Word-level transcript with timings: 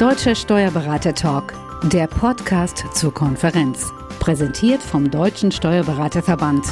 Deutscher 0.00 0.34
Steuerberater 0.34 1.14
Talk, 1.14 1.52
der 1.82 2.06
Podcast 2.06 2.86
zur 2.94 3.12
Konferenz. 3.12 3.92
Präsentiert 4.18 4.80
vom 4.80 5.10
Deutschen 5.10 5.52
Steuerberaterverband. 5.52 6.64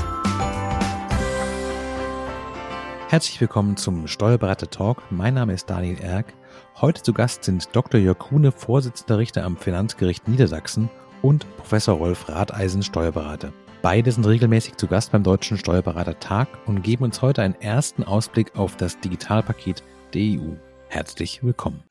Herzlich 3.11 3.39
willkommen 3.39 3.77
zum 3.77 4.07
Steuerberater 4.07 4.71
Talk. 4.71 5.03
Mein 5.11 5.35
Name 5.35 5.53
ist 5.53 5.69
Daniel 5.69 6.01
Erck. 6.01 6.33
Heute 6.81 7.03
zu 7.03 7.13
Gast 7.13 7.45
sind 7.45 7.69
Dr. 7.77 8.01
Jörg 8.01 8.19
Kuhne, 8.19 8.51
Vorsitzender 8.51 9.19
Richter 9.19 9.45
am 9.45 9.59
Finanzgericht 9.59 10.27
Niedersachsen 10.27 10.89
und 11.21 11.45
Professor 11.59 11.99
Rolf 11.99 12.31
Ratheisen, 12.31 12.83
Steuerberater. 12.83 13.53
Beide 13.83 14.11
sind 14.11 14.27
regelmäßig 14.27 14.79
zu 14.79 14.87
Gast 14.87 15.13
beim 15.13 15.23
Deutschen 15.23 15.59
Steuerberater 15.59 16.19
Tag 16.19 16.49
und 16.65 16.81
geben 16.81 17.05
uns 17.05 17.21
heute 17.21 17.43
einen 17.43 17.61
ersten 17.61 18.05
Ausblick 18.05 18.57
auf 18.57 18.79
das 18.79 18.99
Digitalpaket 19.01 19.83
der 20.15 20.23
EU. 20.23 20.55
Herzlich 20.89 21.45
willkommen. 21.45 21.88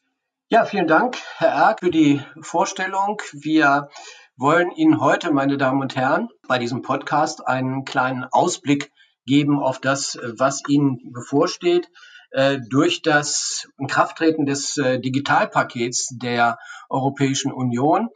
Ja, 0.50 0.64
vielen 0.64 0.88
Dank, 0.88 1.18
Herr 1.40 1.50
Erk, 1.50 1.82
für 1.82 1.92
die 1.92 2.22
Vorstellung. 2.40 3.22
Wir 3.34 3.90
wollen 4.38 4.72
Ihnen 4.72 5.02
heute, 5.02 5.34
meine 5.34 5.58
Damen 5.58 5.82
und 5.82 5.98
Herren, 5.98 6.30
bei 6.48 6.58
diesem 6.58 6.82
Podcast 6.84 7.46
einen 7.46 7.84
kleinen 7.84 8.24
Ausblick 8.24 8.94
geben 9.26 9.60
auf 9.60 9.82
das, 9.82 10.18
was 10.38 10.64
Ihnen 10.70 11.12
bevorsteht. 11.12 11.90
Äh, 12.32 12.60
durch 12.70 13.02
das 13.02 13.68
Inkrafttreten 13.78 14.46
des 14.46 14.78
äh, 14.78 15.02
Digitalpakets 15.02 16.16
der 16.18 16.58
Europäischen 16.90 17.52
Union. 17.52 18.08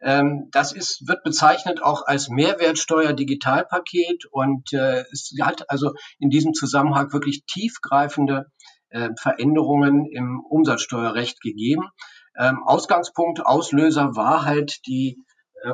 Ähm, 0.00 0.48
das 0.52 0.70
ist, 0.70 1.08
wird 1.08 1.24
bezeichnet 1.24 1.82
auch 1.82 2.06
als 2.06 2.28
Mehrwertsteuer-Digitalpaket 2.28 4.26
und 4.30 4.72
äh, 4.72 5.06
es 5.10 5.34
hat 5.42 5.68
also 5.68 5.92
in 6.20 6.30
diesem 6.30 6.54
Zusammenhang 6.54 7.12
wirklich 7.12 7.44
tiefgreifende 7.46 8.46
äh, 8.90 9.10
Veränderungen 9.18 10.06
im 10.06 10.40
Umsatzsteuerrecht 10.40 11.40
gegeben. 11.40 11.88
Ähm, 12.36 12.62
Ausgangspunkt, 12.64 13.44
Auslöser 13.44 14.14
war 14.16 14.44
halt 14.44 14.86
die 14.86 15.24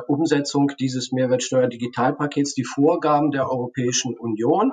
Umsetzung 0.07 0.71
dieses 0.79 1.11
Mehrwertsteuer-Digitalpakets, 1.11 2.53
die 2.53 2.63
Vorgaben 2.63 3.31
der 3.31 3.49
Europäischen 3.49 4.17
Union, 4.17 4.71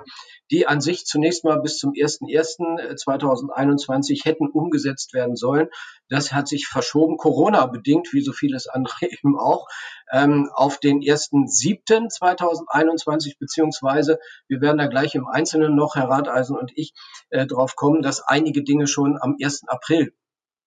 die 0.51 0.67
an 0.67 0.81
sich 0.81 1.05
zunächst 1.06 1.45
mal 1.45 1.61
bis 1.61 1.79
zum 1.79 1.93
01.01.2021 1.93 4.25
hätten 4.25 4.48
umgesetzt 4.48 5.15
werden 5.15 5.37
sollen. 5.37 5.69
Das 6.09 6.33
hat 6.33 6.48
sich 6.48 6.67
verschoben, 6.67 7.17
Corona 7.17 7.65
bedingt, 7.67 8.12
wie 8.12 8.23
so 8.23 8.33
vieles 8.33 8.67
andere 8.67 8.97
eben 9.11 9.39
auch, 9.39 9.69
ähm, 10.12 10.51
auf 10.55 10.79
den 10.79 11.01
1.07.2021, 11.01 13.39
beziehungsweise 13.39 14.19
wir 14.49 14.61
werden 14.61 14.78
da 14.78 14.87
gleich 14.87 15.15
im 15.15 15.27
Einzelnen 15.27 15.77
noch, 15.77 15.97
Herr 15.97 16.09
Ratheisen 16.09 16.56
und 16.56 16.73
ich, 16.75 16.95
äh, 17.31 17.47
drauf 17.47 17.77
kommen, 17.77 18.03
dass 18.03 18.21
einige 18.21 18.62
Dinge 18.62 18.87
schon 18.87 19.17
am 19.21 19.37
1. 19.41 19.69
April 19.69 20.12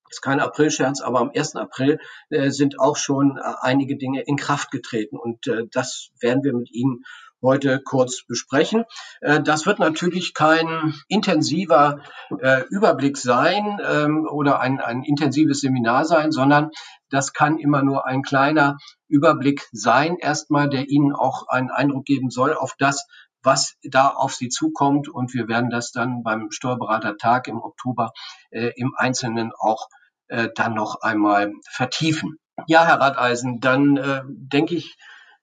ist 0.10 0.22
kein 0.22 0.40
Aprilscherz, 0.40 1.02
aber 1.02 1.20
am 1.20 1.32
1. 1.36 1.56
April 1.56 2.00
äh, 2.30 2.50
sind 2.50 2.80
auch 2.80 2.98
schon 2.98 3.38
äh, 3.38 3.54
einige 3.62 3.98
Dinge 3.98 4.22
in 4.22 4.38
Kraft 4.38 4.72
getreten 4.72 5.18
und 5.18 5.48
äh, 5.48 5.64
das 5.72 6.10
werden 6.20 6.44
wir 6.44 6.54
mit 6.54 6.72
Ihnen 6.72 7.04
heute 7.42 7.80
kurz 7.82 8.26
besprechen. 8.26 8.84
Äh, 9.22 9.42
das 9.42 9.66
wird 9.66 9.80
natürlich 9.80 10.34
kein 10.34 10.94
intensiver 11.08 12.02
äh, 12.40 12.64
Überblick 12.70 13.18
sein 13.18 13.80
ähm, 13.84 14.28
oder 14.30 14.60
ein, 14.60 14.80
ein 14.80 15.04
intensives 15.04 15.62
Seminar 15.62 16.06
sein, 16.06 16.32
sondern 16.32 16.72
das 17.10 17.34
kann 17.34 17.58
immer 17.58 17.84
nur 17.84 18.06
ein 18.06 18.22
kleiner 18.22 18.78
Überblick 19.08 19.68
sein, 19.72 20.18
erstmal, 20.20 20.70
der 20.70 20.90
Ihnen 20.90 21.14
auch 21.14 21.48
einen 21.48 21.70
Eindruck 21.70 22.06
geben 22.06 22.30
soll 22.30 22.54
auf 22.54 22.74
das, 22.78 23.06
was 23.44 23.76
da 23.84 24.10
auf 24.10 24.34
Sie 24.34 24.50
zukommt. 24.50 25.08
Und 25.08 25.34
wir 25.34 25.48
werden 25.48 25.70
das 25.70 25.92
dann 25.92 26.24
beim 26.24 26.52
Steuerberatertag 26.52 27.48
im 27.48 27.62
Oktober 27.62 28.12
äh, 28.50 28.72
im 28.76 28.94
Einzelnen 28.98 29.52
auch 29.58 29.88
äh, 30.28 30.50
dann 30.56 30.74
noch 30.74 31.02
einmal 31.02 31.52
vertiefen. 31.70 32.38
Ja, 32.68 32.86
Herr 32.86 33.00
Radeisen, 33.00 33.60
dann 33.60 33.98
äh, 33.98 34.22
denke 34.26 34.76
ich, 34.76 34.98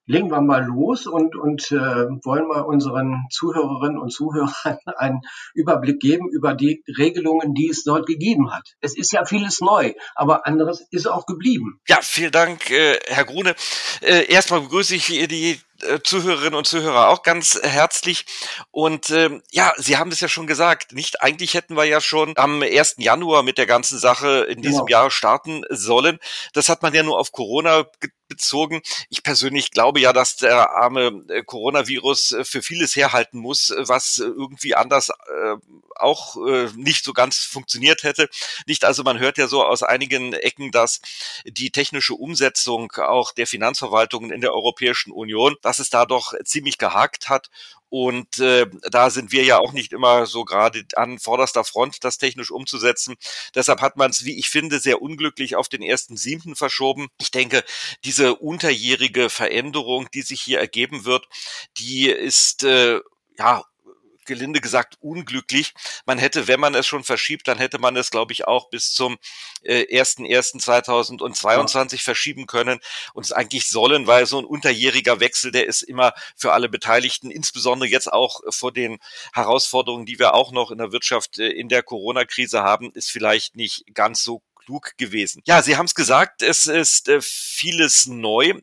legen 0.07 0.29
wir 0.29 0.41
mal 0.41 0.63
los 0.63 1.07
und, 1.07 1.35
und 1.35 1.71
äh, 1.71 1.75
wollen 1.75 2.47
mal 2.47 2.61
unseren 2.61 3.25
Zuhörerinnen 3.31 3.97
und 3.97 4.11
Zuhörern 4.11 4.77
einen 4.97 5.21
Überblick 5.53 5.99
geben 5.99 6.29
über 6.29 6.53
die 6.53 6.83
Regelungen, 6.97 7.53
die 7.53 7.69
es 7.69 7.83
dort 7.83 8.05
gegeben 8.05 8.51
hat. 8.53 8.73
Es 8.81 8.95
ist 8.97 9.11
ja 9.11 9.25
vieles 9.25 9.61
neu, 9.61 9.93
aber 10.13 10.45
anderes 10.45 10.85
ist 10.91 11.07
auch 11.07 11.25
geblieben. 11.25 11.79
Ja, 11.87 11.99
vielen 12.01 12.31
Dank, 12.31 12.69
äh, 12.69 12.99
Herr 13.07 13.25
Grune. 13.25 13.55
Äh, 14.01 14.31
erstmal 14.31 14.61
begrüße 14.61 14.95
ich 14.95 15.05
die 15.27 15.59
äh, 15.81 15.99
Zuhörerinnen 16.03 16.55
und 16.55 16.67
Zuhörer 16.67 17.09
auch 17.09 17.23
ganz 17.23 17.59
herzlich. 17.61 18.25
Und 18.71 19.09
ähm, 19.09 19.43
ja, 19.51 19.73
Sie 19.77 19.97
haben 19.97 20.11
es 20.11 20.19
ja 20.19 20.27
schon 20.27 20.47
gesagt, 20.47 20.93
nicht 20.93 21.21
eigentlich 21.21 21.53
hätten 21.53 21.75
wir 21.75 21.85
ja 21.85 22.01
schon 22.01 22.33
am 22.37 22.61
1. 22.61 22.95
Januar 22.97 23.43
mit 23.43 23.57
der 23.57 23.65
ganzen 23.65 23.99
Sache 23.99 24.45
in 24.49 24.61
diesem 24.61 24.85
genau. 24.85 24.99
Jahr 24.99 25.11
starten 25.11 25.63
sollen. 25.69 26.19
Das 26.53 26.69
hat 26.69 26.81
man 26.81 26.93
ja 26.93 27.03
nur 27.03 27.19
auf 27.19 27.31
Corona 27.31 27.85
bezogen. 28.27 28.81
Ich 29.09 29.23
persönlich 29.23 29.71
glaube 29.71 29.99
ja, 29.99 30.13
dass 30.13 30.35
der 30.35 30.71
arme 30.71 31.23
äh, 31.29 31.43
Coronavirus 31.43 32.31
äh, 32.31 32.45
für 32.45 32.61
vieles 32.61 32.95
herhalten 32.95 33.39
muss, 33.39 33.73
was 33.77 34.17
irgendwie 34.17 34.75
anders 34.75 35.09
äh, 35.09 35.55
auch 35.95 36.35
äh, 36.45 36.69
nicht 36.75 37.05
so 37.05 37.13
ganz 37.13 37.39
funktioniert 37.39 38.03
hätte. 38.03 38.29
Nicht 38.65 38.85
also, 38.85 39.03
man 39.03 39.19
hört 39.19 39.37
ja 39.37 39.47
so 39.47 39.63
aus 39.63 39.83
einigen 39.83 40.33
Ecken, 40.33 40.71
dass 40.71 41.01
die 41.45 41.71
technische 41.71 42.15
Umsetzung 42.15 42.91
auch 42.93 43.31
der 43.31 43.47
Finanzverwaltungen 43.47 44.31
in 44.31 44.41
der 44.41 44.53
Europäischen 44.53 45.11
Union, 45.11 45.55
dass 45.65 45.79
es 45.79 45.89
da 45.89 46.05
doch 46.05 46.33
ziemlich 46.43 46.77
gehakt 46.77 47.27
hat 47.27 47.49
und 47.89 48.39
äh, 48.39 48.67
da 48.91 49.09
sind 49.09 49.31
wir 49.31 49.45
ja 49.45 49.57
auch 49.57 49.73
nicht 49.73 49.93
immer 49.93 50.25
so 50.25 50.43
gerade 50.43 50.83
an 50.95 51.17
vorderster 51.17 51.63
Front, 51.63 52.03
das 52.03 52.17
technisch 52.17 52.51
umzusetzen. 52.51 53.15
Deshalb 53.55 53.81
hat 53.81 53.95
man 53.95 54.11
es, 54.11 54.25
wie 54.25 54.37
ich 54.37 54.49
finde, 54.49 54.79
sehr 54.79 55.01
unglücklich 55.01 55.55
auf 55.55 55.69
den 55.69 55.81
ersten 55.81 56.17
siebten 56.17 56.55
verschoben. 56.55 57.07
Ich 57.19 57.31
denke, 57.31 57.63
diese 58.03 58.35
unterjährige 58.35 59.29
Veränderung, 59.29 60.07
die 60.13 60.23
sich 60.23 60.41
hier 60.41 60.59
ergeben 60.59 61.05
wird, 61.05 61.27
die 61.77 62.09
ist 62.09 62.63
äh, 62.63 62.99
ja 63.39 63.63
gelinde 64.25 64.61
gesagt 64.61 64.97
unglücklich. 64.99 65.73
Man 66.05 66.17
hätte, 66.17 66.47
wenn 66.47 66.59
man 66.59 66.75
es 66.75 66.87
schon 66.87 67.03
verschiebt, 67.03 67.47
dann 67.47 67.57
hätte 67.57 67.79
man 67.79 67.95
es, 67.95 68.11
glaube 68.11 68.33
ich, 68.33 68.47
auch 68.47 68.69
bis 68.69 68.93
zum 68.93 69.17
äh, 69.63 69.83
1.1.2022 70.01 71.93
ja. 71.93 71.99
verschieben 71.99 72.47
können 72.47 72.79
und 73.13 73.25
es 73.25 73.31
eigentlich 73.31 73.67
sollen, 73.67 74.07
weil 74.07 74.25
so 74.25 74.39
ein 74.39 74.45
unterjähriger 74.45 75.19
Wechsel, 75.19 75.51
der 75.51 75.67
ist 75.67 75.81
immer 75.81 76.13
für 76.35 76.53
alle 76.53 76.69
Beteiligten, 76.69 77.31
insbesondere 77.31 77.89
jetzt 77.89 78.11
auch 78.11 78.41
vor 78.49 78.71
den 78.71 78.99
Herausforderungen, 79.33 80.05
die 80.05 80.19
wir 80.19 80.33
auch 80.33 80.51
noch 80.51 80.71
in 80.71 80.77
der 80.77 80.91
Wirtschaft 80.91 81.39
äh, 81.39 81.47
in 81.47 81.69
der 81.69 81.83
Corona-Krise 81.83 82.63
haben, 82.63 82.91
ist 82.93 83.11
vielleicht 83.11 83.55
nicht 83.55 83.85
ganz 83.93 84.23
so 84.23 84.41
klug 84.65 84.93
gewesen. 84.97 85.41
Ja, 85.45 85.61
Sie 85.61 85.77
haben 85.77 85.85
es 85.85 85.95
gesagt, 85.95 86.41
es 86.41 86.65
ist 86.65 87.07
äh, 87.07 87.21
vieles 87.21 88.07
neu. 88.07 88.53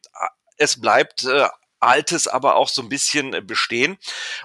Es 0.56 0.80
bleibt 0.80 1.24
äh, 1.24 1.48
Altes 1.82 2.28
aber 2.28 2.56
auch 2.56 2.68
so 2.68 2.82
ein 2.82 2.88
bisschen 2.88 3.34
äh, 3.34 3.40
bestehen. 3.40 3.98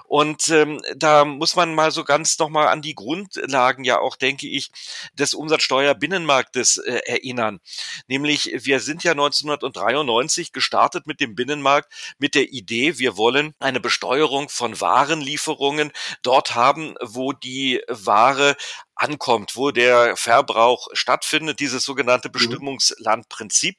Und 0.04 0.48
ähm, 0.48 0.80
da 0.96 1.24
muss 1.24 1.56
man 1.56 1.74
mal 1.74 1.90
so 1.90 2.04
ganz 2.04 2.38
nochmal 2.38 2.68
an 2.68 2.82
die 2.82 2.94
Grundlagen 2.94 3.84
ja 3.84 4.00
auch, 4.00 4.16
denke 4.16 4.48
ich, 4.48 4.70
des 5.14 5.34
Umsatzsteuerbinnenmarktes 5.34 6.78
äh, 6.78 7.00
erinnern. 7.06 7.60
Nämlich, 8.06 8.50
wir 8.54 8.80
sind 8.80 9.04
ja 9.04 9.12
1993 9.12 10.52
gestartet 10.52 11.06
mit 11.06 11.20
dem 11.20 11.34
Binnenmarkt 11.34 11.92
mit 12.18 12.34
der 12.34 12.52
Idee, 12.52 12.98
wir 12.98 13.16
wollen 13.16 13.54
eine 13.58 13.80
Besteuerung 13.80 14.48
von 14.48 14.80
Warenlieferungen 14.80 15.92
dort 16.22 16.54
haben, 16.54 16.94
wo 17.00 17.32
die 17.32 17.82
Ware 17.88 18.56
ankommt, 18.94 19.56
wo 19.56 19.70
der 19.70 20.16
Verbrauch 20.16 20.88
stattfindet, 20.92 21.60
dieses 21.60 21.84
sogenannte 21.84 22.28
mhm. 22.28 22.32
Bestimmungslandprinzip. 22.32 23.76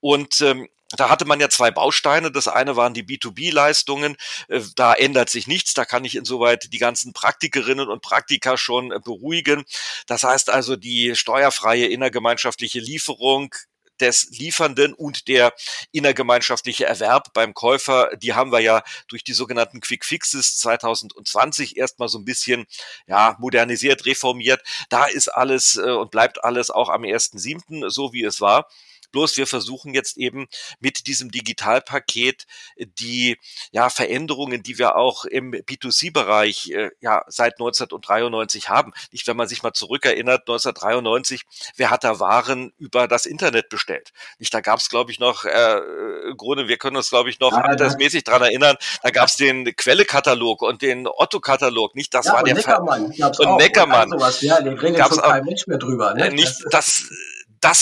Und 0.00 0.40
ähm, 0.40 0.68
da 0.96 1.08
hatte 1.08 1.24
man 1.24 1.40
ja 1.40 1.48
zwei 1.48 1.70
Bausteine. 1.70 2.30
Das 2.30 2.48
eine 2.48 2.76
waren 2.76 2.94
die 2.94 3.04
B2B-Leistungen. 3.04 4.16
Äh, 4.48 4.60
da 4.76 4.94
ändert 4.94 5.30
sich 5.30 5.46
nichts. 5.46 5.74
Da 5.74 5.84
kann 5.84 6.04
ich 6.04 6.16
insoweit 6.16 6.72
die 6.72 6.78
ganzen 6.78 7.12
Praktikerinnen 7.12 7.88
und 7.88 8.02
Praktiker 8.02 8.56
schon 8.56 8.92
äh, 8.92 8.98
beruhigen. 8.98 9.64
Das 10.06 10.24
heißt 10.24 10.50
also, 10.50 10.76
die 10.76 11.14
steuerfreie 11.14 11.86
innergemeinschaftliche 11.86 12.80
Lieferung 12.80 13.54
des 14.00 14.28
Liefernden 14.30 14.94
und 14.94 15.28
der 15.28 15.54
innergemeinschaftliche 15.92 16.86
Erwerb 16.86 17.32
beim 17.32 17.54
Käufer, 17.54 18.10
die 18.16 18.34
haben 18.34 18.50
wir 18.50 18.60
ja 18.60 18.82
durch 19.06 19.22
die 19.22 19.32
sogenannten 19.32 19.80
Quick 19.80 20.04
Fixes 20.04 20.58
2020 20.58 21.76
erstmal 21.76 22.08
so 22.08 22.18
ein 22.18 22.24
bisschen 22.24 22.66
ja, 23.06 23.36
modernisiert, 23.38 24.04
reformiert. 24.04 24.60
Da 24.88 25.04
ist 25.04 25.28
alles 25.28 25.76
äh, 25.76 25.90
und 25.90 26.10
bleibt 26.10 26.44
alles 26.44 26.70
auch 26.70 26.88
am 26.88 27.02
1.7. 27.02 27.90
so 27.90 28.12
wie 28.12 28.24
es 28.24 28.40
war. 28.40 28.68
Bloß 29.12 29.36
wir 29.36 29.46
versuchen 29.46 29.94
jetzt 29.94 30.16
eben 30.16 30.48
mit 30.80 31.06
diesem 31.06 31.30
Digitalpaket 31.30 32.46
die 32.78 33.38
ja, 33.70 33.90
Veränderungen, 33.90 34.62
die 34.62 34.78
wir 34.78 34.96
auch 34.96 35.24
im 35.24 35.52
B2C-Bereich 35.52 36.70
äh, 36.70 36.90
ja, 37.00 37.24
seit 37.28 37.54
1993 37.54 38.68
haben. 38.68 38.92
Nicht, 39.10 39.26
wenn 39.26 39.36
man 39.36 39.48
sich 39.48 39.62
mal 39.62 39.72
zurückerinnert, 39.72 40.42
1993, 40.42 41.42
wer 41.76 41.90
hat 41.90 42.04
da 42.04 42.20
Waren 42.20 42.72
über 42.78 43.08
das 43.08 43.26
Internet 43.26 43.68
bestellt? 43.68 44.12
Nicht, 44.38 44.52
da 44.52 44.60
gab 44.60 44.78
es, 44.78 44.88
glaube 44.88 45.10
ich, 45.10 45.18
noch, 45.18 45.44
äh, 45.44 45.80
Grunde, 46.36 46.68
wir 46.68 46.78
können 46.78 46.96
uns, 46.96 47.10
glaube 47.10 47.30
ich, 47.30 47.40
noch 47.40 47.52
ja, 47.52 47.62
altersmäßig 47.62 48.24
dran 48.24 48.42
erinnern, 48.42 48.76
da 49.02 49.10
gab 49.10 49.28
es 49.28 49.36
den 49.36 49.76
Quelle-Katalog 49.76 50.62
und 50.62 50.82
den 50.82 51.06
Otto-Katalog. 51.06 51.94
Nicht, 51.94 52.14
das 52.14 52.26
ja, 52.26 52.34
war 52.34 52.44
der 52.44 52.54
Neckermann. 52.54 53.04
und 53.06 53.56
Neckermann. 53.56 54.12
Und 54.12 54.18
sowas. 54.18 54.40
Ja, 54.40 54.60
den 54.60 54.78
redet 54.78 55.06
schon 55.06 55.18
kein 55.18 55.44
Mensch 55.44 55.66
mehr 55.66 55.78
drüber. 55.78 56.14
Ne? 56.14 56.30
Nicht, 56.30 56.64
das, 56.70 56.72
das 56.72 57.10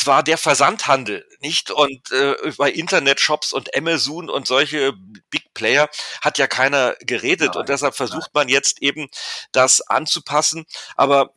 war 0.07 0.23
der 0.23 0.39
Versandhandel, 0.39 1.27
nicht? 1.41 1.71
Und 1.71 2.13
äh, 2.13 2.35
bei 2.59 2.71
Internetshops 2.71 3.53
und 3.53 3.77
Amazon 3.77 4.29
und 4.31 4.47
solche 4.47 4.93
Big 5.31 5.53
Player 5.55 5.89
hat 6.23 6.39
ja 6.39 6.47
keiner 6.47 6.95
geredet 7.01 7.55
nein, 7.55 7.61
und 7.61 7.69
deshalb 7.69 7.95
versucht 7.95 8.31
nein. 8.35 8.47
man 8.47 8.49
jetzt 8.49 8.83
eben 8.83 9.09
das 9.53 9.81
anzupassen. 9.81 10.67
Aber 10.97 11.35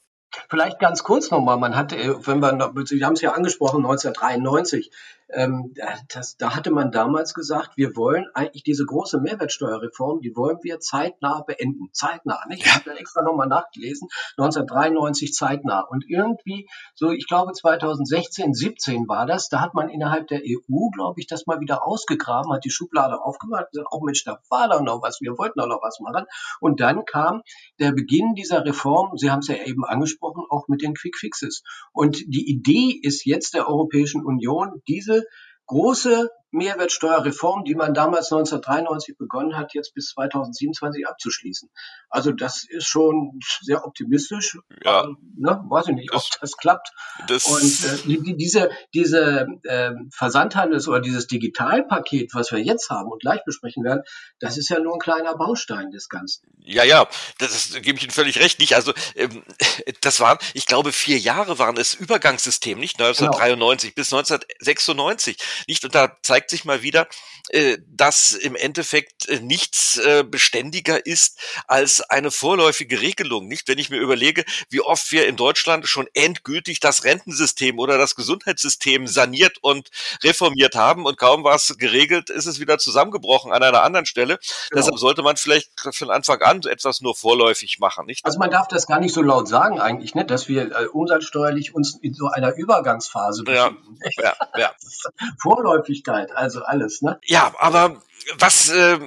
Vielleicht 0.50 0.80
ganz 0.80 1.04
kurz 1.04 1.30
nochmal, 1.30 1.58
man 1.58 1.76
hatte, 1.76 1.96
wenn 2.26 2.40
wir, 2.40 2.74
Sie 2.86 3.06
haben 3.06 3.14
es 3.14 3.22
ja 3.22 3.34
angesprochen, 3.34 3.86
1993, 3.86 4.92
ähm, 5.34 5.74
das, 6.10 6.38
da 6.38 6.56
hatte 6.56 6.72
man 6.72 6.92
damals 6.92 7.34
gesagt, 7.34 7.78
wir 7.78 7.96
wollen 7.96 8.26
eigentlich 8.34 8.64
diese 8.64 8.86
große 8.86 9.20
Mehrwertsteuerreform, 9.20 10.22
die 10.22 10.36
wollen 10.36 10.58
wir 10.62 10.80
zeitnah 10.80 11.42
beenden. 11.42 11.90
Zeitnah, 11.92 12.40
nicht? 12.48 12.66
Ich 12.66 12.74
habe 12.74 12.98
extra 12.98 13.22
nochmal 13.22 13.48
nachgelesen, 13.48 14.08
1993 14.38 15.34
zeitnah. 15.34 15.82
Und 15.82 16.06
irgendwie, 16.08 16.68
so 16.94 17.12
ich 17.12 17.28
glaube 17.28 17.54
2016, 17.54 18.54
17 18.54 19.08
war 19.08 19.26
das, 19.26 19.50
da 19.50 19.62
hat 19.62 19.74
man 19.74 19.90
innerhalb 19.90 20.28
der 20.28 20.42
EU, 20.42 20.90
glaube 20.94 21.20
ich, 21.20 21.28
das 21.28 21.46
mal 21.46 21.60
wieder 21.60 21.86
ausgegraben, 21.86 22.54
hat 22.54 22.66
die 22.66 22.70
Schublade 22.70 23.22
aufgemacht, 23.22 23.72
gesagt, 23.72 23.88
auch 23.92 24.02
oh 24.02 24.06
Mensch, 24.06 24.24
da 24.24 24.40
war 24.50 24.70
doch 24.70 24.82
noch 24.82 25.02
was, 25.02 25.22
wir 25.22 25.38
wollten 25.38 25.60
doch 25.60 25.68
noch 25.68 25.82
was 25.82 26.00
machen. 26.00 26.26
Und 26.60 26.80
dann 26.80 27.06
kam 27.06 27.42
der 27.80 27.92
Beginn 27.92 28.36
dieser 28.36 28.66
Reform, 28.66 29.18
Sie 29.18 29.32
haben 29.32 29.40
es 29.40 29.48
ja 29.48 29.56
eben 29.56 29.86
angesprochen, 29.86 30.44
auch 30.50 30.68
mit 30.68 30.82
den 30.82 30.94
Quick 30.94 31.18
Fixes. 31.18 31.64
Und 31.92 32.24
die 32.28 32.50
Idee 32.50 33.00
ist 33.02 33.26
jetzt 33.26 33.54
der 33.54 33.68
Europäischen 33.68 34.26
Union, 34.26 34.82
diese 34.88 35.23
große 35.68 36.30
Mehrwertsteuerreform, 36.54 37.64
die 37.66 37.76
man 37.76 37.94
damals 37.94 38.32
1993 38.32 39.18
begonnen 39.18 39.58
hat, 39.58 39.74
jetzt 39.74 39.94
bis 39.94 40.10
2027 40.10 41.08
abzuschließen. 41.08 41.70
Also 42.10 42.32
das 42.32 42.64
ist 42.68 42.88
schon 42.88 43.40
sehr 43.62 43.86
optimistisch. 43.86 44.58
Ja. 44.84 45.04
Ähm, 45.04 45.18
ne? 45.38 45.64
Weiß 45.68 45.88
ich 45.88 45.96
nicht, 45.96 46.14
das, 46.14 46.26
ob 46.26 46.42
das 46.42 46.58
klappt. 46.58 46.92
Das 47.28 47.48
Und 47.48 48.12
äh, 48.12 48.22
die, 48.24 48.38
diese, 48.38 48.70
diese 48.94 49.48
äh, 49.64 49.92
Versandhandels- 50.16 50.88
oder 50.88 51.02
dieses 51.02 51.28
Digitalpaket, 51.28 52.34
was 52.34 52.52
wir 52.52 52.60
jetzt 52.60 52.90
haben 52.90 53.12
und 53.12 53.22
gleich 53.22 53.44
besprechen 53.46 53.84
werden, 53.84 54.04
das 54.40 54.58
ist 54.58 54.70
ja 54.70 54.80
nur 54.80 54.94
ein 54.94 55.00
kleiner 55.00 55.36
Baustein 55.36 55.90
des 55.90 56.08
Ganzen. 56.08 56.48
Ja, 56.60 56.84
ja, 56.84 57.08
das, 57.40 57.72
das 57.72 57.82
gebe 57.82 57.98
ich 57.98 58.04
Ihnen 58.04 58.12
völlig 58.12 58.40
recht. 58.40 58.60
Nicht, 58.60 58.76
also 58.76 58.94
ähm, 59.16 59.44
das 60.02 60.20
waren, 60.20 60.38
ich 60.54 60.68
glaube, 60.68 60.92
vier 60.92 61.18
Jahre 61.18 61.58
waren 61.58 61.78
es 61.78 61.96
Übergangssystem, 61.96 62.80
nicht 62.80 63.02
1993 63.02 63.96
genau. 63.96 64.02
bis 64.02 64.14
1996. 64.14 65.38
Nicht 65.68 65.84
und 65.84 65.96
da 65.96 66.16
zeigt 66.22 66.43
zeigt 66.44 66.50
sich 66.50 66.66
mal 66.66 66.82
wieder, 66.82 67.08
äh, 67.50 67.78
dass 67.88 68.34
im 68.34 68.56
Endeffekt 68.56 69.30
äh, 69.30 69.40
nichts 69.40 69.98
äh, 69.98 70.24
beständiger 70.24 71.06
ist 71.06 71.40
als 71.68 72.02
eine 72.02 72.32
vorläufige 72.32 73.02
Regelung. 73.02 73.48
Nicht, 73.48 73.68
wenn 73.68 73.78
ich 73.78 73.90
mir 73.90 73.98
überlege, 74.00 74.44
wie 74.70 74.82
oft 74.82 75.12
wir 75.12 75.28
in 75.28 75.36
Deutschland 75.36 75.88
schon 75.88 76.08
endgültig 76.14 76.80
das 76.80 77.04
Rentensystem 77.04 77.80
oder 77.80 77.98
das 77.98 78.16
Gesundheitssystem 78.16 79.08
saniert 79.08 79.58
und 79.62 79.90
reformiert 80.24 80.76
haben 80.76 81.06
und 81.06 81.18
kaum 81.18 81.44
war 81.44 81.56
es 81.56 81.76
geregelt, 81.78 82.30
ist 82.30 82.46
es 82.46 82.60
wieder 82.60 82.78
zusammengebrochen 82.78 83.54
an 83.54 83.64
einer 83.64 83.84
anderen 83.84 84.06
Stelle. 84.06 84.38
Genau. 84.38 84.82
Deshalb 84.82 84.98
sollte 84.98 85.22
man 85.22 85.38
vielleicht 85.38 85.72
von 85.92 86.10
Anfang 86.10 86.42
an 86.42 86.62
etwas 86.64 87.02
nur 87.02 87.16
vorläufig 87.16 87.80
machen. 87.80 88.06
Nicht? 88.06 88.26
Also 88.26 88.40
man 88.40 88.52
darf 88.52 88.68
das 88.68 88.88
gar 88.88 89.00
nicht 89.00 89.14
so 89.14 89.22
laut 89.22 89.48
sagen 89.48 89.80
eigentlich, 89.80 90.16
ne? 90.16 90.26
dass 90.26 90.48
wir 90.48 90.72
äh, 90.72 90.86
umsatzsteuerlich 90.88 91.74
uns 91.74 91.98
in 92.02 92.14
so 92.14 92.28
einer 92.28 92.56
Übergangsphase 92.56 93.44
befinden. 93.44 93.98
Ja, 94.18 94.36
ja, 94.54 94.60
ja. 94.60 94.72
Vorläufigkeit, 95.40 96.33
also 96.36 96.62
alles. 96.64 97.02
Ne? 97.02 97.20
Ja, 97.26 97.54
aber 97.60 98.02
was 98.38 98.70
äh, 98.70 99.00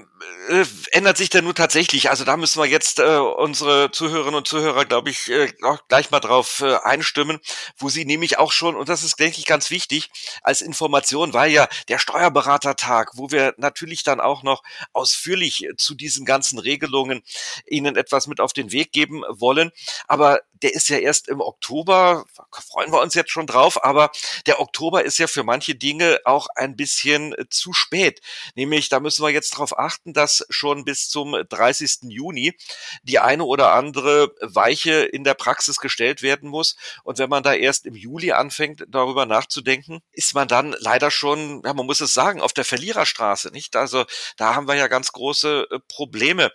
äh, 0.48 0.64
ändert 0.92 1.16
sich 1.16 1.30
denn 1.30 1.44
nun 1.44 1.54
tatsächlich? 1.54 2.10
Also 2.10 2.24
da 2.24 2.36
müssen 2.36 2.60
wir 2.60 2.66
jetzt 2.66 2.98
äh, 2.98 3.18
unsere 3.18 3.90
Zuhörerinnen 3.90 4.36
und 4.36 4.48
Zuhörer, 4.48 4.84
glaube 4.84 5.10
ich, 5.10 5.28
äh, 5.28 5.52
auch 5.62 5.78
gleich 5.88 6.10
mal 6.10 6.20
drauf 6.20 6.60
äh, 6.60 6.76
einstimmen, 6.76 7.40
wo 7.76 7.88
sie 7.88 8.04
nämlich 8.04 8.38
auch 8.38 8.52
schon, 8.52 8.76
und 8.76 8.88
das 8.88 9.02
ist, 9.02 9.18
denke 9.18 9.38
ich, 9.38 9.46
ganz 9.46 9.70
wichtig, 9.70 10.10
als 10.42 10.60
Information 10.60 11.32
war 11.32 11.46
ja 11.46 11.68
der 11.88 11.98
Steuerberatertag, 11.98 13.12
wo 13.14 13.30
wir 13.30 13.54
natürlich 13.56 14.02
dann 14.02 14.20
auch 14.20 14.42
noch 14.42 14.62
ausführlich 14.92 15.68
zu 15.76 15.94
diesen 15.94 16.24
ganzen 16.24 16.58
Regelungen 16.58 17.22
Ihnen 17.66 17.96
etwas 17.96 18.26
mit 18.26 18.40
auf 18.40 18.52
den 18.52 18.72
Weg 18.72 18.92
geben 18.92 19.22
wollen. 19.28 19.72
Aber 20.06 20.40
der 20.62 20.74
ist 20.74 20.88
ja 20.88 20.98
erst 20.98 21.28
im 21.28 21.40
Oktober, 21.40 22.24
freuen 22.50 22.92
wir 22.92 23.00
uns 23.00 23.14
jetzt 23.14 23.30
schon 23.30 23.46
drauf, 23.46 23.84
aber 23.84 24.10
der 24.46 24.60
Oktober 24.60 25.04
ist 25.04 25.18
ja 25.18 25.26
für 25.26 25.44
manche 25.44 25.74
Dinge 25.74 26.20
auch 26.24 26.46
ein 26.54 26.76
bisschen 26.76 27.34
zu 27.50 27.72
spät. 27.72 28.20
Nämlich, 28.54 28.88
da 28.88 29.00
müssen 29.06 29.24
wir 29.24 29.30
jetzt 29.30 29.54
darauf 29.54 29.78
achten, 29.78 30.12
dass 30.12 30.44
schon 30.50 30.84
bis 30.84 31.08
zum 31.08 31.36
30. 31.48 32.08
Juni 32.08 32.56
die 33.04 33.20
eine 33.20 33.44
oder 33.44 33.72
andere 33.72 34.34
Weiche 34.40 35.04
in 35.04 35.22
der 35.22 35.34
Praxis 35.34 35.76
gestellt 35.78 36.22
werden 36.22 36.50
muss. 36.50 36.74
Und 37.04 37.18
wenn 37.18 37.30
man 37.30 37.44
da 37.44 37.54
erst 37.54 37.86
im 37.86 37.94
Juli 37.94 38.32
anfängt, 38.32 38.84
darüber 38.88 39.24
nachzudenken, 39.24 40.00
ist 40.10 40.34
man 40.34 40.48
dann 40.48 40.74
leider 40.80 41.12
schon, 41.12 41.62
ja, 41.64 41.72
man 41.72 41.86
muss 41.86 42.00
es 42.00 42.14
sagen, 42.14 42.40
auf 42.40 42.52
der 42.52 42.64
Verliererstraße, 42.64 43.52
nicht? 43.52 43.76
Also 43.76 44.06
da 44.36 44.56
haben 44.56 44.66
wir 44.66 44.74
ja 44.74 44.88
ganz 44.88 45.12
große 45.12 45.68
äh, 45.70 45.78
Probleme. 45.86 46.50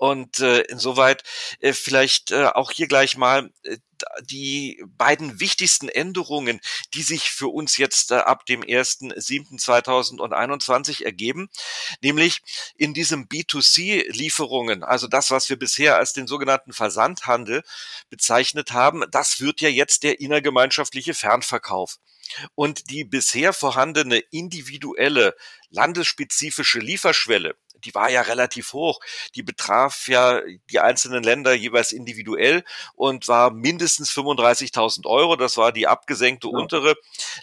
Und 0.00 0.40
äh, 0.40 0.62
insoweit 0.62 1.22
äh, 1.60 1.74
vielleicht 1.74 2.30
äh, 2.30 2.46
auch 2.46 2.70
hier 2.70 2.88
gleich 2.88 3.18
mal 3.18 3.52
äh, 3.64 3.76
die 4.22 4.82
beiden 4.96 5.40
wichtigsten 5.40 5.90
Änderungen, 5.90 6.62
die 6.94 7.02
sich 7.02 7.30
für 7.30 7.48
uns 7.48 7.76
jetzt 7.76 8.10
äh, 8.10 8.14
ab 8.14 8.46
dem 8.46 8.62
1.7.2021 8.62 11.04
ergeben, 11.04 11.50
nämlich 12.00 12.40
in 12.76 12.94
diesem 12.94 13.28
B2C-Lieferungen, 13.28 14.84
also 14.84 15.06
das, 15.06 15.30
was 15.30 15.50
wir 15.50 15.58
bisher 15.58 15.96
als 15.96 16.14
den 16.14 16.26
sogenannten 16.26 16.72
Versandhandel 16.72 17.62
bezeichnet 18.08 18.72
haben, 18.72 19.04
das 19.10 19.42
wird 19.42 19.60
ja 19.60 19.68
jetzt 19.68 20.02
der 20.02 20.18
innergemeinschaftliche 20.18 21.12
Fernverkauf. 21.12 21.98
Und 22.54 22.90
die 22.90 23.04
bisher 23.04 23.52
vorhandene 23.52 24.20
individuelle 24.30 25.36
landesspezifische 25.68 26.78
Lieferschwelle, 26.78 27.54
die 27.84 27.94
war 27.94 28.10
ja 28.10 28.22
relativ 28.22 28.72
hoch. 28.72 29.00
Die 29.34 29.42
betraf 29.42 30.08
ja 30.08 30.40
die 30.70 30.80
einzelnen 30.80 31.22
Länder 31.22 31.52
jeweils 31.52 31.92
individuell 31.92 32.64
und 32.94 33.28
war 33.28 33.50
mindestens 33.50 34.10
35.000 34.10 35.06
Euro. 35.06 35.36
Das 35.36 35.56
war 35.56 35.72
die 35.72 35.86
abgesenkte 35.86 36.48
ja. 36.48 36.58
untere 36.58 36.96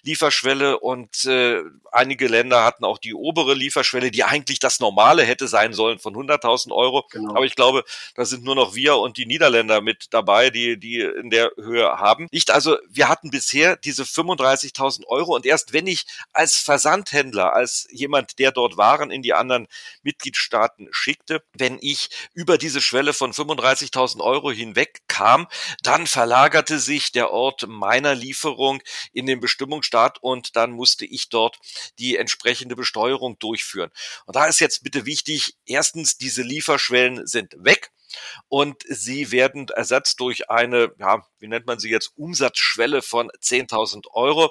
Lieferschwelle 0.03 0.79
und 0.79 1.25
äh, 1.25 1.61
einige 1.91 2.27
Länder 2.27 2.63
hatten 2.63 2.85
auch 2.85 2.97
die 2.97 3.13
obere 3.13 3.53
Lieferschwelle, 3.53 4.11
die 4.11 4.23
eigentlich 4.23 4.59
das 4.59 4.79
Normale 4.79 5.23
hätte 5.23 5.47
sein 5.47 5.73
sollen 5.73 5.99
von 5.99 6.15
100.000 6.15 6.71
Euro. 6.71 7.05
Genau. 7.11 7.35
Aber 7.35 7.45
ich 7.45 7.55
glaube, 7.55 7.83
da 8.15 8.25
sind 8.25 8.43
nur 8.43 8.55
noch 8.55 8.75
wir 8.75 8.97
und 8.97 9.17
die 9.17 9.25
Niederländer 9.25 9.81
mit 9.81 10.07
dabei, 10.11 10.49
die 10.49 10.77
die 10.79 10.99
in 10.99 11.29
der 11.29 11.51
Höhe 11.57 11.99
haben. 11.99 12.27
Nicht 12.31 12.51
also, 12.51 12.77
wir 12.89 13.09
hatten 13.09 13.29
bisher 13.29 13.75
diese 13.77 14.03
35.000 14.03 15.05
Euro 15.07 15.35
und 15.35 15.45
erst 15.45 15.73
wenn 15.73 15.87
ich 15.87 16.05
als 16.33 16.57
Versandhändler, 16.57 17.53
als 17.53 17.87
jemand, 17.91 18.39
der 18.39 18.51
dort 18.51 18.77
Waren 18.77 19.11
in 19.11 19.21
die 19.21 19.33
anderen 19.33 19.67
Mitgliedstaaten 20.03 20.26
Mitgliedstaaten 20.27 20.89
schickte. 20.91 21.43
Wenn 21.53 21.77
ich 21.81 22.09
über 22.33 22.57
diese 22.57 22.81
Schwelle 22.81 23.13
von 23.13 23.31
35.000 23.33 24.21
Euro 24.21 24.51
hinweg 24.51 25.01
kam, 25.07 25.47
dann 25.83 26.07
verlagerte 26.07 26.79
sich 26.79 27.11
der 27.11 27.31
Ort 27.31 27.65
meiner 27.67 28.13
Lieferung 28.13 28.81
in 29.13 29.25
den 29.25 29.39
Bestimmungsstaat 29.39 30.21
und 30.21 30.55
dann 30.55 30.71
musste 30.71 31.05
ich 31.05 31.29
dort 31.29 31.59
die 31.99 32.17
entsprechende 32.17 32.75
Besteuerung 32.75 33.39
durchführen. 33.39 33.91
Und 34.25 34.35
da 34.35 34.45
ist 34.45 34.59
jetzt 34.59 34.83
bitte 34.83 35.05
wichtig, 35.05 35.55
erstens, 35.65 36.17
diese 36.17 36.41
Lieferschwellen 36.41 37.25
sind 37.25 37.55
weg. 37.57 37.91
Und 38.47 38.83
sie 38.87 39.31
werden 39.31 39.67
ersetzt 39.69 40.19
durch 40.21 40.49
eine, 40.49 40.93
ja, 40.97 41.25
wie 41.39 41.47
nennt 41.47 41.67
man 41.67 41.77
sie 41.77 41.89
jetzt, 41.89 42.13
Umsatzschwelle 42.15 43.01
von 43.01 43.29
10.000 43.41 44.07
Euro. 44.13 44.49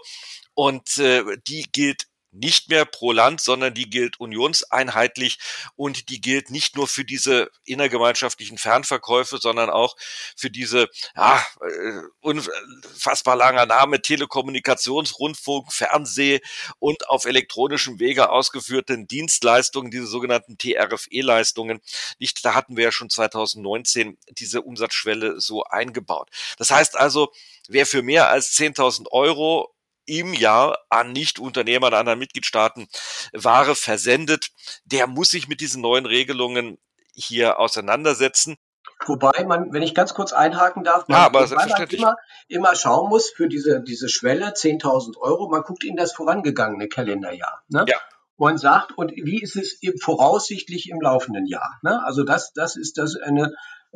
Und 0.54 0.98
äh, 0.98 1.24
die 1.46 1.66
gilt 1.72 2.06
nicht 2.32 2.68
mehr 2.68 2.84
pro 2.84 3.12
Land, 3.12 3.40
sondern 3.40 3.74
die 3.74 3.88
gilt 3.88 4.20
unionseinheitlich 4.20 5.38
und 5.74 6.08
die 6.08 6.20
gilt 6.20 6.50
nicht 6.50 6.76
nur 6.76 6.86
für 6.88 7.04
diese 7.04 7.50
innergemeinschaftlichen 7.64 8.58
Fernverkäufe, 8.58 9.38
sondern 9.38 9.70
auch 9.70 9.96
für 10.36 10.50
diese 10.50 10.88
ja, 11.16 11.44
äh, 11.60 12.00
unfassbar 12.20 13.36
langer 13.36 13.66
Name 13.66 14.02
Telekommunikationsrundfunk, 14.02 15.72
Fernseh 15.72 16.40
und 16.78 17.08
auf 17.08 17.24
elektronischem 17.24 17.98
Wege 18.00 18.30
ausgeführten 18.30 19.06
Dienstleistungen, 19.06 19.90
diese 19.90 20.06
sogenannten 20.06 20.58
TRFE-Leistungen. 20.58 21.80
Nicht, 22.18 22.44
da 22.44 22.54
hatten 22.54 22.76
wir 22.76 22.84
ja 22.84 22.92
schon 22.92 23.10
2019 23.10 24.18
diese 24.30 24.62
Umsatzschwelle 24.62 25.40
so 25.40 25.64
eingebaut. 25.64 26.30
Das 26.58 26.70
heißt 26.70 26.96
also, 26.96 27.32
wer 27.68 27.86
für 27.86 28.02
mehr 28.02 28.28
als 28.28 28.52
10.000 28.56 29.10
Euro 29.10 29.75
im 30.06 30.32
Jahr 30.32 30.78
an 30.88 31.12
Nichtunternehmer 31.12 31.90
der 31.90 32.00
anderen 32.00 32.18
Mitgliedstaaten 32.18 32.88
Ware 33.32 33.74
versendet, 33.74 34.50
der 34.84 35.06
muss 35.06 35.30
sich 35.30 35.48
mit 35.48 35.60
diesen 35.60 35.82
neuen 35.82 36.06
Regelungen 36.06 36.78
hier 37.14 37.58
auseinandersetzen. 37.58 38.56
Wobei 39.04 39.44
man, 39.44 39.72
wenn 39.72 39.82
ich 39.82 39.94
ganz 39.94 40.14
kurz 40.14 40.32
einhaken 40.32 40.82
darf, 40.82 41.06
man, 41.08 41.18
ja, 41.18 41.26
aber 41.26 41.46
selbstverständlich. 41.46 42.00
immer, 42.00 42.16
immer 42.48 42.74
schauen 42.74 43.08
muss 43.08 43.30
für 43.30 43.48
diese, 43.48 43.82
diese 43.82 44.08
Schwelle 44.08 44.48
10.000 44.48 45.18
Euro, 45.18 45.48
man 45.48 45.62
guckt 45.62 45.84
in 45.84 45.96
das 45.96 46.12
vorangegangene 46.12 46.88
Kalenderjahr. 46.88 47.62
Ne? 47.68 47.84
Ja. 47.88 47.96
Und 48.36 48.58
sagt, 48.58 48.96
und 48.96 49.12
wie 49.12 49.40
ist 49.40 49.56
es 49.56 49.80
voraussichtlich 50.00 50.90
im 50.90 51.00
laufenden 51.00 51.46
Jahr? 51.46 51.78
Ne? 51.82 52.02
Also 52.04 52.22
das, 52.22 52.52
das 52.52 52.76
ist 52.76 52.98
das 52.98 53.16
eine 53.16 53.54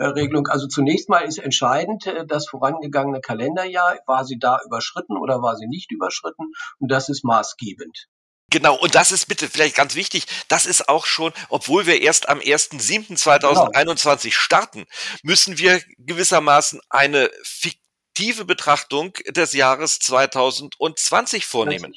Regelung. 0.08 0.48
Also 0.48 0.66
zunächst 0.66 1.08
mal 1.08 1.20
ist 1.20 1.38
entscheidend 1.38 2.04
das 2.26 2.48
vorangegangene 2.48 3.20
Kalenderjahr. 3.20 3.98
War 4.06 4.24
sie 4.24 4.38
da 4.38 4.60
überschritten 4.64 5.16
oder 5.16 5.42
war 5.42 5.56
sie 5.56 5.66
nicht 5.66 5.92
überschritten? 5.92 6.52
Und 6.78 6.90
das 6.90 7.08
ist 7.08 7.24
maßgebend. 7.24 8.08
Genau, 8.50 8.74
und 8.74 8.96
das 8.96 9.12
ist 9.12 9.26
bitte 9.26 9.48
vielleicht 9.48 9.76
ganz 9.76 9.94
wichtig, 9.94 10.26
das 10.48 10.66
ist 10.66 10.88
auch 10.88 11.06
schon, 11.06 11.32
obwohl 11.48 11.86
wir 11.86 12.02
erst 12.02 12.28
am 12.28 12.40
1.7.2021 12.40 14.22
genau. 14.22 14.32
starten, 14.32 14.86
müssen 15.22 15.56
wir 15.56 15.80
gewissermaßen 15.98 16.80
eine 16.90 17.30
fiktive 17.44 18.44
Betrachtung 18.44 19.12
des 19.28 19.52
Jahres 19.52 20.00
2020 20.00 21.46
vornehmen. 21.46 21.94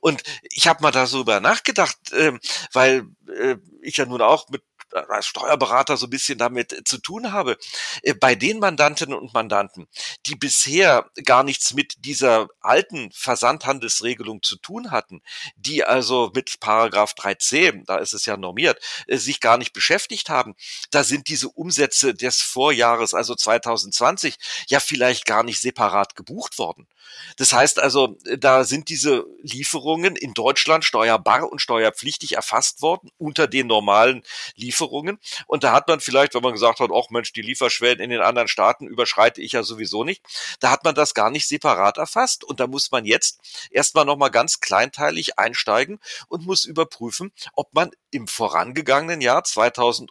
Und 0.00 0.22
ich 0.42 0.68
habe 0.68 0.82
mal 0.82 0.92
darüber 0.92 1.40
nachgedacht, 1.40 1.96
äh, 2.12 2.38
weil 2.72 3.08
äh, 3.36 3.56
ich 3.82 3.96
ja 3.96 4.06
nun 4.06 4.22
auch 4.22 4.48
mit 4.50 4.62
als 4.94 5.26
Steuerberater 5.26 5.96
so 5.96 6.06
ein 6.06 6.10
bisschen 6.10 6.38
damit 6.38 6.82
zu 6.86 6.98
tun 6.98 7.32
habe, 7.32 7.56
äh, 8.02 8.14
bei 8.14 8.34
den 8.34 8.58
Mandantinnen 8.58 9.18
und 9.18 9.34
Mandanten, 9.34 9.88
die 10.26 10.34
bisher 10.34 11.10
gar 11.24 11.42
nichts 11.42 11.74
mit 11.74 12.04
dieser 12.04 12.48
alten 12.60 13.10
Versandhandelsregelung 13.12 14.42
zu 14.42 14.56
tun 14.56 14.90
hatten, 14.90 15.22
die 15.56 15.84
also 15.84 16.30
mit 16.34 16.60
Paragraph 16.60 17.14
3c, 17.14 17.84
da 17.86 17.96
ist 17.96 18.12
es 18.12 18.26
ja 18.26 18.36
normiert, 18.36 18.78
äh, 19.06 19.16
sich 19.16 19.40
gar 19.40 19.58
nicht 19.58 19.72
beschäftigt 19.72 20.28
haben, 20.28 20.54
da 20.90 21.04
sind 21.04 21.28
diese 21.28 21.48
Umsätze 21.48 22.14
des 22.14 22.40
Vorjahres, 22.40 23.14
also 23.14 23.34
2020, 23.34 24.36
ja 24.68 24.80
vielleicht 24.80 25.24
gar 25.24 25.42
nicht 25.42 25.60
separat 25.60 26.16
gebucht 26.16 26.58
worden. 26.58 26.88
Das 27.36 27.52
heißt 27.52 27.78
also, 27.78 28.16
da 28.38 28.64
sind 28.64 28.88
diese 28.88 29.26
Lieferungen 29.42 30.16
in 30.16 30.34
Deutschland 30.34 30.84
steuerbar 30.84 31.50
und 31.50 31.60
steuerpflichtig 31.60 32.34
erfasst 32.36 32.82
worden 32.82 33.10
unter 33.18 33.46
den 33.46 33.66
normalen 33.66 34.22
Lieferungen. 34.56 35.18
Und 35.46 35.64
da 35.64 35.72
hat 35.72 35.88
man 35.88 36.00
vielleicht, 36.00 36.34
wenn 36.34 36.42
man 36.42 36.52
gesagt 36.52 36.80
hat, 36.80 36.90
ach 36.92 37.10
Mensch, 37.10 37.32
die 37.32 37.42
Lieferschwellen 37.42 38.00
in 38.00 38.10
den 38.10 38.20
anderen 38.20 38.48
Staaten 38.48 38.86
überschreite 38.86 39.40
ich 39.40 39.52
ja 39.52 39.62
sowieso 39.62 40.04
nicht, 40.04 40.22
da 40.60 40.70
hat 40.70 40.84
man 40.84 40.94
das 40.94 41.14
gar 41.14 41.30
nicht 41.30 41.46
separat 41.48 41.98
erfasst. 41.98 42.44
Und 42.44 42.60
da 42.60 42.66
muss 42.66 42.90
man 42.90 43.04
jetzt 43.04 43.40
erstmal 43.70 44.04
nochmal 44.04 44.30
ganz 44.30 44.60
kleinteilig 44.60 45.38
einsteigen 45.38 46.00
und 46.28 46.46
muss 46.46 46.64
überprüfen, 46.64 47.32
ob 47.52 47.72
man 47.74 47.90
im 48.10 48.26
vorangegangenen 48.26 49.20
Jahr 49.20 49.44
2000 49.44 50.10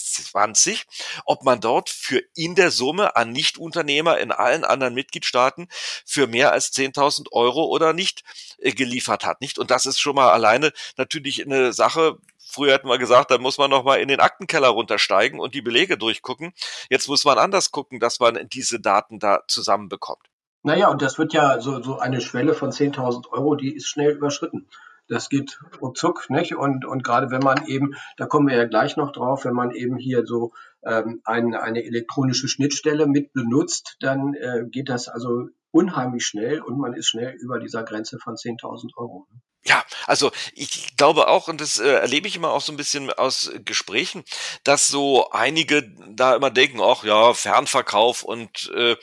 20, 0.00 0.86
ob 1.24 1.44
man 1.44 1.60
dort 1.60 1.90
für 1.90 2.22
in 2.34 2.54
der 2.54 2.70
Summe 2.70 3.16
an 3.16 3.32
Nichtunternehmer 3.32 4.18
in 4.18 4.32
allen 4.32 4.64
anderen 4.64 4.94
Mitgliedstaaten 4.94 5.68
für 6.04 6.26
mehr 6.26 6.52
als 6.52 6.72
10.000 6.72 7.32
Euro 7.32 7.64
oder 7.64 7.92
nicht 7.92 8.22
äh, 8.58 8.72
geliefert 8.72 9.24
hat, 9.24 9.40
nicht? 9.40 9.58
Und 9.58 9.70
das 9.70 9.86
ist 9.86 9.98
schon 9.98 10.16
mal 10.16 10.30
alleine 10.30 10.72
natürlich 10.96 11.44
eine 11.44 11.72
Sache, 11.72 12.18
Früher 12.52 12.72
hätten 12.72 12.88
wir 12.88 12.98
gesagt, 12.98 13.30
da 13.30 13.38
muss 13.38 13.58
man 13.58 13.70
noch 13.70 13.84
mal 13.84 14.00
in 14.00 14.08
den 14.08 14.18
Aktenkeller 14.18 14.68
runtersteigen 14.68 15.38
und 15.38 15.54
die 15.54 15.62
Belege 15.62 15.96
durchgucken. 15.96 16.52
Jetzt 16.88 17.06
muss 17.06 17.24
man 17.24 17.38
anders 17.38 17.70
gucken, 17.70 18.00
dass 18.00 18.18
man 18.18 18.48
diese 18.48 18.80
Daten 18.80 19.20
da 19.20 19.44
zusammenbekommt. 19.46 20.26
Naja, 20.62 20.88
und 20.88 21.00
das 21.00 21.16
wird 21.16 21.32
ja 21.32 21.60
so, 21.60 21.80
so 21.80 21.98
eine 21.98 22.20
Schwelle 22.20 22.54
von 22.54 22.70
10.000 22.70 23.30
Euro, 23.30 23.54
die 23.54 23.74
ist 23.74 23.86
schnell 23.86 24.12
überschritten. 24.12 24.68
Das 25.10 25.28
geht 25.28 25.60
ruckzuck, 25.82 26.30
nicht? 26.30 26.54
Und, 26.54 26.84
und 26.84 27.02
gerade 27.02 27.32
wenn 27.32 27.42
man 27.42 27.66
eben, 27.66 27.94
da 28.16 28.26
kommen 28.26 28.46
wir 28.46 28.56
ja 28.56 28.64
gleich 28.64 28.96
noch 28.96 29.10
drauf, 29.10 29.44
wenn 29.44 29.54
man 29.54 29.72
eben 29.72 29.96
hier 29.96 30.24
so 30.24 30.52
ähm, 30.84 31.20
ein, 31.24 31.54
eine 31.54 31.82
elektronische 31.84 32.46
Schnittstelle 32.46 33.08
mit 33.08 33.32
benutzt, 33.32 33.96
dann 33.98 34.34
äh, 34.34 34.66
geht 34.70 34.88
das 34.88 35.08
also 35.08 35.48
unheimlich 35.72 36.24
schnell 36.24 36.60
und 36.60 36.78
man 36.78 36.94
ist 36.94 37.08
schnell 37.08 37.34
über 37.40 37.58
dieser 37.58 37.82
Grenze 37.82 38.18
von 38.20 38.36
10.000 38.36 38.96
Euro. 38.96 39.26
Ja, 39.66 39.84
also 40.06 40.32
ich 40.54 40.96
glaube 40.96 41.28
auch, 41.28 41.46
und 41.48 41.60
das 41.60 41.78
äh, 41.78 41.86
erlebe 41.86 42.26
ich 42.26 42.34
immer 42.34 42.50
auch 42.50 42.62
so 42.62 42.72
ein 42.72 42.78
bisschen 42.78 43.12
aus 43.12 43.50
Gesprächen, 43.66 44.24
dass 44.64 44.88
so 44.88 45.30
einige 45.32 45.82
da 46.08 46.34
immer 46.34 46.50
denken, 46.50 46.80
ach 46.80 47.04
ja, 47.04 47.34
Fernverkauf 47.34 48.22
und 48.22 48.70
äh, 48.74 48.96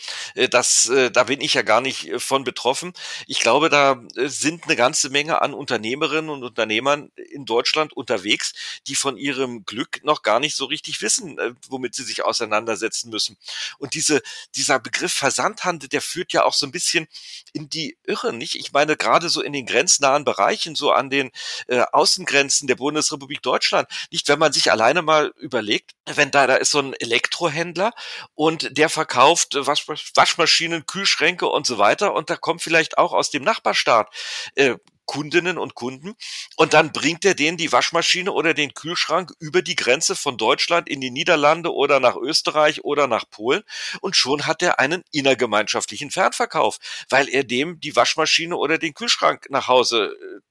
das, 0.50 0.90
äh, 0.90 1.12
da 1.12 1.26
bin 1.26 1.42
ich 1.42 1.54
ja 1.54 1.62
gar 1.62 1.80
nicht 1.80 2.08
äh, 2.08 2.20
von 2.20 2.44
betroffen. 2.44 2.94
Ich 3.28 3.40
glaube, 3.40 3.70
da 3.70 4.02
äh, 4.16 4.30
sind 4.30 4.64
eine 4.64 4.76
ganze 4.76 5.12
Menge 5.12 5.44
an 5.44 5.54
Unternehmerinnen 5.54 6.32
und 6.32 6.44
Unternehmern 6.44 7.12
in 7.16 7.46
Deutschland 7.46 7.94
unterwegs, 7.94 8.54
die 8.88 8.96
von 8.96 9.16
ihrem 9.16 9.64
Glück 9.64 10.04
noch 10.04 10.24
gar 10.24 10.40
nicht 10.40 10.56
so 10.56 10.66
richtig 10.66 11.04
wissen, 11.04 11.38
äh, 11.38 11.54
womit 11.70 11.94
sie 11.94 12.04
sich 12.04 12.26
auseinandersetzen 12.26 13.12
müssen. 13.12 13.38
Und 13.78 13.94
diese, 13.94 14.24
dieser 14.56 14.80
Begriff 14.80 15.14
Versandhandel, 15.14 15.88
der 15.88 16.02
führt 16.02 16.34
ja 16.34 16.46
auch 16.46 16.54
so 16.54 16.66
ein 16.66 16.72
bisschen 16.72 17.08
in 17.54 17.70
die 17.70 17.98
Irre, 18.06 18.34
nicht? 18.34 18.56
Ich 18.56 18.72
meine, 18.72 18.98
gerade 18.98 19.30
so 19.30 19.42
in 19.42 19.54
den 19.54 19.66
grenznahen 19.66 20.26
Bereichen, 20.26 20.47
Bereichen, 20.48 20.76
so 20.76 20.92
an 20.92 21.10
den 21.10 21.32
äh, 21.68 21.84
Außengrenzen 21.92 22.68
der 22.68 22.76
Bundesrepublik 22.76 23.42
Deutschland. 23.42 23.88
Nicht, 24.12 24.28
wenn 24.30 24.40
man 24.40 24.54
sich 24.54 24.72
alleine 24.72 25.02
mal 25.02 25.34
überlegt, 25.38 25.92
wenn 26.06 26.32
da, 26.32 26.48
da 26.48 26.56
ist 26.56 26.72
so 26.72 26.80
ein 26.80 26.94
Elektrohändler 26.94 27.92
und 28.34 28.78
der 28.78 28.90
verkauft 28.90 29.56
Wasch, 29.56 29.86
Waschmaschinen, 30.16 30.86
Kühlschränke 30.86 31.48
und 31.48 31.68
so 31.68 31.78
weiter 31.78 32.14
und 32.14 32.30
da 32.30 32.38
kommt 32.38 32.62
vielleicht 32.62 32.98
auch 32.98 33.14
aus 33.14 33.30
dem 33.30 33.44
Nachbarstaat 33.44 34.10
äh, 34.56 34.76
Kundinnen 35.08 35.58
und 35.58 35.74
Kunden. 35.74 36.14
Und 36.56 36.76
dann 36.76 36.92
bringt 36.92 37.26
er 37.26 37.34
denen 37.34 37.58
die 37.58 37.72
Waschmaschine 37.72 38.32
oder 38.32 38.54
den 38.54 38.76
Kühlschrank 38.76 39.34
über 39.40 39.64
die 39.64 39.76
Grenze 39.76 40.16
von 40.16 40.38
Deutschland 40.38 40.88
in 40.88 41.02
die 41.02 41.10
Niederlande 41.10 41.74
oder 41.74 42.00
nach 42.00 42.16
Österreich 42.16 42.84
oder 42.84 43.08
nach 43.08 43.28
Polen. 43.28 43.64
Und 44.02 44.16
schon 44.16 44.46
hat 44.46 44.62
er 44.62 44.80
einen 44.80 45.04
innergemeinschaftlichen 45.12 46.12
Fernverkauf, 46.12 46.78
weil 47.10 47.28
er 47.30 47.44
dem 47.44 47.80
die 47.80 47.96
Waschmaschine 47.96 48.56
oder 48.56 48.78
den 48.78 48.94
Kühlschrank 48.94 49.48
nach 49.50 49.68
Hause 49.68 50.16
äh, 50.22 50.47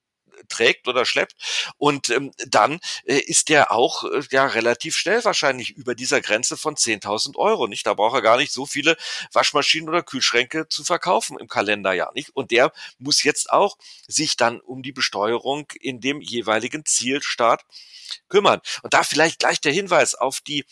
trägt 0.49 0.89
oder 0.89 1.05
schleppt. 1.05 1.35
Und 1.79 2.11
ähm, 2.11 2.33
dann 2.47 2.81
äh, 3.05 3.19
ist 3.19 3.49
der 3.49 3.73
auch 3.73 4.05
äh, 4.05 4.23
ja 4.31 4.47
relativ 4.47 4.97
schnell 4.97 5.25
wahrscheinlich 5.25 5.71
über 5.71 5.95
dieser 5.95 6.21
Grenze 6.21 6.57
von 6.57 6.77
10.000 6.77 7.37
Euro. 7.37 7.67
Nicht? 7.67 7.87
Da 7.87 7.95
braucht 7.95 8.17
er 8.17 8.23
gar 8.23 8.37
nicht 8.37 8.53
so 8.53 8.67
viele 8.67 8.97
Waschmaschinen 9.33 9.89
oder 9.89 10.03
Kühlschränke 10.03 10.69
zu 10.69 10.85
verkaufen 10.85 11.39
im 11.39 11.49
Kalenderjahr. 11.49 12.13
Nicht? 12.15 12.31
Und 12.35 12.51
der 12.51 12.73
muss 12.99 13.23
jetzt 13.23 13.51
auch 13.51 13.77
sich 14.07 14.37
dann 14.37 14.61
um 14.61 14.83
die 14.83 14.93
Besteuerung 14.93 15.67
in 15.81 16.01
dem 16.01 16.21
jeweiligen 16.21 16.85
Zielstaat 16.85 17.65
kümmern. 18.29 18.61
Und 18.83 18.95
da 18.95 19.03
vielleicht 19.03 19.41
gleich 19.41 19.61
der 19.61 19.73
Hinweis 19.73 20.15
auf 20.15 20.41
die 20.41 20.65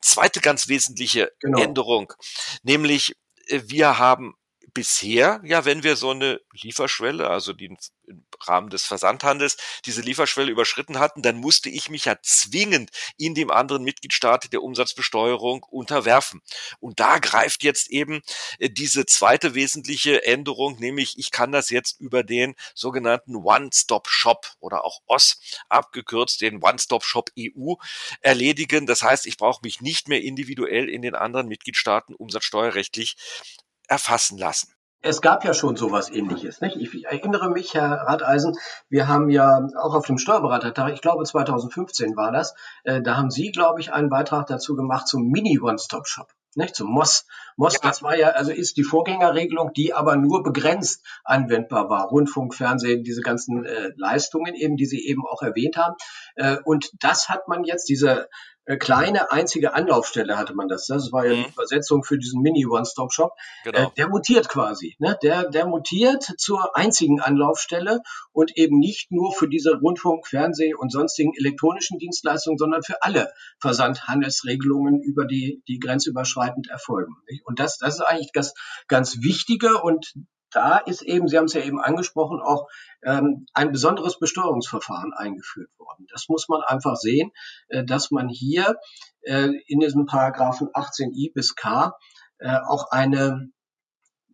zweite 0.00 0.40
ganz 0.40 0.68
wesentliche 0.68 1.32
genau. 1.40 1.62
Änderung, 1.62 2.12
nämlich 2.62 3.16
äh, 3.48 3.62
wir 3.66 3.98
haben 3.98 4.34
bisher, 4.76 5.40
ja, 5.42 5.64
wenn 5.64 5.82
wir 5.84 5.96
so 5.96 6.10
eine 6.10 6.38
Lieferschwelle, 6.52 7.30
also 7.30 7.54
die 7.54 7.74
im 8.06 8.26
Rahmen 8.42 8.68
des 8.68 8.84
Versandhandels 8.84 9.56
diese 9.86 10.02
Lieferschwelle 10.02 10.52
überschritten 10.52 10.98
hatten, 10.98 11.22
dann 11.22 11.38
musste 11.38 11.70
ich 11.70 11.88
mich 11.88 12.04
ja 12.04 12.16
zwingend 12.22 12.90
in 13.16 13.34
dem 13.34 13.50
anderen 13.50 13.84
Mitgliedstaat 13.84 14.52
der 14.52 14.62
Umsatzbesteuerung 14.62 15.62
unterwerfen. 15.62 16.42
Und 16.78 17.00
da 17.00 17.18
greift 17.18 17.62
jetzt 17.62 17.88
eben 17.88 18.20
äh, 18.58 18.68
diese 18.68 19.06
zweite 19.06 19.54
wesentliche 19.54 20.26
Änderung, 20.26 20.78
nämlich 20.78 21.18
ich 21.18 21.30
kann 21.30 21.52
das 21.52 21.70
jetzt 21.70 21.98
über 21.98 22.22
den 22.22 22.54
sogenannten 22.74 23.36
One-Stop-Shop 23.36 24.46
oder 24.60 24.84
auch 24.84 25.00
OS 25.06 25.40
abgekürzt, 25.70 26.42
den 26.42 26.62
One-Stop-Shop 26.62 27.30
EU 27.38 27.76
erledigen. 28.20 28.84
Das 28.84 29.02
heißt, 29.02 29.26
ich 29.26 29.38
brauche 29.38 29.60
mich 29.62 29.80
nicht 29.80 30.08
mehr 30.08 30.20
individuell 30.20 30.90
in 30.90 31.00
den 31.00 31.14
anderen 31.14 31.48
Mitgliedstaaten 31.48 32.14
umsatzsteuerrechtlich 32.14 33.16
erfassen 33.88 34.38
lassen. 34.38 34.72
Es 35.02 35.20
gab 35.20 35.44
ja 35.44 35.54
schon 35.54 35.76
sowas 35.76 36.10
ähnliches. 36.10 36.60
Nicht? 36.60 36.76
Ich 36.76 37.04
erinnere 37.04 37.50
mich, 37.50 37.74
Herr 37.74 37.92
Ratheisen, 37.92 38.56
wir 38.88 39.06
haben 39.06 39.30
ja 39.30 39.66
auch 39.80 39.94
auf 39.94 40.06
dem 40.06 40.18
Steuerberatertag, 40.18 40.92
ich 40.92 41.00
glaube 41.00 41.24
2015 41.24 42.16
war 42.16 42.32
das, 42.32 42.54
äh, 42.82 43.02
da 43.02 43.16
haben 43.16 43.30
Sie, 43.30 43.52
glaube 43.52 43.80
ich, 43.80 43.92
einen 43.92 44.08
Beitrag 44.08 44.46
dazu 44.46 44.74
gemacht 44.74 45.06
zum 45.06 45.28
Mini-One-Stop-Shop 45.28 46.28
nicht 46.56 46.74
zum 46.74 46.90
MOS. 46.90 47.26
MOS, 47.56 47.74
ja. 47.74 47.80
das 47.82 48.02
war 48.02 48.16
ja, 48.16 48.30
also 48.30 48.50
ist 48.50 48.76
die 48.76 48.82
Vorgängerregelung, 48.82 49.72
die 49.72 49.94
aber 49.94 50.16
nur 50.16 50.42
begrenzt 50.42 51.04
anwendbar 51.24 51.88
war. 51.88 52.08
Rundfunk, 52.08 52.54
Fernsehen, 52.54 53.04
diese 53.04 53.20
ganzen 53.20 53.64
äh, 53.64 53.92
Leistungen 53.96 54.54
eben, 54.54 54.76
die 54.76 54.86
Sie 54.86 55.06
eben 55.06 55.26
auch 55.26 55.42
erwähnt 55.42 55.76
haben. 55.76 55.94
Äh, 56.34 56.56
und 56.64 56.90
das 57.00 57.28
hat 57.28 57.48
man 57.48 57.64
jetzt, 57.64 57.88
diese 57.88 58.28
kleine 58.78 59.30
einzige 59.30 59.74
Anlaufstelle 59.74 60.36
hatte 60.36 60.54
man 60.54 60.66
das. 60.66 60.86
Das 60.86 61.12
war 61.12 61.24
ja 61.24 61.34
mhm. 61.34 61.44
die 61.44 61.50
Übersetzung 61.50 62.02
für 62.02 62.18
diesen 62.18 62.42
Mini-One-Stop-Shop. 62.42 63.32
Genau. 63.62 63.78
Äh, 63.78 63.86
der 63.96 64.08
mutiert 64.08 64.48
quasi. 64.48 64.96
Ne? 64.98 65.16
Der, 65.22 65.48
der 65.48 65.66
mutiert 65.66 66.24
zur 66.38 66.76
einzigen 66.76 67.20
Anlaufstelle 67.20 68.00
und 68.32 68.56
eben 68.56 68.78
nicht 68.78 69.12
nur 69.12 69.32
für 69.32 69.48
diese 69.48 69.76
Rundfunk, 69.76 70.26
Fernseh 70.26 70.74
und 70.74 70.90
sonstigen 70.90 71.32
elektronischen 71.38 71.98
Dienstleistungen, 71.98 72.58
sondern 72.58 72.82
für 72.82 73.02
alle 73.02 73.30
Versandhandelsregelungen 73.60 75.00
über 75.00 75.26
die, 75.26 75.62
die 75.68 75.78
grenzüberschreitend 75.78 76.68
erfolgen. 76.68 77.14
Und 77.44 77.60
das, 77.60 77.78
das 77.78 77.94
ist 77.94 78.00
eigentlich 78.00 78.32
das 78.32 78.54
ganz 78.88 79.22
Wichtige 79.22 79.80
und 79.80 80.14
da 80.56 80.78
ist 80.78 81.02
eben, 81.02 81.28
Sie 81.28 81.36
haben 81.36 81.44
es 81.44 81.52
ja 81.52 81.60
eben 81.60 81.80
angesprochen, 81.80 82.40
auch 82.40 82.66
ähm, 83.02 83.46
ein 83.52 83.72
besonderes 83.72 84.18
Besteuerungsverfahren 84.18 85.12
eingeführt 85.12 85.68
worden. 85.78 86.06
Das 86.10 86.28
muss 86.28 86.48
man 86.48 86.62
einfach 86.62 86.96
sehen, 86.96 87.30
äh, 87.68 87.84
dass 87.84 88.10
man 88.10 88.28
hier 88.28 88.76
äh, 89.20 89.50
in 89.66 89.80
diesem 89.80 90.06
Paragraphen 90.06 90.68
18i 90.68 91.32
bis 91.34 91.54
k 91.56 91.94
äh, 92.38 92.56
auch 92.66 92.90
eine 92.90 93.50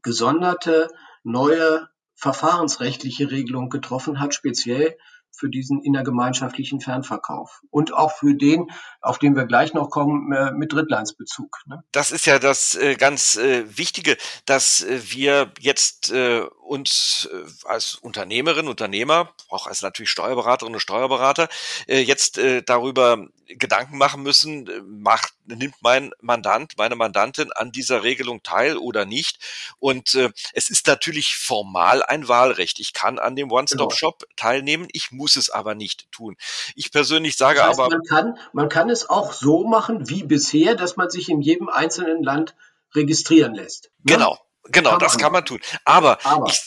gesonderte 0.02 0.88
neue 1.24 1.88
verfahrensrechtliche 2.14 3.30
Regelung 3.32 3.68
getroffen 3.68 4.20
hat, 4.20 4.32
speziell 4.32 4.96
für 5.34 5.48
diesen 5.48 5.82
innergemeinschaftlichen 5.82 6.80
Fernverkauf 6.80 7.62
und 7.70 7.92
auch 7.92 8.12
für 8.12 8.34
den, 8.34 8.70
auf 9.00 9.18
den 9.18 9.34
wir 9.34 9.46
gleich 9.46 9.74
noch 9.74 9.90
kommen, 9.90 10.32
äh, 10.32 10.52
mit 10.52 10.72
Drittlandsbezug. 10.72 11.58
Ne? 11.66 11.82
Das 11.90 12.12
ist 12.12 12.26
ja 12.26 12.38
das 12.38 12.74
äh, 12.74 12.94
ganz 12.94 13.36
äh, 13.36 13.64
Wichtige, 13.76 14.16
dass 14.46 14.82
äh, 14.82 15.00
wir 15.10 15.52
jetzt 15.58 16.12
uns 16.12 17.28
als 17.64 17.94
Unternehmerin, 17.96 18.68
Unternehmer, 18.68 19.30
auch 19.50 19.66
als 19.66 19.82
natürlich 19.82 20.10
Steuerberaterinnen 20.10 20.76
und 20.76 20.80
Steuerberater, 20.80 21.48
jetzt 21.86 22.40
darüber 22.66 23.26
Gedanken 23.46 23.98
machen 23.98 24.22
müssen, 24.22 24.68
macht, 24.86 25.34
nimmt 25.46 25.74
mein 25.80 26.12
Mandant, 26.20 26.74
meine 26.78 26.96
Mandantin 26.96 27.52
an 27.52 27.72
dieser 27.72 28.02
Regelung 28.02 28.42
teil 28.42 28.78
oder 28.78 29.04
nicht. 29.04 29.38
Und 29.78 30.14
es 30.54 30.70
ist 30.70 30.86
natürlich 30.86 31.36
formal 31.36 32.02
ein 32.02 32.28
Wahlrecht. 32.28 32.80
Ich 32.80 32.94
kann 32.94 33.18
an 33.18 33.36
dem 33.36 33.50
One-Stop-Shop 33.50 34.20
genau. 34.20 34.32
teilnehmen, 34.36 34.88
ich 34.92 35.12
muss 35.12 35.21
es 35.36 35.50
aber 35.50 35.74
nicht 35.74 36.10
tun. 36.12 36.36
Ich 36.74 36.92
persönlich 36.92 37.36
sage 37.36 37.58
das 37.58 37.68
heißt, 37.68 37.80
aber. 37.80 37.88
Man 37.90 38.02
kann, 38.04 38.38
man 38.52 38.68
kann 38.68 38.90
es 38.90 39.08
auch 39.08 39.32
so 39.32 39.64
machen 39.64 40.08
wie 40.08 40.22
bisher, 40.22 40.74
dass 40.74 40.96
man 40.96 41.10
sich 41.10 41.28
in 41.28 41.40
jedem 41.40 41.68
einzelnen 41.68 42.22
Land 42.22 42.54
registrieren 42.94 43.54
lässt. 43.54 43.90
Ne? 43.98 44.14
Genau, 44.14 44.38
genau, 44.64 44.90
kann 44.90 44.98
das 44.98 45.18
kann 45.18 45.32
man 45.32 45.44
tun. 45.44 45.60
Aber, 45.84 46.18
aber. 46.24 46.48
Ich, 46.48 46.60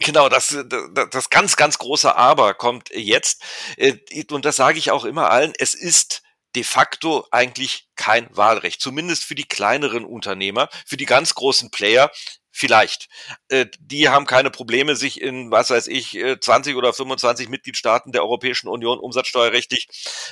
Genau, 0.00 0.28
das, 0.28 0.56
das, 0.66 1.08
das 1.10 1.30
ganz, 1.30 1.54
ganz 1.56 1.78
große 1.78 2.16
Aber 2.16 2.54
kommt 2.54 2.90
jetzt. 2.92 3.42
Äh, 3.76 3.94
und 4.32 4.44
das 4.44 4.56
sage 4.56 4.78
ich 4.78 4.90
auch 4.90 5.04
immer 5.04 5.30
allen. 5.30 5.52
Es 5.56 5.74
ist 5.74 6.22
de 6.56 6.64
facto 6.64 7.26
eigentlich 7.30 7.88
kein 7.96 8.28
Wahlrecht, 8.36 8.80
zumindest 8.80 9.24
für 9.24 9.34
die 9.34 9.46
kleineren 9.46 10.04
Unternehmer. 10.04 10.68
Für 10.86 10.96
die 10.96 11.06
ganz 11.06 11.34
großen 11.34 11.70
Player 11.70 12.10
Vielleicht. 12.56 13.08
Äh, 13.48 13.66
die 13.80 14.08
haben 14.08 14.26
keine 14.26 14.48
Probleme, 14.48 14.94
sich 14.94 15.20
in, 15.20 15.50
was 15.50 15.70
weiß 15.70 15.88
ich, 15.88 16.16
20 16.40 16.72
äh, 16.72 16.76
oder 16.76 16.92
25 16.92 17.48
Mitgliedstaaten 17.48 18.12
der 18.12 18.22
Europäischen 18.22 18.68
Union 18.68 19.00
umsatzsteuerrechtlich 19.00 19.88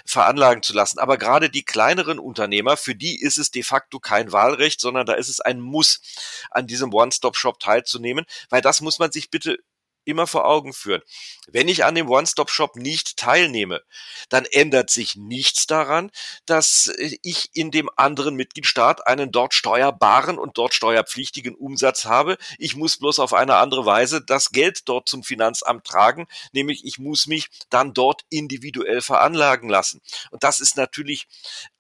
veranlagen 0.07 0.63
zu 0.63 0.73
lassen. 0.73 1.01
Aber 1.01 1.19
gerade 1.19 1.51
die 1.51 1.65
kleineren 1.65 2.21
Unternehmer, 2.21 2.77
für 2.77 2.95
die 2.95 3.21
ist 3.21 3.39
es 3.39 3.51
de 3.51 3.65
facto 3.65 3.99
kein 3.99 4.31
Wahlrecht, 4.31 4.81
sondern 4.81 5.05
da 5.05 5.15
ist 5.15 5.29
es 5.29 5.41
ein 5.41 5.61
Muss, 5.61 6.01
an 6.53 6.69
diesem 6.69 6.95
One-Stop-Shop 6.95 7.59
teilzunehmen, 7.59 8.25
weil 8.51 8.61
das 8.61 8.83
muss 8.83 9.01
man 9.01 9.11
sich 9.11 9.29
bitte 9.29 9.59
immer 10.05 10.27
vor 10.27 10.47
Augen 10.47 10.73
führen. 10.73 11.03
Wenn 11.49 11.69
ich 11.69 11.85
an 11.85 11.95
dem 11.95 12.09
One-Stop-Shop 12.09 12.77
nicht 12.77 13.17
teilnehme, 13.17 13.83
dann 14.29 14.45
ändert 14.45 14.91
sich 14.91 15.17
nichts 15.17 15.67
daran, 15.67 16.11
dass 16.47 16.89
äh, 16.89 17.17
ich 17.23 17.51
in 17.55 17.71
dem 17.71 17.91
anderen 17.97 18.35
Mitgliedstaat 18.35 19.07
einen 19.07 19.33
dort 19.33 19.55
steuerbaren 19.55 20.39
und 20.39 20.59
dort 20.59 20.75
steuerpflichtigen 20.75 21.55
Umsatz 21.55 22.05
habe. 22.05 22.37
Ich 22.59 22.77
muss 22.77 22.99
bloß 22.99 23.19
auf 23.19 23.35
eine 23.35 23.57
andere 23.57 23.87
Weise 23.87 24.23
das 24.25 24.51
Geld 24.51 24.89
dort 24.89 25.09
zum 25.09 25.23
Finanzamt 25.23 25.85
tragen, 25.85 26.27
nämlich 26.53 26.85
ich 26.85 26.99
muss 26.99 27.27
mich 27.27 27.49
dann 27.71 27.95
dort 27.95 28.23
individuell 28.31 29.03
veranlagen 29.03 29.69
lassen. 29.69 30.01
Und 30.31 30.43
das 30.45 30.61
ist 30.61 30.77
natürlich 30.77 31.27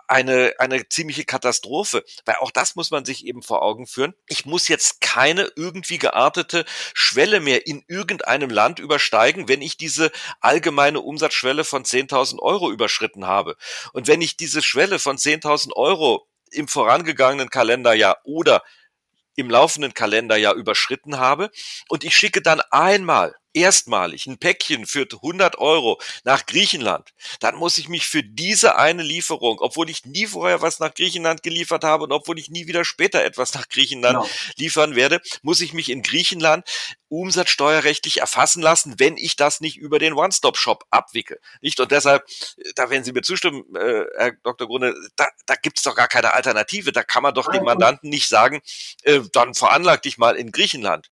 eine, 0.08 0.54
eine 0.58 0.88
ziemliche 0.88 1.24
Katastrophe, 1.24 2.04
weil 2.24 2.36
auch 2.36 2.50
das 2.50 2.74
muss 2.74 2.90
man 2.90 3.04
sich 3.04 3.26
eben 3.26 3.42
vor 3.42 3.62
Augen 3.62 3.86
führen. 3.86 4.14
Ich 4.28 4.46
muss 4.46 4.68
jetzt 4.68 5.00
keine 5.00 5.50
irgendwie 5.56 5.98
geartete 5.98 6.64
Schwelle 6.94 7.40
mehr 7.40 7.66
in 7.66 7.84
irgendeinem 7.88 8.50
Land 8.50 8.78
übersteigen, 8.78 9.48
wenn 9.48 9.62
ich 9.62 9.76
diese 9.76 10.10
allgemeine 10.40 11.00
Umsatzschwelle 11.00 11.64
von 11.64 11.84
10.000 11.84 12.38
Euro 12.40 12.70
überschritten 12.70 13.26
habe. 13.26 13.56
Und 13.92 14.08
wenn 14.08 14.20
ich 14.20 14.36
diese 14.36 14.62
Schwelle 14.62 14.98
von 14.98 15.16
10.000 15.16 15.72
Euro 15.74 16.26
im 16.50 16.68
vorangegangenen 16.68 17.50
Kalenderjahr 17.50 18.18
oder 18.24 18.62
im 19.36 19.48
laufenden 19.48 19.94
Kalenderjahr 19.94 20.54
überschritten 20.54 21.18
habe 21.18 21.50
und 21.88 22.04
ich 22.04 22.14
schicke 22.14 22.42
dann 22.42 22.60
einmal 22.70 23.34
erstmalig 23.54 24.26
ein 24.26 24.38
Päckchen 24.38 24.86
für 24.86 25.06
100 25.10 25.58
Euro 25.58 26.00
nach 26.24 26.46
Griechenland, 26.46 27.12
dann 27.40 27.56
muss 27.56 27.78
ich 27.78 27.88
mich 27.88 28.06
für 28.06 28.22
diese 28.22 28.76
eine 28.76 29.02
Lieferung, 29.02 29.58
obwohl 29.60 29.90
ich 29.90 30.04
nie 30.04 30.26
vorher 30.26 30.62
was 30.62 30.80
nach 30.80 30.94
Griechenland 30.94 31.42
geliefert 31.42 31.84
habe 31.84 32.04
und 32.04 32.12
obwohl 32.12 32.38
ich 32.38 32.50
nie 32.50 32.66
wieder 32.66 32.84
später 32.84 33.24
etwas 33.24 33.54
nach 33.54 33.68
Griechenland 33.68 34.18
genau. 34.20 34.28
liefern 34.56 34.96
werde, 34.96 35.20
muss 35.42 35.60
ich 35.60 35.72
mich 35.72 35.90
in 35.90 36.02
Griechenland 36.02 36.66
umsatzsteuerrechtlich 37.12 38.20
erfassen 38.20 38.62
lassen, 38.62 38.94
wenn 38.98 39.18
ich 39.18 39.36
das 39.36 39.60
nicht 39.60 39.76
über 39.76 39.98
den 39.98 40.14
One-Stop-Shop 40.14 40.84
abwickel. 40.90 41.38
Nicht? 41.60 41.78
Und 41.78 41.92
deshalb, 41.92 42.24
da 42.74 42.88
werden 42.88 43.04
Sie 43.04 43.12
mir 43.12 43.20
zustimmen, 43.20 43.64
äh, 43.76 44.04
Herr 44.16 44.32
Dr. 44.42 44.66
Grunde, 44.66 44.94
da, 45.16 45.26
da 45.44 45.54
gibt 45.56 45.76
es 45.76 45.84
doch 45.84 45.94
gar 45.94 46.08
keine 46.08 46.32
Alternative. 46.32 46.90
Da 46.90 47.02
kann 47.02 47.22
man 47.22 47.34
doch 47.34 47.52
dem 47.52 47.64
Mandanten 47.64 48.08
nicht 48.08 48.28
sagen, 48.28 48.62
äh, 49.02 49.20
dann 49.32 49.52
veranlag 49.52 50.00
dich 50.00 50.16
mal 50.16 50.36
in 50.36 50.52
Griechenland. 50.52 51.11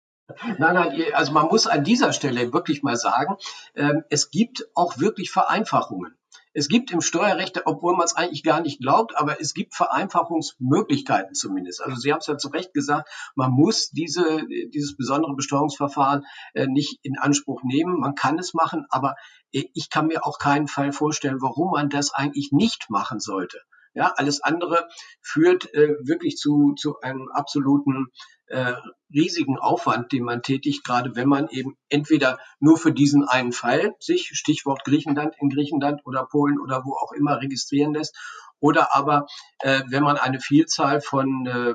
Nein, 0.58 0.74
nein, 0.74 1.04
also 1.14 1.32
man 1.32 1.48
muss 1.48 1.68
an 1.68 1.84
dieser 1.84 2.12
Stelle 2.12 2.52
wirklich 2.52 2.84
mal 2.84 2.98
sagen, 2.98 3.38
ähm, 3.76 4.04
es 4.10 4.30
gibt 4.30 4.68
auch 4.74 5.00
wirklich 5.00 5.32
Vereinfachungen. 5.32 6.18
Es 6.54 6.68
gibt 6.68 6.92
im 6.92 7.02
Steuerrecht, 7.02 7.62
obwohl 7.66 7.96
man 7.96 8.06
es 8.06 8.16
eigentlich 8.16 8.44
gar 8.44 8.62
nicht 8.62 8.82
glaubt, 8.82 9.16
aber 9.16 9.40
es 9.40 9.54
gibt 9.54 9.76
Vereinfachungsmöglichkeiten 9.76 11.36
zumindest. 11.36 11.82
Also 11.84 11.98
Sie 11.98 12.12
haben 12.12 12.20
es 12.20 12.28
ja 12.28 12.38
zu 12.38 12.50
Recht 12.50 12.74
gesagt, 12.74 13.10
man 13.36 13.52
muss 13.52 13.92
diese, 13.92 14.42
dieses 14.74 14.98
besondere 14.98 15.36
Besteuerungsverfahren 15.36 16.26
äh, 16.54 16.66
nicht 16.66 17.00
in 17.04 17.18
Anspruch 17.20 17.62
nehmen. 17.64 18.00
Man 18.00 18.16
kann 18.16 18.40
es 18.40 18.54
machen, 18.54 18.86
aber 18.90 19.16
äh, 19.52 19.66
ich 19.76 19.90
kann 19.90 20.08
mir 20.08 20.26
auch 20.26 20.40
keinen 20.40 20.68
Fall 20.68 20.92
vorstellen, 20.92 21.42
warum 21.42 21.72
man 21.72 21.90
das 21.90 22.14
eigentlich 22.14 22.50
nicht 22.52 22.90
machen 22.90 23.20
sollte. 23.20 23.60
Ja, 23.98 24.14
alles 24.16 24.44
andere 24.44 24.88
führt 25.24 25.74
äh, 25.74 25.96
wirklich 26.04 26.38
zu, 26.38 26.76
zu 26.78 27.00
einem 27.02 27.30
absoluten 27.34 28.06
äh, 28.46 28.74
riesigen 29.12 29.58
Aufwand, 29.58 30.12
den 30.12 30.24
man 30.24 30.44
tätigt, 30.44 30.84
gerade 30.84 31.16
wenn 31.16 31.28
man 31.28 31.48
eben 31.50 31.76
entweder 31.90 32.38
nur 32.60 32.78
für 32.78 32.92
diesen 32.92 33.28
einen 33.28 33.54
Fall 33.54 33.96
sich, 34.00 34.30
Stichwort 34.34 34.84
Griechenland, 34.84 35.34
in 35.42 35.50
Griechenland 35.50 36.02
oder 36.06 36.28
Polen 36.28 36.60
oder 36.60 36.84
wo 36.86 36.94
auch 36.94 37.12
immer 37.12 37.42
registrieren 37.42 37.96
lässt, 37.96 38.16
oder 38.60 38.96
aber 38.96 39.26
äh, 39.62 39.82
wenn 39.90 40.04
man 40.04 40.18
eine 40.18 40.40
Vielzahl 40.40 41.02
von 41.02 41.48
äh, 41.48 41.74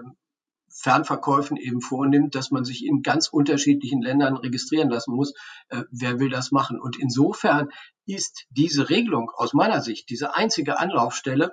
Fernverkäufen 0.75 1.57
eben 1.57 1.81
vornimmt, 1.81 2.35
dass 2.35 2.51
man 2.51 2.65
sich 2.65 2.87
in 2.87 3.03
ganz 3.03 3.29
unterschiedlichen 3.29 4.01
Ländern 4.01 4.37
registrieren 4.37 4.89
lassen 4.89 5.15
muss. 5.15 5.35
Äh, 5.69 5.83
wer 5.91 6.19
will 6.19 6.31
das 6.31 6.51
machen? 6.51 6.81
Und 6.81 6.99
insofern 6.99 7.69
ist 8.07 8.47
diese 8.51 8.89
Regelung 8.89 9.31
aus 9.35 9.53
meiner 9.53 9.81
Sicht, 9.83 10.09
diese 10.09 10.35
einzige 10.35 10.79
Anlaufstelle, 10.79 11.53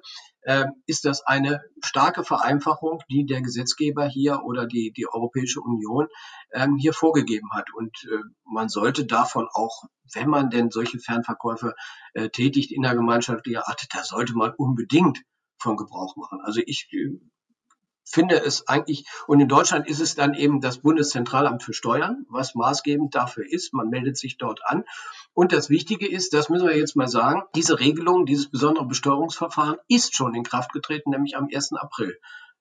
ist 0.86 1.06
das 1.06 1.22
eine 1.26 1.62
starke 1.84 2.24
Vereinfachung, 2.24 3.02
die 3.10 3.26
der 3.26 3.42
Gesetzgeber 3.42 4.08
hier 4.08 4.42
oder 4.44 4.66
die, 4.66 4.92
die 4.96 5.08
Europäische 5.08 5.60
Union 5.62 6.08
ähm, 6.54 6.78
hier 6.78 6.94
vorgegeben 6.94 7.50
hat. 7.52 7.74
Und 7.74 7.96
äh, 8.10 8.24
man 8.46 8.70
sollte 8.70 9.06
davon 9.06 9.48
auch, 9.54 9.84
wenn 10.14 10.30
man 10.30 10.50
denn 10.50 10.72
solche 10.72 11.00
Fernverkäufe 11.00 11.76
äh, 12.14 12.30
tätigt 12.30 12.72
in 12.72 12.84
der 12.84 12.96
gemeinschaftlichen 12.96 13.62
Art, 13.62 13.86
da 13.94 14.04
sollte 14.04 14.34
man 14.34 14.54
unbedingt 14.58 15.22
von 15.58 15.78
Gebrauch 15.78 16.16
machen. 16.16 16.40
Also 16.42 16.62
ich 16.66 16.88
äh, 16.94 17.20
finde 18.06 18.36
es 18.44 18.68
eigentlich, 18.68 19.06
und 19.28 19.40
in 19.40 19.48
Deutschland 19.48 19.88
ist 19.88 20.00
es 20.00 20.16
dann 20.16 20.34
eben 20.34 20.62
das 20.62 20.80
Bundeszentralamt 20.80 21.64
für 21.64 21.74
Steuern, 21.74 22.26
was 22.30 22.56
maßgebend 22.56 23.14
dafür 23.14 23.46
ist. 23.48 23.74
Man 23.74 23.90
meldet 23.90 24.18
sich 24.18 24.38
dort 24.38 24.62
an. 24.66 24.84
Und 25.34 25.52
das 25.54 25.70
Wichtige 25.70 26.08
ist, 26.10 26.34
das 26.34 26.50
müssen 26.50 26.68
wir 26.68 26.78
jetzt 26.78 26.96
mal 26.96 27.08
sagen, 27.08 27.44
diese 27.56 27.80
Regelung, 27.80 28.26
dieses 28.26 28.50
besondere 28.50 28.86
Besteuerungsverfahren 28.86 29.78
ist 29.88 30.16
schon 30.16 30.36
in 30.36 30.44
Kraft 30.44 30.74
getreten, 30.74 31.12
nämlich 31.12 31.38
am 31.38 31.48
1. 31.54 31.74
April 31.74 32.18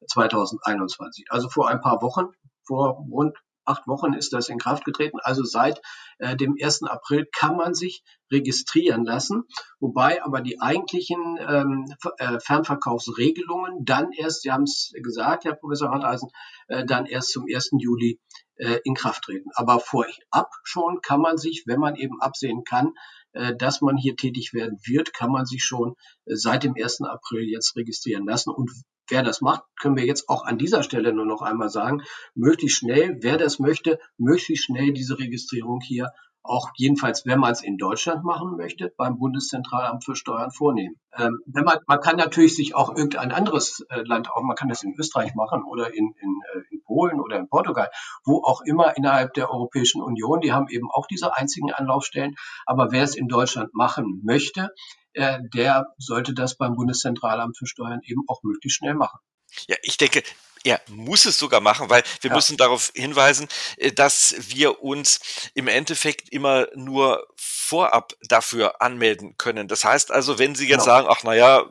2021. 0.07 1.27
Also 1.31 1.49
vor 1.49 1.69
ein 1.69 1.81
paar 1.81 2.03
Wochen, 2.03 2.29
vor 2.63 3.05
rund 3.11 3.37
acht 3.69 3.87
Wochen 3.87 4.15
ist 4.15 4.33
das 4.33 4.49
in 4.49 4.59
Kraft 4.59 4.85
getreten. 4.85 5.19
Also 5.23 5.45
seit 5.45 5.81
äh, 6.19 6.37
dem 6.37 6.57
1. 6.61 6.85
April 6.85 7.27
kann 7.31 7.57
man 7.57 7.75
sich 7.75 8.03
registrieren 8.33 9.05
lassen, 9.05 9.45
wobei 9.79 10.23
aber 10.23 10.41
die 10.41 10.61
eigentlichen 10.61 11.39
ähm, 11.47 11.85
äh, 12.19 12.41
Fernverkaufsregelungen 12.41 13.85
dann 13.85 14.13
erst, 14.13 14.43
Sie 14.43 14.51
haben 14.51 14.65
es 14.65 14.93
gesagt, 15.03 15.45
Herr 15.45 15.55
Professor 15.55 15.91
Harteisen, 15.91 16.31
äh, 16.69 16.85
dann 16.85 17.07
erst 17.07 17.33
zum 17.33 17.45
1. 17.53 17.71
Juli 17.79 18.19
äh, 18.59 18.79
in 18.85 18.95
Kraft 18.95 19.25
treten. 19.25 19.51
Aber 19.55 19.81
vorab 19.81 20.51
schon 20.63 21.01
kann 21.01 21.21
man 21.21 21.39
sich, 21.39 21.65
wenn 21.67 21.81
man 21.81 21.97
eben 21.97 22.21
absehen 22.21 22.65
kann, 22.65 22.93
äh, 23.33 23.55
dass 23.57 23.81
man 23.81 23.97
hier 23.97 24.17
tätig 24.17 24.53
werden 24.53 24.79
wird, 24.85 25.15
kann 25.15 25.31
man 25.31 25.47
sich 25.47 25.65
schon 25.65 25.95
äh, 26.27 26.35
seit 26.35 26.65
dem 26.65 26.75
1. 26.77 27.03
April 27.03 27.49
jetzt 27.49 27.77
registrieren 27.77 28.27
lassen. 28.27 28.51
Und 28.51 28.71
wer 29.09 29.23
das 29.23 29.41
macht, 29.41 29.63
können 29.81 29.97
wir 29.97 30.05
jetzt 30.05 30.29
auch 30.29 30.45
an 30.45 30.59
dieser 30.59 30.83
Stelle 30.83 31.13
nur 31.13 31.27
noch 31.27 31.43
einmal 31.43 31.71
sagen, 31.71 32.03
möglichst 32.35 32.79
schnell, 32.79 33.19
wer 33.21 33.39
das 33.39 33.59
möchte, 33.59 33.99
möglichst 34.17 34.67
schnell 34.67 34.93
diese 34.93 35.19
Registrierung 35.19 35.81
hier 35.81 36.11
auch 36.49 36.71
jedenfalls, 36.77 37.27
wenn 37.27 37.39
man 37.39 37.53
es 37.53 37.63
in 37.63 37.77
Deutschland 37.77 38.25
machen 38.25 38.57
möchte, 38.57 38.93
beim 38.97 39.19
Bundeszentralamt 39.19 40.05
für 40.05 40.17
Steuern 40.17 40.51
vornehmen. 40.51 40.97
Ähm, 41.17 41.39
wenn 41.47 41.65
man, 41.65 41.79
man 41.87 42.01
kann 42.01 42.17
natürlich 42.17 42.57
sich 42.57 42.75
auch 42.75 42.91
irgendein 42.91 43.33
anderes 43.33 43.85
äh, 43.91 44.03
Land, 44.03 44.31
auch 44.31 44.43
man 44.43 44.57
kann 44.57 44.69
das 44.69 44.83
in 44.83 44.95
Österreich 44.99 45.35
machen 45.35 45.63
oder 45.65 45.95
in, 45.95 46.15
in, 46.21 46.41
äh, 46.55 46.75
in 46.75 46.83
Polen 46.83 47.21
oder 47.21 47.39
in 47.39 47.49
Portugal, 47.49 47.91
wo 48.25 48.43
auch 48.43 48.63
immer 48.63 48.97
innerhalb 48.97 49.35
der 49.35 49.51
Europäischen 49.51 50.03
Union, 50.03 50.41
die 50.41 50.53
haben 50.53 50.69
eben 50.69 50.91
auch 50.91 51.07
diese 51.07 51.37
einzigen 51.37 51.73
Anlaufstellen. 51.73 52.35
Aber 52.67 52.91
wer 52.93 53.05
es 53.05 53.15
in 53.15 53.29
Deutschland 53.29 53.75
machen 53.75 54.21
möchte, 54.25 54.71
äh, 55.13 55.41
der 55.55 55.87
sollte 55.99 56.35
das 56.35 56.57
beim 56.57 56.75
Bundeszentralamt 56.75 57.57
für 57.59 57.67
Steuern 57.67 58.01
eben 58.05 58.23
auch 58.29 58.43
möglichst 58.43 58.79
schnell 58.79 58.95
machen. 58.95 59.19
Ja, 59.67 59.77
ich 59.83 59.97
denke, 59.97 60.23
er 60.65 60.81
muss 60.89 61.25
es 61.25 61.39
sogar 61.39 61.61
machen, 61.61 61.91
weil 61.91 62.03
wir 62.21 62.31
ja. 62.31 62.37
müssen 62.37 62.57
darauf 62.57 62.91
hinweisen, 62.95 63.49
äh, 63.77 63.93
dass 63.93 64.35
wir 64.39 64.83
uns 64.83 65.21
im 65.55 65.69
Endeffekt 65.69 66.31
immer 66.31 66.69
nur 66.75 67.27
vorab 67.69 68.15
dafür 68.23 68.81
anmelden 68.81 69.37
können. 69.37 69.69
Das 69.69 69.85
heißt 69.85 70.11
also, 70.11 70.39
wenn 70.39 70.55
Sie 70.55 70.67
jetzt 70.67 70.85
genau. 70.85 70.85
sagen, 70.85 71.09
ach 71.11 71.23
naja, 71.23 71.67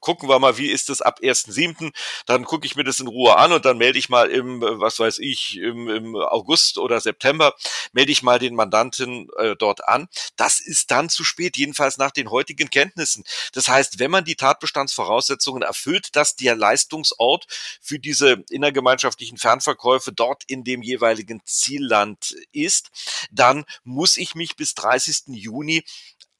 gucken 0.00 0.28
wir 0.28 0.38
mal, 0.38 0.58
wie 0.58 0.70
ist 0.70 0.90
das 0.90 1.00
ab 1.00 1.20
1.7., 1.22 1.92
dann 2.26 2.44
gucke 2.44 2.66
ich 2.66 2.76
mir 2.76 2.84
das 2.84 3.00
in 3.00 3.06
Ruhe 3.06 3.36
an 3.36 3.52
und 3.52 3.64
dann 3.64 3.78
melde 3.78 3.98
ich 3.98 4.10
mal 4.10 4.30
im, 4.30 4.60
was 4.60 4.98
weiß 4.98 5.18
ich, 5.20 5.56
im, 5.56 5.88
im 5.88 6.16
August 6.16 6.76
oder 6.76 7.00
September, 7.00 7.54
melde 7.92 8.12
ich 8.12 8.22
mal 8.22 8.38
den 8.38 8.54
Mandanten 8.54 9.28
äh, 9.38 9.56
dort 9.56 9.88
an. 9.88 10.08
Das 10.36 10.60
ist 10.60 10.90
dann 10.90 11.08
zu 11.08 11.24
spät, 11.24 11.56
jedenfalls 11.56 11.96
nach 11.96 12.10
den 12.10 12.30
heutigen 12.30 12.68
Kenntnissen. 12.68 13.24
Das 13.54 13.68
heißt, 13.68 13.98
wenn 13.98 14.10
man 14.10 14.26
die 14.26 14.36
Tatbestandsvoraussetzungen 14.36 15.62
erfüllt, 15.62 16.14
dass 16.14 16.36
der 16.36 16.54
Leistungsort 16.56 17.46
für 17.80 17.98
diese 17.98 18.44
innergemeinschaftlichen 18.50 19.38
Fernverkäufe 19.38 20.12
dort 20.12 20.44
in 20.46 20.62
dem 20.62 20.82
jeweiligen 20.82 21.40
Zielland 21.46 22.36
ist, 22.52 22.90
dann 23.30 23.64
muss 23.84 24.18
ich 24.18 24.34
mich 24.34 24.56
bis 24.56 24.74
30. 24.74 25.21
Juni 25.28 25.84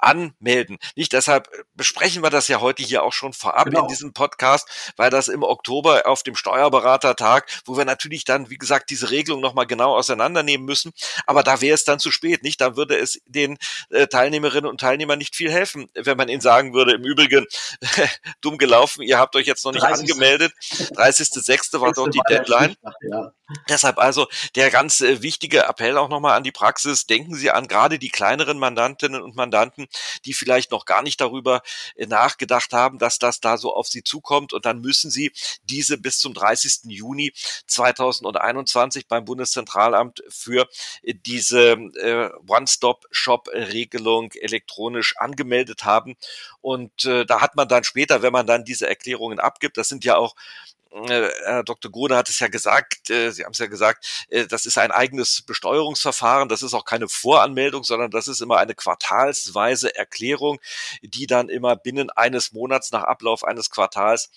anmelden. 0.02 0.78
Nicht 0.96 1.12
deshalb 1.12 1.48
äh, 1.48 1.62
besprechen 1.74 2.22
wir 2.22 2.30
das 2.30 2.48
ja 2.48 2.60
heute 2.60 2.82
hier 2.82 3.02
auch 3.02 3.12
schon 3.12 3.32
vorab 3.32 3.66
genau. 3.66 3.82
in 3.82 3.88
diesem 3.88 4.12
Podcast, 4.12 4.68
weil 4.96 5.10
das 5.10 5.28
im 5.28 5.42
Oktober 5.42 6.06
auf 6.06 6.22
dem 6.22 6.34
Steuerberatertag, 6.34 7.46
wo 7.64 7.76
wir 7.76 7.84
natürlich 7.84 8.24
dann, 8.24 8.50
wie 8.50 8.58
gesagt, 8.58 8.90
diese 8.90 9.10
Regelung 9.10 9.40
nochmal 9.40 9.66
genau 9.66 9.96
auseinandernehmen 9.96 10.66
müssen. 10.66 10.92
Aber 11.26 11.42
da 11.42 11.60
wäre 11.60 11.74
es 11.74 11.84
dann 11.84 11.98
zu 11.98 12.10
spät, 12.10 12.42
nicht? 12.42 12.60
Da 12.60 12.76
würde 12.76 12.96
es 12.96 13.20
den 13.26 13.58
äh, 13.90 14.06
Teilnehmerinnen 14.06 14.68
und 14.68 14.80
Teilnehmern 14.80 15.18
nicht 15.18 15.36
viel 15.36 15.50
helfen, 15.50 15.88
wenn 15.94 16.16
man 16.16 16.28
ihnen 16.28 16.40
sagen 16.40 16.74
würde, 16.74 16.92
im 16.92 17.04
Übrigen, 17.04 17.46
dumm 18.40 18.58
gelaufen, 18.58 19.02
ihr 19.02 19.18
habt 19.18 19.36
euch 19.36 19.46
jetzt 19.46 19.64
noch 19.64 19.72
nicht 19.72 19.82
30. 19.82 20.10
angemeldet. 20.10 20.52
30.06. 20.60 21.80
war 21.80 21.92
dort 21.92 22.14
die 22.14 22.22
Deadline. 22.28 22.76
Ja. 23.02 23.32
Deshalb 23.68 23.98
also 23.98 24.28
der 24.56 24.70
ganz 24.70 25.00
äh, 25.00 25.22
wichtige 25.22 25.64
Appell 25.64 25.96
auch 25.96 26.08
nochmal 26.08 26.36
an 26.36 26.44
die 26.44 26.52
Praxis. 26.52 27.06
Denken 27.06 27.34
Sie 27.34 27.50
an 27.50 27.68
gerade 27.68 27.98
die 27.98 28.08
kleineren 28.08 28.58
Mandantinnen 28.58 29.22
und 29.22 29.36
Mandanten, 29.36 29.86
die 30.24 30.34
vielleicht 30.34 30.70
noch 30.70 30.84
gar 30.84 31.02
nicht 31.02 31.20
darüber 31.20 31.62
äh, 31.96 32.06
nachgedacht 32.06 32.72
haben, 32.72 32.98
dass 32.98 33.18
das 33.18 33.40
da 33.40 33.56
so 33.56 33.74
auf 33.74 33.88
sie 33.88 34.02
zukommt. 34.02 34.52
Und 34.52 34.64
dann 34.66 34.80
müssen 34.80 35.10
sie 35.10 35.32
diese 35.64 35.98
bis 35.98 36.18
zum 36.18 36.34
30. 36.34 36.84
Juni 36.84 37.32
2021 37.66 39.08
beim 39.08 39.24
Bundeszentralamt 39.24 40.22
für 40.28 40.68
äh, 41.02 41.14
diese 41.14 41.72
äh, 41.72 42.30
One-Stop-Shop-Regelung 42.46 44.32
elektronisch 44.32 45.16
angemeldet 45.16 45.84
haben. 45.84 46.16
Und 46.60 47.04
da 47.04 47.40
hat 47.40 47.56
man 47.56 47.66
dann 47.68 47.82
später, 47.84 48.22
wenn 48.22 48.32
man 48.32 48.46
dann 48.46 48.64
diese 48.64 48.88
Erklärungen 48.88 49.40
abgibt, 49.40 49.76
das 49.76 49.88
sind 49.88 50.04
ja 50.04 50.16
auch 50.16 50.36
Herr 50.92 51.62
Dr. 51.64 51.90
Grune 51.90 52.16
hat 52.16 52.28
es 52.28 52.38
ja 52.38 52.48
gesagt, 52.48 53.08
äh, 53.08 53.30
Sie 53.30 53.44
haben 53.44 53.52
es 53.52 53.58
ja 53.58 53.66
gesagt, 53.66 54.26
äh, 54.28 54.46
das 54.46 54.66
ist 54.66 54.76
ein 54.76 54.90
eigenes 54.90 55.42
Besteuerungsverfahren, 55.42 56.48
das 56.48 56.62
ist 56.62 56.74
auch 56.74 56.84
keine 56.84 57.08
Voranmeldung, 57.08 57.82
sondern 57.82 58.10
das 58.10 58.28
ist 58.28 58.42
immer 58.42 58.58
eine 58.58 58.74
quartalsweise 58.74 59.94
Erklärung, 59.96 60.60
die 61.02 61.26
dann 61.26 61.48
immer 61.48 61.76
binnen 61.76 62.10
eines 62.10 62.52
Monats 62.52 62.92
nach 62.92 63.04
Ablauf 63.04 63.44
eines 63.44 63.70
Quartals 63.70 64.30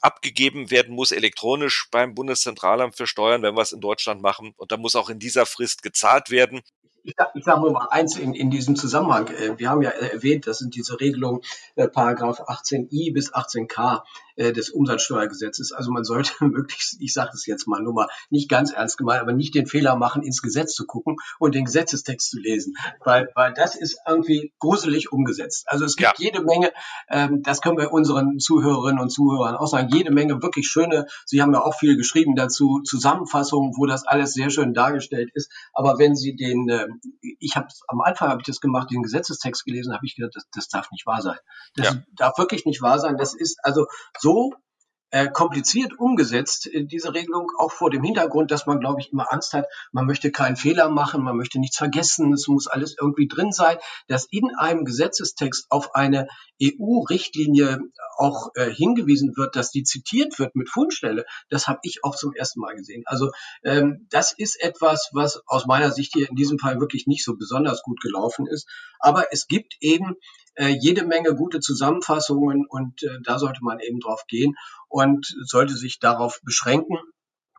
abgegeben 0.00 0.70
werden 0.70 0.94
muss, 0.94 1.10
elektronisch 1.10 1.88
beim 1.90 2.14
Bundeszentralamt 2.14 2.96
für 2.96 3.06
Steuern, 3.06 3.42
wenn 3.42 3.54
wir 3.54 3.62
es 3.62 3.72
in 3.72 3.80
Deutschland 3.80 4.22
machen. 4.22 4.54
Und 4.56 4.70
da 4.70 4.76
muss 4.76 4.94
auch 4.94 5.08
in 5.08 5.18
dieser 5.18 5.46
Frist 5.46 5.82
gezahlt 5.82 6.30
werden 6.30 6.62
ich, 7.08 7.14
ich 7.34 7.44
sage 7.44 7.60
nur 7.60 7.72
mal 7.72 7.88
eins 7.90 8.16
in, 8.16 8.34
in 8.34 8.50
diesem 8.50 8.76
Zusammenhang. 8.76 9.28
Äh, 9.28 9.58
wir 9.58 9.70
haben 9.70 9.82
ja 9.82 9.90
erwähnt, 9.90 10.46
das 10.46 10.58
sind 10.58 10.74
diese 10.74 11.00
Regelungen, 11.00 11.40
äh, 11.74 11.88
Paragraph 11.88 12.40
18i 12.42 13.12
bis 13.14 13.32
18k 13.32 14.02
äh, 14.38 14.52
des 14.52 14.70
Umsatzsteuergesetzes. 14.70 15.72
Also 15.72 15.90
man 15.90 16.04
sollte 16.04 16.32
möglichst, 16.44 17.00
ich 17.00 17.12
sage 17.12 17.30
es 17.34 17.46
jetzt 17.46 17.66
mal 17.66 17.82
nur 17.82 17.94
mal, 17.94 18.08
nicht 18.30 18.48
ganz 18.48 18.72
ernst 18.72 18.98
gemeint, 18.98 19.20
aber 19.20 19.32
nicht 19.32 19.54
den 19.54 19.66
Fehler 19.66 19.96
machen, 19.96 20.22
ins 20.22 20.42
Gesetz 20.42 20.74
zu 20.74 20.86
gucken 20.86 21.16
und 21.38 21.54
den 21.54 21.64
Gesetzestext 21.64 22.30
zu 22.30 22.38
lesen, 22.38 22.76
weil, 23.04 23.28
weil 23.34 23.52
das 23.52 23.74
ist 23.74 23.98
irgendwie 24.06 24.52
gruselig 24.58 25.10
umgesetzt. 25.10 25.64
Also 25.66 25.84
es 25.84 25.96
gibt 25.96 26.18
ja. 26.18 26.24
jede 26.24 26.42
Menge, 26.42 26.72
ähm, 27.08 27.42
das 27.42 27.60
können 27.60 27.78
wir 27.78 27.92
unseren 27.92 28.38
Zuhörerinnen 28.38 29.00
und 29.00 29.10
Zuhörern 29.10 29.56
auch 29.56 29.66
sagen, 29.66 29.88
jede 29.92 30.12
Menge 30.12 30.42
wirklich 30.42 30.68
schöne, 30.68 31.06
Sie 31.24 31.42
haben 31.42 31.52
ja 31.52 31.62
auch 31.62 31.74
viel 31.74 31.96
geschrieben 31.96 32.36
dazu, 32.36 32.80
Zusammenfassungen, 32.84 33.72
wo 33.76 33.86
das 33.86 34.06
alles 34.06 34.34
sehr 34.34 34.50
schön 34.50 34.74
dargestellt 34.74 35.30
ist. 35.34 35.50
Aber 35.72 35.98
wenn 35.98 36.14
Sie 36.14 36.36
den, 36.36 36.68
äh, 36.68 36.86
ich 37.20 37.56
habe 37.56 37.68
am 37.88 38.00
Anfang 38.00 38.28
habe 38.28 38.40
ich 38.40 38.46
das 38.46 38.60
gemacht, 38.60 38.90
den 38.90 39.02
Gesetzestext 39.02 39.64
gelesen, 39.64 39.94
habe 39.94 40.06
ich 40.06 40.16
gedacht, 40.16 40.34
das, 40.34 40.44
das 40.52 40.68
darf 40.68 40.90
nicht 40.90 41.06
wahr 41.06 41.22
sein. 41.22 41.38
Das 41.74 41.94
ja. 41.94 42.02
darf 42.14 42.38
wirklich 42.38 42.64
nicht 42.64 42.82
wahr 42.82 42.98
sein. 42.98 43.16
Das 43.16 43.34
ist 43.34 43.58
also 43.62 43.86
so 44.18 44.54
äh, 45.10 45.28
kompliziert 45.28 45.98
umgesetzt, 45.98 46.66
äh, 46.66 46.84
diese 46.84 47.14
Regelung, 47.14 47.50
auch 47.58 47.72
vor 47.72 47.90
dem 47.90 48.02
Hintergrund, 48.02 48.50
dass 48.50 48.66
man, 48.66 48.80
glaube 48.80 49.00
ich, 49.00 49.12
immer 49.12 49.32
Angst 49.32 49.54
hat, 49.54 49.66
man 49.92 50.06
möchte 50.06 50.30
keinen 50.30 50.56
Fehler 50.56 50.88
machen, 50.88 51.22
man 51.22 51.36
möchte 51.36 51.58
nichts 51.58 51.78
vergessen, 51.78 52.32
es 52.32 52.48
muss 52.48 52.66
alles 52.66 52.96
irgendwie 53.00 53.28
drin 53.28 53.52
sein, 53.52 53.78
dass 54.06 54.26
in 54.30 54.50
einem 54.56 54.84
Gesetzestext 54.84 55.66
auf 55.70 55.94
eine 55.94 56.28
EU-Richtlinie 56.62 57.80
auch 58.18 58.50
äh, 58.54 58.70
hingewiesen 58.70 59.36
wird, 59.36 59.56
dass 59.56 59.70
die 59.70 59.84
zitiert 59.84 60.38
wird 60.38 60.56
mit 60.56 60.68
Fundstelle, 60.68 61.24
das 61.48 61.68
habe 61.68 61.80
ich 61.82 62.04
auch 62.04 62.16
zum 62.16 62.34
ersten 62.34 62.60
Mal 62.60 62.74
gesehen. 62.74 63.04
Also 63.06 63.30
ähm, 63.64 64.06
das 64.10 64.32
ist 64.32 64.60
etwas, 64.60 65.10
was 65.12 65.40
aus 65.46 65.66
meiner 65.66 65.90
Sicht 65.90 66.12
hier 66.14 66.28
in 66.28 66.36
diesem 66.36 66.58
Fall 66.58 66.80
wirklich 66.80 67.06
nicht 67.06 67.24
so 67.24 67.36
besonders 67.36 67.82
gut 67.82 68.00
gelaufen 68.00 68.46
ist. 68.46 68.68
Aber 68.98 69.32
es 69.32 69.46
gibt 69.46 69.76
eben 69.80 70.16
äh, 70.58 70.68
jede 70.68 71.04
Menge 71.04 71.34
gute 71.34 71.60
Zusammenfassungen 71.60 72.66
und 72.66 73.02
äh, 73.02 73.18
da 73.24 73.38
sollte 73.38 73.60
man 73.62 73.80
eben 73.80 74.00
drauf 74.00 74.24
gehen 74.26 74.54
und 74.88 75.26
sollte 75.44 75.74
sich 75.74 76.00
darauf 76.00 76.40
beschränken. 76.42 76.98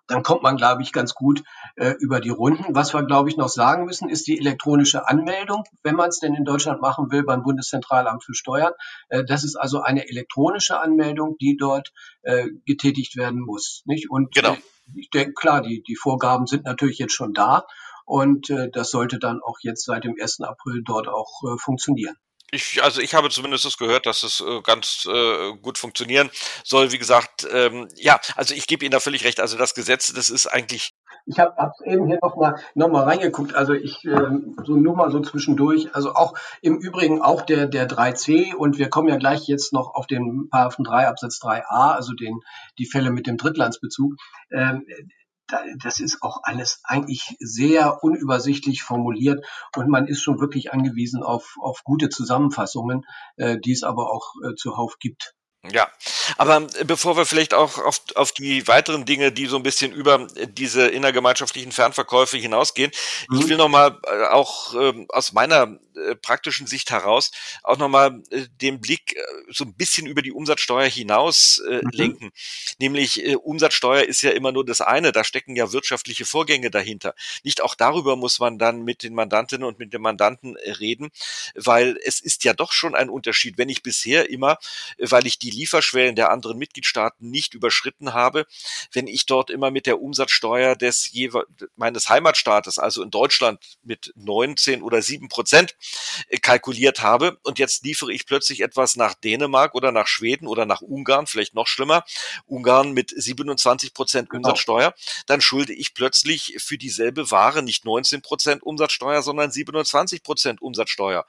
Dann 0.08 0.24
kommt 0.24 0.42
man, 0.42 0.58
glaube 0.58 0.82
ich, 0.82 0.92
ganz 0.92 1.14
gut 1.14 1.44
äh, 1.76 1.94
über 2.00 2.20
die 2.20 2.32
Runden. 2.32 2.74
Was 2.74 2.94
wir, 2.96 3.04
glaube 3.04 3.30
ich, 3.30 3.38
noch 3.38 3.48
sagen 3.48 3.86
müssen, 3.86 4.10
ist 4.10 4.26
die 4.26 4.40
elektronische 4.40 5.08
Anmeldung, 5.08 5.64
wenn 5.84 5.96
man 5.96 6.10
es 6.10 6.20
denn 6.20 6.34
in 6.34 6.46
Deutschland 6.46 6.82
machen 6.82 7.12
will 7.12 7.24
beim 7.24 7.44
Bundeszentralamt 7.44 8.24
für 8.24 8.34
Steuern. 8.34 8.74
Äh, 9.10 9.24
das 9.24 9.44
ist 9.44 9.56
also 9.56 9.82
eine 9.82 10.10
elektronische 10.10 10.80
Anmeldung, 10.80 11.38
die 11.40 11.58
dort 11.58 11.92
äh, 12.24 12.48
getätigt 12.66 13.18
werden 13.18 13.40
muss. 13.40 13.84
Nicht? 13.86 14.10
Und 14.10 14.34
genau. 14.34 14.58
Ich 14.96 15.12
denke, 15.12 15.34
klar, 15.34 15.62
die, 15.62 15.84
die 15.84 15.96
Vorgaben 15.96 16.48
sind 16.48 16.66
natürlich 16.66 16.98
jetzt 16.98 17.14
schon 17.14 17.34
da. 17.34 17.66
Und 18.06 18.50
äh, 18.50 18.72
das 18.72 18.90
sollte 18.90 19.20
dann 19.20 19.40
auch 19.44 19.60
jetzt 19.62 19.86
seit 19.86 20.04
dem 20.04 20.16
1. 20.20 20.42
April 20.42 20.82
dort 20.84 21.08
auch 21.08 21.30
äh, 21.44 21.58
funktionieren. 21.60 22.16
Ich, 22.52 22.82
also 22.84 23.02
ich 23.02 23.14
habe 23.14 23.30
zumindest 23.30 23.66
das 23.66 23.78
gehört, 23.78 24.06
dass 24.06 24.24
es 24.24 24.42
äh, 24.42 24.62
ganz 24.62 25.08
äh, 25.12 25.54
gut 25.62 25.78
funktionieren 25.78 26.30
soll. 26.64 26.92
Wie 26.92 26.98
gesagt, 26.98 27.48
ähm, 27.52 27.88
ja, 27.96 28.20
also 28.36 28.54
ich 28.54 28.68
gebe 28.68 28.86
Ihnen 28.86 28.92
da 28.92 29.00
völlig 29.00 29.24
recht. 29.24 29.40
Also 29.40 29.58
das 29.58 29.76
Gesetz, 29.76 30.14
das 30.14 30.30
ist 30.30 30.48
eigentlich. 30.48 30.94
Ich 31.26 31.38
habe 31.38 31.56
hab 31.58 31.74
eben 31.86 32.08
hier 32.08 32.18
nochmal 32.22 32.56
noch 32.74 32.90
mal 32.90 33.04
reingeguckt. 33.04 33.54
Also 33.54 33.74
ich 33.74 34.04
äh, 34.06 34.32
so 34.66 34.76
nur 34.76 34.96
mal 34.96 35.12
so 35.12 35.20
zwischendurch. 35.20 35.94
Also 35.94 36.14
auch 36.14 36.34
im 36.62 36.78
Übrigen 36.78 37.22
auch 37.22 37.44
der 37.44 37.68
der 37.68 37.88
3c 37.88 38.56
und 38.56 38.78
wir 38.78 38.90
kommen 38.90 39.10
ja 39.10 39.18
gleich 39.18 39.48
jetzt 39.48 39.72
noch 39.74 39.94
auf 39.94 40.08
den 40.08 40.50
Paragraphen 40.50 40.86
3 40.86 41.08
Absatz 41.08 41.40
3a, 41.42 41.94
also 41.94 42.14
den 42.14 42.40
die 42.78 42.88
Fälle 42.88 43.12
mit 43.12 43.28
dem 43.28 43.38
Drittlandsbezug. 43.38 44.16
Ähm, 44.52 44.86
das 45.82 46.00
ist 46.00 46.22
auch 46.22 46.42
alles 46.44 46.82
eigentlich 46.84 47.36
sehr 47.40 48.04
unübersichtlich 48.04 48.84
formuliert 48.84 49.46
und 49.76 49.90
man 49.90 50.08
ist 50.08 50.22
schon 50.22 50.40
wirklich 50.40 50.74
angewiesen 50.74 51.24
auf, 51.24 51.56
auf 51.60 51.84
gute 51.84 52.10
Zusammenfassungen, 52.10 53.06
äh, 53.38 53.58
die 53.60 53.72
es 53.72 53.84
aber 53.84 54.12
auch 54.12 54.34
äh, 54.44 54.56
zuhauf 54.56 54.98
gibt. 55.00 55.36
Ja, 55.68 55.90
aber 56.38 56.68
äh, 56.80 56.86
bevor 56.86 57.18
wir 57.18 57.26
vielleicht 57.26 57.54
auch 57.54 57.78
auf, 57.80 58.02
auf 58.16 58.32
die 58.32 58.66
weiteren 58.68 59.04
Dinge, 59.04 59.34
die 59.34 59.46
so 59.46 59.58
ein 59.58 59.64
bisschen 59.64 59.92
über 59.92 60.26
diese 60.48 60.88
innergemeinschaftlichen 60.88 61.74
Fernverkäufe 61.74 62.38
hinausgehen, 62.38 62.92
mhm. 63.28 63.40
ich 63.40 63.50
will 63.50 63.58
nochmal 63.58 64.00
äh, 64.08 64.24
auch 64.28 64.74
ähm, 64.74 65.06
aus 65.10 65.34
meiner 65.34 65.78
äh, 65.96 66.16
praktischen 66.16 66.66
Sicht 66.66 66.92
heraus 66.92 67.32
auch 67.64 67.78
nochmal 67.78 68.22
äh, 68.30 68.46
den 68.62 68.80
Blick 68.80 69.18
äh, 69.18 69.22
so 69.50 69.66
ein 69.66 69.74
bisschen 69.74 70.08
über 70.08 70.22
die 70.22 70.32
Umsatzsteuer 70.32 70.88
hinaus 70.88 71.62
äh, 71.70 71.82
mhm. 71.84 71.90
lenken. 71.92 72.32
Nämlich 72.80 73.26
äh, 73.26 73.36
Umsatzsteuer 73.36 74.04
ist 74.04 74.22
ja 74.22 74.32
immer 74.32 74.54
nur 74.54 74.66
das 74.66 74.80
eine, 74.80 75.12
da 75.12 75.26
stecken 75.26 75.58
ja 75.58 75.74
wirtschaftliche 75.74 76.26
Vorgänge 76.26 76.72
dahinter. 76.72 77.16
Nicht 77.44 77.62
auch 77.62 77.76
darüber 77.76 78.16
muss 78.16 78.40
man 78.40 78.58
dann 78.60 78.84
mit 78.84 79.04
den 79.04 79.14
Mandantinnen 79.14 79.68
und 79.68 79.78
mit 79.78 79.92
den 79.92 80.02
Mandanten 80.02 80.56
reden, 80.56 81.10
weil 81.54 82.00
es 82.06 82.22
ist 82.22 82.46
ja 82.46 82.54
doch 82.54 82.72
schon 82.72 82.96
ein 82.96 83.10
Unterschied, 83.10 83.58
wenn 83.58 83.68
ich 83.68 83.84
bisher 83.84 84.30
immer, 84.30 84.58
weil 85.00 85.28
ich 85.28 85.38
die 85.38 85.49
Lieferschwellen 85.50 86.16
der 86.16 86.32
anderen 86.32 86.58
Mitgliedstaaten 86.58 87.30
nicht 87.30 87.54
überschritten 87.54 88.14
habe, 88.14 88.46
wenn 88.92 89.08
ich 89.08 89.26
dort 89.26 89.50
immer 89.50 89.72
mit 89.72 89.86
der 89.86 90.02
Umsatzsteuer 90.02 90.76
des 90.76 91.12
meines 91.76 92.10
Heimatstaates, 92.10 92.80
also 92.80 93.04
in 93.04 93.12
Deutschland 93.12 93.60
mit 93.84 94.14
19 94.16 94.82
oder 94.82 95.02
7 95.02 95.30
Prozent 95.30 95.76
äh, 96.30 96.38
kalkuliert 96.38 97.02
habe 97.02 97.38
und 97.44 97.60
jetzt 97.60 97.84
liefere 97.84 98.14
ich 98.14 98.26
plötzlich 98.26 98.62
etwas 98.62 98.96
nach 98.96 99.14
Dänemark 99.14 99.76
oder 99.76 99.92
nach 99.92 100.08
Schweden 100.08 100.48
oder 100.48 100.66
nach 100.66 100.82
Ungarn, 100.82 101.28
vielleicht 101.28 101.56
noch 101.56 101.68
schlimmer, 101.68 102.04
Ungarn 102.46 102.92
mit 102.94 103.14
27 103.16 103.94
Prozent 103.94 104.30
genau. 104.30 104.50
Umsatzsteuer, 104.50 104.94
dann 105.26 105.42
schulde 105.42 105.74
ich 105.74 105.94
plötzlich 105.94 106.56
für 106.60 106.78
dieselbe 106.78 107.32
Ware 107.32 107.64
nicht 107.64 107.86
19 107.86 108.22
Prozent 108.22 108.64
Umsatzsteuer, 108.64 109.22
sondern 109.22 109.52
27 109.52 110.24
Prozent 110.24 110.62
Umsatzsteuer. 110.62 111.26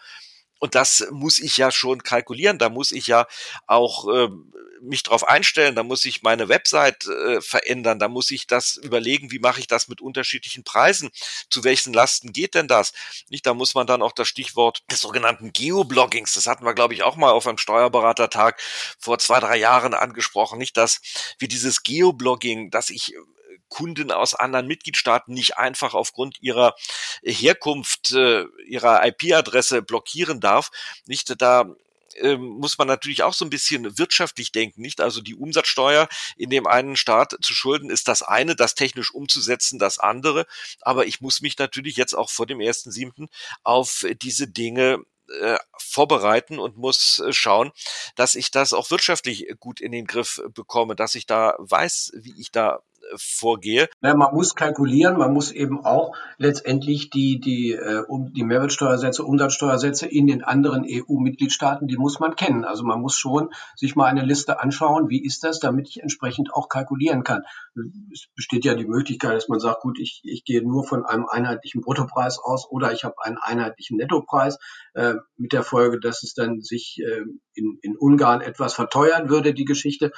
Und 0.61 0.75
das 0.75 1.09
muss 1.11 1.41
ich 1.41 1.57
ja 1.57 1.73
schon 1.73 2.03
kalkulieren. 2.03 2.59
Da 2.59 2.69
muss 2.69 2.93
ich 2.93 3.07
ja 3.07 3.27
auch 3.67 4.07
äh, 4.09 4.29
mich 4.83 5.03
darauf 5.03 5.27
einstellen. 5.27 5.75
Da 5.75 5.83
muss 5.83 6.05
ich 6.05 6.23
meine 6.23 6.49
Website 6.49 7.07
äh, 7.07 7.41
verändern. 7.41 7.99
Da 7.99 8.09
muss 8.09 8.31
ich 8.31 8.47
das 8.47 8.77
überlegen, 8.77 9.31
wie 9.31 9.39
mache 9.39 9.61
ich 9.61 9.67
das 9.67 9.89
mit 9.89 10.01
unterschiedlichen 10.03 10.63
Preisen? 10.63 11.11
Zu 11.49 11.65
welchen 11.65 11.95
Lasten 11.95 12.33
geht 12.33 12.55
denn 12.55 12.69
das? 12.69 12.93
Nicht, 13.31 13.47
da 13.47 13.55
muss 13.55 13.75
man 13.75 13.87
dann 13.87 14.03
auch 14.03 14.13
das 14.13 14.29
Stichwort 14.29 14.85
des 14.91 15.01
sogenannten 15.01 15.53
Geobloggings, 15.53 16.35
das 16.35 16.47
hatten 16.47 16.65
wir, 16.65 16.75
glaube 16.75 16.95
ich, 16.95 17.03
auch 17.03 17.17
mal 17.17 17.31
auf 17.31 17.47
einem 17.47 17.59
Steuerberatertag 17.59 18.61
vor 18.99 19.19
zwei, 19.19 19.41
drei 19.41 19.57
Jahren 19.57 19.95
angesprochen. 19.95 20.59
Nicht, 20.59 20.77
dass 20.77 21.01
wie 21.39 21.49
dieses 21.49 21.83
Geoblogging, 21.83 22.71
dass 22.71 22.91
ich 22.91 23.15
Kunden 23.71 24.13
aus 24.13 24.35
anderen 24.35 24.67
Mitgliedstaaten 24.67 25.33
nicht 25.33 25.57
einfach 25.57 25.95
aufgrund 25.95 26.43
ihrer 26.43 26.75
Herkunft, 27.23 28.13
äh, 28.13 28.45
ihrer 28.67 29.07
IP-Adresse 29.07 29.81
blockieren 29.81 30.41
darf. 30.41 30.71
Nicht 31.07 31.41
da 31.41 31.65
ähm, 32.17 32.43
muss 32.43 32.77
man 32.79 32.89
natürlich 32.89 33.23
auch 33.23 33.35
so 33.35 33.45
ein 33.45 33.51
bisschen 33.51 33.97
wirtschaftlich 33.99 34.53
denken, 34.53 34.83
nicht? 34.83 35.01
Also 35.01 35.21
die 35.21 35.35
Umsatzsteuer 35.35 36.09
in 36.37 36.51
dem 36.51 36.67
einen 36.67 36.97
Staat 36.97 37.37
zu 37.41 37.55
schulden 37.55 37.91
ist 37.91 38.09
das 38.09 38.23
eine, 38.23 38.57
das 38.57 38.75
technisch 38.75 39.15
umzusetzen 39.15 39.79
das 39.79 39.99
andere. 39.99 40.47
Aber 40.81 41.07
ich 41.07 41.21
muss 41.21 41.41
mich 41.41 41.57
natürlich 41.59 41.97
jetzt 41.97 42.15
auch 42.15 42.31
vor 42.31 42.47
dem 42.47 42.61
ersten 42.61 42.91
siebten 42.91 43.29
auf 43.63 44.05
diese 44.21 44.49
Dinge 44.49 45.05
äh, 45.41 45.59
vorbereiten 45.79 46.59
und 46.59 46.77
muss 46.77 47.21
äh, 47.21 47.33
schauen, 47.33 47.71
dass 48.17 48.35
ich 48.35 48.51
das 48.51 48.73
auch 48.73 48.91
wirtschaftlich 48.91 49.47
gut 49.61 49.81
in 49.81 49.93
den 49.93 50.07
Griff 50.07 50.43
bekomme, 50.55 50.97
dass 50.97 51.15
ich 51.15 51.27
da 51.27 51.55
weiß, 51.59 52.13
wie 52.17 52.35
ich 52.41 52.51
da 52.51 52.83
vorgehe. 53.17 53.89
Ja, 54.03 54.15
man 54.15 54.35
muss 54.35 54.55
kalkulieren, 54.55 55.19
man 55.19 55.33
muss 55.33 55.53
eben 55.53 55.85
auch 55.85 56.17
letztendlich 56.39 57.11
die, 57.11 57.41
die, 57.41 57.73
äh, 57.73 58.03
um, 58.07 58.33
die 58.33 58.45
Mehrwertsteuersätze, 58.45 59.25
Umsatzsteuersätze 59.25 60.07
in 60.07 60.27
den 60.27 60.43
anderen 60.43 60.85
EU-Mitgliedstaaten, 60.89 61.89
die 61.89 61.97
muss 61.97 62.21
man 62.21 62.37
kennen. 62.37 62.65
Also 62.65 62.85
man 62.85 63.01
muss 63.01 63.15
schon 63.15 63.51
sich 63.77 63.97
mal 63.97 64.07
eine 64.07 64.25
Liste 64.25 64.61
anschauen, 64.61 65.09
wie 65.09 65.25
ist 65.25 65.45
das, 65.45 65.61
damit 65.61 65.89
ich 65.89 66.03
entsprechend 66.03 66.53
auch 66.55 66.69
kalkulieren 66.69 67.25
kann. 67.25 67.43
Es 68.13 68.27
besteht 68.35 68.65
ja 68.65 68.75
die 68.75 68.87
Möglichkeit, 68.87 69.35
dass 69.35 69.49
man 69.49 69.61
sagt, 69.61 69.81
gut, 69.83 69.99
ich, 69.99 70.21
ich 70.25 70.45
gehe 70.45 70.63
nur 70.63 70.85
von 70.85 71.05
einem 71.05 71.27
einheitlichen 71.27 71.81
Bruttopreis 71.81 72.39
aus 72.39 72.69
oder 72.71 72.93
ich 72.93 73.05
habe 73.05 73.17
einen 73.23 73.39
einheitlichen 73.39 73.97
Nettopreis 73.97 74.59
äh, 74.95 75.15
mit 75.37 75.53
der 75.53 75.63
Folge, 75.63 76.01
dass 76.01 76.23
es 76.23 76.35
dann 76.35 76.61
sich 76.61 76.99
äh, 77.05 77.23
in, 77.55 77.79
in 77.83 77.97
Ungarn 77.97 78.41
etwas 78.41 78.75
verteuern 78.75 79.29
würde, 79.29 79.55
die 79.55 79.65
Geschichte 79.65 80.13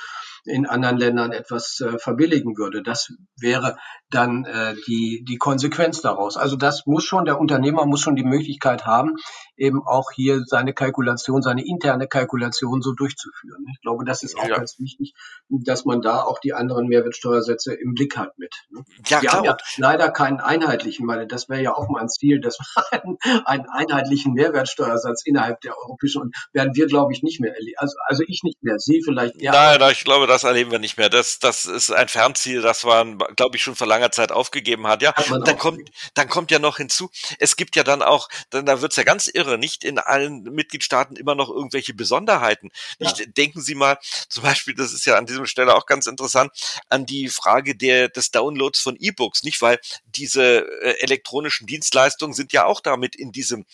in 0.44 0.66
anderen 0.66 0.96
Ländern 0.96 1.32
etwas 1.32 1.80
äh, 1.80 1.98
verbilligen 1.98 2.56
würde. 2.56 2.82
Das 2.82 3.12
wäre 3.38 3.76
dann 4.10 4.44
äh, 4.44 4.74
die, 4.86 5.24
die 5.26 5.36
Konsequenz 5.36 6.00
daraus. 6.00 6.36
Also 6.36 6.56
das 6.56 6.84
muss 6.86 7.04
schon, 7.04 7.24
der 7.24 7.38
Unternehmer 7.38 7.86
muss 7.86 8.00
schon 8.00 8.16
die 8.16 8.24
Möglichkeit 8.24 8.84
haben, 8.84 9.14
eben 9.56 9.82
auch 9.86 10.10
hier 10.12 10.42
seine 10.44 10.74
Kalkulation, 10.74 11.42
seine 11.42 11.64
interne 11.64 12.08
Kalkulation 12.08 12.82
so 12.82 12.92
durchzuführen. 12.92 13.64
Ich 13.72 13.80
glaube, 13.82 14.04
das 14.04 14.22
ist 14.22 14.36
auch 14.36 14.48
ja. 14.48 14.56
ganz 14.56 14.78
wichtig, 14.78 15.14
dass 15.48 15.84
man 15.84 16.02
da 16.02 16.22
auch 16.22 16.40
die 16.40 16.54
anderen 16.54 16.88
Mehrwertsteuersätze 16.88 17.74
im 17.74 17.94
Blick 17.94 18.16
hat 18.16 18.36
mit. 18.38 18.54
Ne? 18.70 18.82
Ja, 19.06 19.22
Wir 19.22 19.28
klar. 19.28 19.38
haben 19.38 19.44
ja 19.44 19.56
leider 19.76 20.10
keinen 20.10 20.40
einheitlichen, 20.40 21.06
weil 21.06 21.26
das 21.26 21.48
wäre 21.48 21.62
ja 21.62 21.74
auch 21.74 21.88
mal 21.88 22.02
ein 22.02 22.08
Ziel, 22.08 22.40
dass 22.40 22.58
man 22.90 23.00
einen, 23.00 23.18
einen 23.44 23.66
einheitlichen 23.68 24.34
Mehrwertsteuersatz 24.62 25.22
innerhalb 25.24 25.60
der 25.60 25.76
europäischen 25.76 26.22
und 26.22 26.36
werden 26.52 26.74
wir, 26.74 26.86
glaube 26.86 27.12
ich, 27.12 27.22
nicht 27.22 27.40
mehr 27.40 27.54
erleben. 27.54 27.76
Also, 27.78 27.96
also 28.06 28.22
ich 28.26 28.42
nicht 28.42 28.62
mehr. 28.62 28.78
Sie 28.78 29.02
vielleicht 29.04 29.36
eher. 29.40 29.52
Nein, 29.52 29.80
nein, 29.80 29.92
ich 29.92 30.04
glaube, 30.04 30.26
das 30.26 30.44
erleben 30.44 30.70
wir 30.70 30.78
nicht 30.78 30.96
mehr. 30.96 31.08
Das, 31.08 31.38
das 31.38 31.64
ist 31.64 31.90
ein 31.90 32.08
Fernziel, 32.08 32.62
das 32.62 32.84
man, 32.84 33.18
glaube 33.36 33.56
ich, 33.56 33.62
schon 33.62 33.74
vor 33.74 33.86
langer 33.86 34.10
Zeit 34.10 34.32
aufgegeben 34.32 34.86
hat. 34.86 35.02
Ja, 35.02 35.14
hat 35.14 35.30
und 35.30 35.46
dann 35.46 35.58
kommt, 35.58 35.90
dann 36.14 36.28
kommt 36.28 36.50
ja 36.50 36.58
noch 36.58 36.76
hinzu, 36.78 37.10
es 37.38 37.56
gibt 37.56 37.76
ja 37.76 37.82
dann 37.82 38.02
auch, 38.02 38.28
dann, 38.50 38.66
da 38.66 38.80
wird's 38.80 38.96
ja 38.96 39.02
ganz 39.02 39.28
irre, 39.28 39.58
nicht 39.58 39.84
in 39.84 39.98
allen 39.98 40.42
Mitgliedstaaten 40.42 41.16
immer 41.16 41.34
noch 41.34 41.50
irgendwelche 41.50 41.94
Besonderheiten. 41.94 42.70
Nicht, 42.98 43.18
ja. 43.18 43.26
denken 43.26 43.60
Sie 43.60 43.74
mal, 43.74 43.98
zum 44.28 44.42
Beispiel, 44.42 44.74
das 44.74 44.92
ist 44.92 45.06
ja 45.06 45.16
an 45.16 45.26
diesem 45.26 45.46
Stelle 45.46 45.74
auch 45.74 45.86
ganz 45.86 46.06
interessant, 46.06 46.52
an 46.88 47.06
die 47.06 47.28
Frage 47.28 47.74
der, 47.74 48.08
des 48.08 48.30
Downloads 48.30 48.80
von 48.80 48.96
E-Books, 48.98 49.42
nicht? 49.42 49.60
Weil 49.62 49.78
diese 50.06 50.66
äh, 50.82 51.00
elektronischen 51.00 51.66
Dienstleistungen 51.66 52.34
sind 52.34 52.52
ja 52.52 52.64
auch 52.64 52.80
damit 52.80 53.16
in 53.16 53.32
diesem 53.32 53.66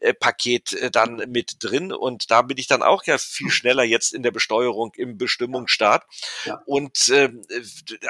äh, 0.00 0.14
Paket 0.14 0.33
äh, 0.72 0.90
dann 0.90 1.16
mit 1.28 1.56
drin 1.60 1.92
und 1.92 2.30
da 2.30 2.42
bin 2.42 2.58
ich 2.58 2.66
dann 2.66 2.82
auch 2.82 3.04
ja 3.04 3.18
viel 3.18 3.50
schneller 3.50 3.84
jetzt 3.84 4.12
in 4.12 4.22
der 4.22 4.30
Besteuerung 4.30 4.92
im 4.96 5.18
Bestimmungsstaat. 5.18 6.04
Ja. 6.44 6.62
Und 6.66 7.08
äh, 7.08 7.30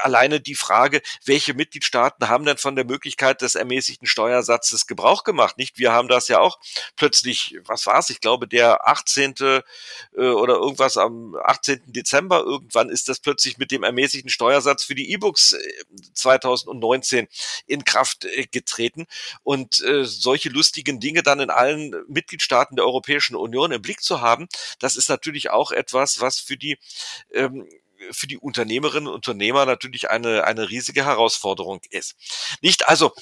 alleine 0.03 0.41
die 0.41 0.55
Frage, 0.55 1.03
welche 1.25 1.55
Mitgliedstaaten 1.55 2.29
haben 2.29 2.45
denn 2.45 2.59
von 2.59 2.77
der 2.77 2.85
Möglichkeit 2.85 3.43
des 3.43 3.55
ermäßigten 3.55 4.07
Steuersatzes 4.07 4.87
Gebrauch 4.87 5.25
gemacht? 5.25 5.59
Nicht? 5.59 5.79
Wir 5.79 5.93
haben 5.93 6.09
das 6.09 6.29
ja 6.29 6.41
auch 6.41 6.59
plötzlich, 6.97 7.57
was 7.65 7.87
war 7.87 7.99
es? 7.99 8.11
Ich 8.11 8.21
glaube, 8.21 8.49
der 8.49 8.87
18. 8.89 9.35
Äh, 9.41 9.63
oder 10.17 10.55
irgendwas 10.55 10.97
am 10.97 11.37
18. 11.37 11.83
Dezember 11.87 12.41
irgendwann 12.41 12.91
ist 12.91 13.09
das 13.09 13.21
plötzlich 13.21 13.59
mit 13.59 13.71
dem 13.71 13.83
ermäßigten 13.83 14.31
Steuersatz 14.31 14.85
für 14.85 14.95
die 14.95 15.11
E-Books 15.13 15.57
2019 16.15 17.25
äh, 17.25 17.29
in 17.67 17.85
Kraft 17.85 18.27
getreten. 18.51 19.07
Und 19.43 19.83
äh, 19.83 20.05
solche 20.05 20.49
lustigen 20.49 21.01
Dinge 21.01 21.23
dann 21.23 21.41
in 21.41 21.51
allen 21.51 21.95
Mitgliedstaaten 22.15 22.77
der 22.77 22.87
Europäischen 22.87 23.37
Union 23.37 23.73
im 23.73 23.83
Blick 23.83 24.03
zu 24.03 24.21
haben, 24.23 24.49
das 24.79 24.97
ist 24.97 25.09
natürlich 25.11 25.51
auch 25.51 25.71
etwas, 25.71 26.21
was 26.21 26.41
für 26.41 26.57
die 26.57 26.79
ähm, 27.33 27.69
für 28.11 28.27
die 28.27 28.39
Unternehmerinnen 28.39 29.09
und 29.09 29.15
Unternehmer 29.15 29.67
natürlich 29.67 30.11
eine, 30.11 30.45
eine 30.45 30.69
riesige 30.69 31.05
Herausforderung 31.05 31.81
ist. 31.91 32.17
Nicht 32.61 32.89
also, 32.89 33.13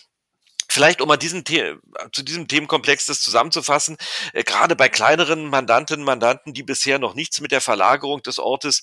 Vielleicht, 0.73 1.03
um 1.03 1.09
mal 1.09 1.19
diesen 1.19 1.45
The 1.47 1.75
zu 2.13 2.23
diesem 2.23 2.49
Themenkomplex 2.49 3.05
das 3.05 3.21
zusammenzufassen, 3.21 3.99
äh, 4.33 4.43
gerade 4.43 4.75
bei 4.75 4.89
kleineren 4.89 5.51
Mandantinnen, 5.51 6.03
Mandanten, 6.03 6.55
die 6.55 6.63
bisher 6.63 6.99
noch 6.99 7.13
nichts 7.13 7.43
mit 7.43 7.53
der 7.53 7.61
Verlagerung 7.61 8.23
des 8.23 8.39
Ortes 8.39 8.83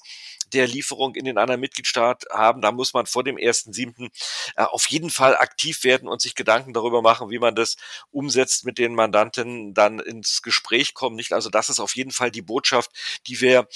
der 0.54 0.68
Lieferung 0.68 1.16
in 1.16 1.26
den 1.26 1.40
anderen 1.40 1.60
Mitgliedstaat 1.60 2.26
haben. 2.32 2.62
Da 2.62 2.72
muss 2.72 2.94
man 2.94 3.08
vor 3.08 3.24
dem 3.24 3.38
1.7. 3.38 4.12
Äh, 4.56 4.66
auf 4.66 4.86
jeden 4.86 5.10
Fall 5.10 5.36
aktiv 5.36 5.84
werden 5.84 6.08
und 6.08 6.22
sich 6.22 6.36
Gedanken 6.36 6.74
darüber 6.74 7.02
machen, 7.02 7.32
wie 7.32 7.40
man 7.40 7.56
das 7.56 7.76
umsetzt 8.12 8.66
mit 8.66 8.78
den 8.78 8.94
Mandanten 8.94 9.74
dann 9.74 9.98
ins 10.00 10.44
Gespräch 10.44 10.94
kommen. 10.94 11.16
Nicht? 11.16 11.34
Also 11.34 11.50
das 11.50 11.70
ist 11.70 11.80
auf 11.80 11.96
jeden 11.96 12.12
Fall 12.12 12.30
die 12.30 12.44
Botschaft, 12.44 12.92
die 13.26 13.42
wir 13.42 13.68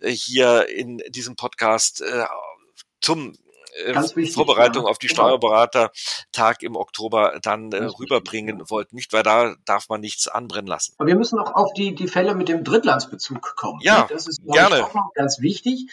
äh, 0.00 0.10
hier 0.10 0.68
in 0.68 0.98
diesem 1.08 1.36
Podcast 1.36 2.02
äh, 2.02 2.26
zum 3.00 3.34
äh, 3.72 4.26
Vorbereitung 4.26 4.84
ja. 4.84 4.90
auf 4.90 4.98
die 4.98 5.06
genau. 5.06 5.22
Steuerberatertag 5.22 6.62
im 6.62 6.76
Oktober 6.76 7.38
dann 7.42 7.72
äh, 7.72 7.84
rüberbringen 7.84 8.60
ja. 8.60 8.70
wollten. 8.70 8.96
Nicht, 8.96 9.12
weil 9.12 9.22
da 9.22 9.54
darf 9.64 9.88
man 9.88 10.00
nichts 10.00 10.28
anbrennen 10.28 10.66
lassen. 10.66 10.94
Aber 10.98 11.06
wir 11.06 11.16
müssen 11.16 11.38
auch 11.38 11.54
auf 11.54 11.72
die, 11.72 11.94
die 11.94 12.08
Fälle 12.08 12.34
mit 12.34 12.48
dem 12.48 12.64
Drittlandsbezug 12.64 13.56
kommen. 13.56 13.80
Ja, 13.82 14.06
das 14.10 14.26
ist 14.26 14.42
gerne. 14.44 14.84
auch 14.84 14.94
noch 14.94 15.12
ganz 15.14 15.40
wichtig, 15.40 15.90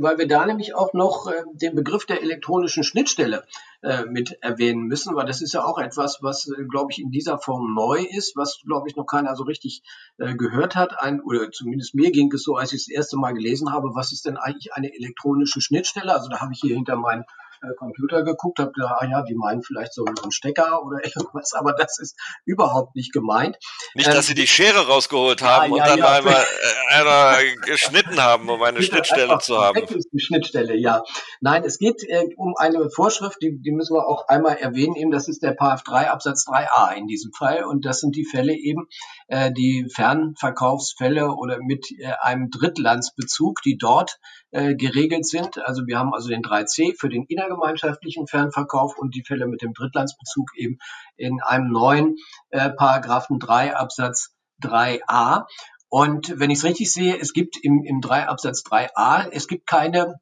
weil 0.00 0.16
wir 0.18 0.28
da 0.28 0.46
nämlich 0.46 0.74
auch 0.74 0.92
noch 0.92 1.26
äh, 1.26 1.42
den 1.54 1.74
Begriff 1.74 2.06
der 2.06 2.22
elektronischen 2.22 2.84
Schnittstelle 2.84 3.44
äh, 3.82 4.04
mit 4.04 4.38
erwähnen 4.40 4.84
müssen, 4.84 5.16
weil 5.16 5.26
das 5.26 5.42
ist 5.42 5.54
ja 5.54 5.64
auch 5.64 5.78
etwas, 5.78 6.18
was, 6.22 6.46
äh, 6.48 6.64
glaube 6.70 6.92
ich, 6.92 7.00
in 7.00 7.10
dieser 7.10 7.38
Form 7.38 7.74
neu 7.74 7.98
ist, 7.98 8.36
was, 8.36 8.60
glaube 8.64 8.88
ich, 8.88 8.94
noch 8.94 9.06
keiner 9.06 9.34
so 9.34 9.42
richtig 9.42 9.82
äh, 10.18 10.34
gehört 10.34 10.76
hat. 10.76 11.02
Ein, 11.02 11.20
oder 11.20 11.50
zumindest 11.50 11.96
mir 11.96 12.12
ging 12.12 12.32
es 12.32 12.44
so, 12.44 12.54
als 12.54 12.72
ich 12.72 12.86
das 12.86 12.94
erste 12.94 13.16
Mal 13.16 13.32
gelesen 13.32 13.72
habe, 13.72 13.88
was 13.94 14.12
ist 14.12 14.24
denn 14.24 14.36
eigentlich 14.36 14.72
eine 14.72 14.94
elektronische 14.94 15.60
Schnittstelle? 15.60 16.14
Also 16.14 16.28
da 16.28 16.40
habe 16.40 16.52
ich 16.52 16.60
hier 16.60 16.76
hinter 16.76 16.94
meinen 16.94 17.24
äh, 17.62 17.74
Computer 17.76 18.22
geguckt, 18.22 18.58
habe 18.58 18.72
gedacht, 18.72 18.94
ah 19.00 19.06
ja, 19.06 19.22
die 19.22 19.34
meinen 19.34 19.62
vielleicht 19.62 19.94
so 19.94 20.04
einen 20.04 20.30
Stecker 20.30 20.84
oder 20.84 20.98
irgendwas, 21.04 21.52
aber 21.52 21.72
das 21.72 21.98
ist 21.98 22.16
überhaupt 22.44 22.94
nicht 22.94 23.12
gemeint. 23.12 23.58
Nicht, 23.94 24.08
dass 24.08 24.16
ähm, 24.16 24.22
sie 24.22 24.34
die 24.34 24.46
Schere 24.46 24.86
rausgeholt 24.86 25.42
haben 25.42 25.74
ja, 25.74 25.78
ja, 25.78 25.82
und 25.82 25.90
dann 25.90 25.98
ja. 25.98 26.18
einmal 26.18 26.34
äh, 26.90 26.94
einer 26.94 27.38
geschnitten 27.66 28.22
haben, 28.22 28.48
um 28.48 28.62
eine 28.62 28.82
Schnittstelle 28.82 29.38
zu 29.38 29.58
haben. 29.58 29.80
Schnittstelle, 30.16 30.76
ja. 30.76 31.02
Nein, 31.40 31.64
es 31.64 31.78
geht 31.78 32.02
äh, 32.04 32.28
um 32.36 32.54
eine 32.56 32.88
Vorschrift, 32.90 33.38
die, 33.42 33.60
die 33.60 33.72
müssen 33.72 33.94
wir 33.94 34.06
auch 34.06 34.28
einmal 34.28 34.56
erwähnen, 34.56 34.94
eben 34.96 35.10
das 35.10 35.28
ist 35.28 35.42
der 35.42 35.52
Paragraph 35.52 35.82
3 35.84 36.10
Absatz 36.10 36.46
3a 36.46 36.94
in 36.96 37.06
diesem 37.06 37.32
Fall 37.32 37.64
und 37.64 37.84
das 37.84 38.00
sind 38.00 38.16
die 38.16 38.24
Fälle 38.24 38.54
eben, 38.54 38.88
äh, 39.32 39.50
die 39.50 39.86
Fernverkaufsfälle 39.88 41.34
oder 41.34 41.58
mit 41.58 41.90
äh, 41.90 42.12
einem 42.20 42.50
Drittlandsbezug, 42.50 43.62
die 43.62 43.78
dort 43.78 44.18
äh, 44.50 44.74
geregelt 44.74 45.26
sind. 45.26 45.58
Also 45.64 45.86
wir 45.86 45.98
haben 45.98 46.12
also 46.12 46.28
den 46.28 46.42
3c 46.42 46.98
für 46.98 47.08
den 47.08 47.24
innergemeinschaftlichen 47.24 48.26
Fernverkauf 48.26 48.98
und 48.98 49.14
die 49.14 49.24
Fälle 49.24 49.46
mit 49.46 49.62
dem 49.62 49.72
Drittlandsbezug 49.72 50.50
eben 50.54 50.76
in 51.16 51.40
einem 51.40 51.70
neuen 51.70 52.16
äh, 52.50 52.68
Paragraphen 52.68 53.38
3 53.38 53.74
Absatz 53.74 54.34
3a. 54.62 55.46
Und 55.88 56.38
wenn 56.38 56.50
ich 56.50 56.58
es 56.58 56.64
richtig 56.64 56.92
sehe, 56.92 57.18
es 57.18 57.32
gibt 57.32 57.56
im, 57.56 57.84
im 57.84 58.02
3 58.02 58.28
Absatz 58.28 58.62
3a, 58.66 59.30
es 59.32 59.48
gibt 59.48 59.66
keine 59.66 60.20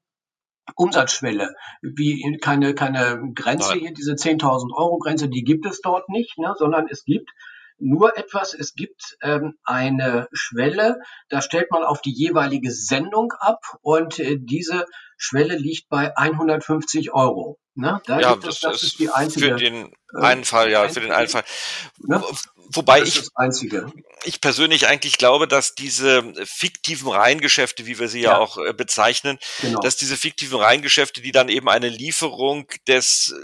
Umsatzschwelle, 0.77 1.57
wie 1.83 2.39
keine, 2.41 2.75
keine 2.75 3.33
Grenze, 3.35 3.75
hier, 3.75 3.93
diese 3.93 4.13
10.000 4.13 4.73
Euro 4.73 4.99
Grenze, 4.99 5.29
die 5.29 5.43
gibt 5.43 5.67
es 5.67 5.81
dort 5.81 6.09
nicht, 6.09 6.39
ne, 6.39 6.55
sondern 6.57 6.87
es 6.89 7.05
gibt 7.05 7.29
nur 7.81 8.17
etwas, 8.17 8.55
es 8.55 8.75
gibt 8.75 9.17
ähm, 9.23 9.59
eine 9.65 10.29
Schwelle, 10.33 11.01
da 11.29 11.43
stellt 11.43 11.71
man 11.71 11.83
auf 11.83 12.01
die 12.01 12.13
jeweilige 12.13 12.71
Sendung 12.71 13.33
ab 13.39 13.61
und 13.81 14.19
äh, 14.19 14.37
diese 14.39 14.87
Schwelle 15.17 15.57
liegt 15.57 15.89
bei 15.89 16.17
150 16.17 17.13
Euro. 17.13 17.59
Ne? 17.75 18.01
Da 18.07 18.21
ja, 18.21 18.37
das, 18.37 18.61
das, 18.61 18.83
ist 18.83 18.99
die 18.99 19.11
einzige. 19.11 19.47
Für 19.47 19.57
den 19.57 19.93
äh, 20.15 20.21
einen 20.21 20.45
Fall, 20.45 20.71
ja, 20.71 20.89
für 20.89 21.01
den 21.01 21.13
einen 21.13 21.29
Fall. 21.29 21.45
Ne? 21.99 22.23
Wobei 22.73 23.03
ich, 23.03 23.29
ich 24.25 24.41
persönlich 24.41 24.87
eigentlich 24.87 25.19
glaube, 25.19 25.49
dass 25.49 25.75
diese 25.75 26.33
fiktiven 26.45 27.09
Reihengeschäfte, 27.09 27.87
wie 27.87 27.99
wir 27.99 28.09
sie 28.09 28.21
ja, 28.21 28.33
ja 28.33 28.39
auch 28.39 28.59
äh, 28.59 28.73
bezeichnen, 28.73 29.39
genau. 29.61 29.81
dass 29.81 29.97
diese 29.97 30.17
fiktiven 30.17 30.59
Reihengeschäfte, 30.59 31.21
die 31.21 31.33
dann 31.33 31.49
eben 31.49 31.69
eine 31.69 31.89
Lieferung 31.89 32.67
des 32.87 33.35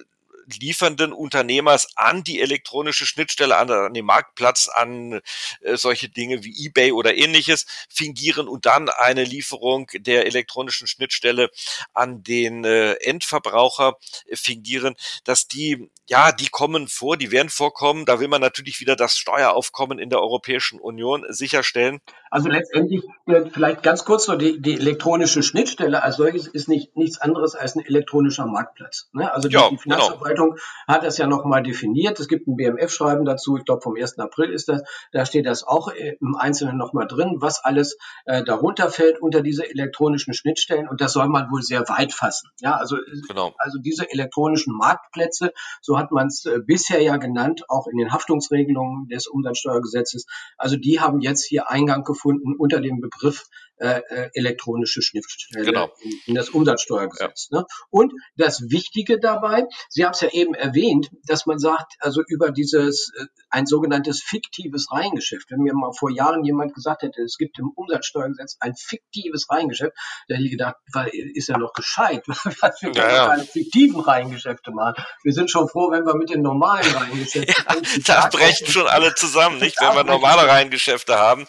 liefernden 0.61 1.13
Unternehmers 1.13 1.89
an 1.97 2.25
die 2.25 2.41
elektronische 2.41 3.07
Schnittstelle, 3.07 3.57
an, 3.57 3.71
an 3.71 3.95
den 3.95 4.05
Marktplatz, 4.05 4.69
an 4.69 5.21
äh, 5.61 5.77
solche 5.77 6.09
Dinge 6.09 6.45
wie 6.45 6.67
eBay 6.67 6.93
oder 6.93 7.15
ähnliches 7.15 7.67
fingieren 7.89 8.49
und 8.49 8.67
dann 8.67 8.89
eine 8.89 9.25
Lieferung 9.25 9.91
der 9.95 10.27
elektronischen 10.27 10.87
Schnittstelle 10.87 11.51
an 11.95 12.23
den 12.23 12.65
äh, 12.65 12.95
Endverbraucher 12.95 13.97
äh, 14.27 14.37
fingieren, 14.37 14.95
dass 15.25 15.49
die 15.49 15.89
ja, 16.09 16.31
die 16.31 16.49
kommen 16.49 16.87
vor, 16.87 17.17
die 17.17 17.33
werden 17.33 17.49
vorkommen. 17.49 18.05
Da 18.07 18.21
will 18.21 18.29
man 18.29 18.41
natürlich 18.41 18.81
wieder 18.81 18.95
das 18.95 19.17
Steueraufkommen 19.17 19.99
in 19.99 20.09
der 20.09 20.21
Europäischen 20.21 20.79
Union 20.79 21.25
sicherstellen. 21.29 22.01
Also 22.31 22.49
letztendlich, 22.49 23.03
äh, 23.27 23.43
vielleicht 23.53 23.83
ganz 23.83 24.05
kurz 24.05 24.29
noch, 24.29 24.37
die, 24.37 24.61
die 24.61 24.75
elektronische 24.75 25.43
Schnittstelle 25.43 26.03
als 26.03 26.17
solches 26.17 26.47
ist 26.47 26.69
nicht 26.69 26.97
nichts 26.97 27.21
anderes 27.21 27.55
als 27.55 27.75
ein 27.75 27.85
elektronischer 27.85 28.47
Marktplatz. 28.47 29.09
Ne? 29.13 29.33
Also 29.33 29.49
die, 29.49 29.55
ja, 29.55 29.69
die 29.69 29.77
genau. 29.77 29.97
Finanzverwaltung 29.97 30.36
genau. 30.37 30.57
hat 30.87 31.05
das 31.05 31.19
ja 31.19 31.27
nochmal 31.27 31.63
definiert. 31.63 32.21
Es 32.21 32.29
gibt 32.29 32.47
ein 32.47 32.57
BMF-Schreiben 32.57 33.25
dazu, 33.25 33.57
ich 33.57 33.65
glaube 33.65 33.83
vom 33.83 33.97
1. 33.97 34.19
April 34.19 34.51
ist 34.51 34.69
das. 34.69 34.83
Da 35.13 35.25
steht 35.25 35.47
das 35.47 35.65
auch 35.65 35.89
äh, 35.89 36.17
im 36.21 36.37
Einzelnen 36.37 36.77
nochmal 36.77 37.07
drin, 37.07 37.37
was 37.39 37.65
alles 37.65 37.97
äh, 38.25 38.45
darunter 38.45 38.91
fällt 38.91 39.21
unter 39.21 39.43
diese 39.43 39.69
elektronischen 39.69 40.35
Schnittstellen. 40.35 40.89
Und 40.89 41.01
das 41.01 41.13
soll 41.13 41.29
man 41.29 41.51
wohl 41.51 41.63
sehr 41.63 41.89
weit 41.89 42.13
fassen. 42.13 42.51
Ja, 42.61 42.77
also, 42.77 42.97
genau. 43.29 43.55
also 43.59 43.79
diese 43.79 44.11
elektronischen 44.11 44.77
Marktplätze, 44.77 45.53
so 45.81 45.99
hat 45.99 46.13
man 46.13 46.29
es 46.29 46.45
äh, 46.45 46.59
bisher 46.65 47.03
ja 47.03 47.17
genannt, 47.17 47.65
auch 47.69 47.87
in 47.87 47.97
den 47.97 48.13
Haftungsregelungen 48.13 49.09
des 49.09 49.27
Umsatzsteuergesetzes. 49.27 50.27
Also 50.59 50.77
die 50.77 51.01
haben 51.01 51.21
jetzt 51.21 51.45
hier 51.45 51.71
Eingang 51.71 52.05
gefunden 52.05 52.27
gefunden 52.27 52.55
unter 52.59 52.81
dem 52.81 53.01
Begriff 53.01 53.45
äh, 53.79 54.01
äh, 54.09 54.31
elektronische 54.33 55.03
Schnittstelle 55.03 55.67
genau. 55.67 55.91
in, 56.01 56.13
in, 56.29 56.35
das 56.35 56.49
Umsatzsteuergesetz. 56.49 57.49
Ja. 57.51 57.59
Ne? 57.59 57.67
Und 57.91 58.15
das 58.37 58.71
Wichtige 58.71 59.21
dabei, 59.21 59.65
Sie 59.91 60.03
haben 60.03 60.13
es 60.13 60.23
ja 60.23 60.31
eben 60.31 60.55
erwähnt, 60.55 61.11
dass 61.27 61.45
man 61.45 61.59
sagt, 61.59 61.93
also 62.01 62.23
über 62.27 62.53
dieses 62.53 63.13
äh, 63.19 63.27
ein 63.51 63.67
sogenanntes 63.67 64.23
fiktives 64.23 64.87
Reihengeschäft. 64.91 65.51
Wenn 65.51 65.61
mir 65.61 65.75
mal 65.75 65.93
vor 65.93 66.11
Jahren 66.11 66.43
jemand 66.43 66.73
gesagt 66.73 67.03
hätte, 67.03 67.21
es 67.21 67.37
gibt 67.37 67.59
im 67.59 67.71
Umsatzsteuergesetz 67.75 68.57
ein 68.61 68.75
fiktives 68.77 69.47
Reihengeschäft, 69.51 69.93
da 70.29 70.37
hätte 70.37 70.45
ich 70.45 70.53
gedacht, 70.53 70.77
weil, 70.95 71.11
ist 71.35 71.49
ja 71.49 71.59
noch 71.59 71.75
gescheit, 71.75 72.23
was 72.29 72.81
wir 72.81 72.93
ja, 72.93 73.13
ja. 73.13 73.27
keine 73.27 73.45
fiktiven 73.45 74.01
Reihengeschäfte 74.01 74.71
machen. 74.71 75.05
Wir 75.23 75.35
sind 75.35 75.51
schon 75.51 75.69
froh, 75.69 75.91
wenn 75.91 76.07
wir 76.07 76.17
mit 76.17 76.31
den 76.31 76.41
normalen 76.41 76.91
Reihengeschäften. 76.95 77.55
ja, 78.07 78.23
da 78.23 78.29
brechen 78.29 78.69
schon 78.69 78.87
alle 78.87 79.15
zusammen, 79.15 79.59
nicht, 79.59 79.79
wenn 79.83 79.95
wir 79.95 80.05
normale 80.05 80.49
Reihengeschäfte 80.49 81.19
haben. 81.19 81.47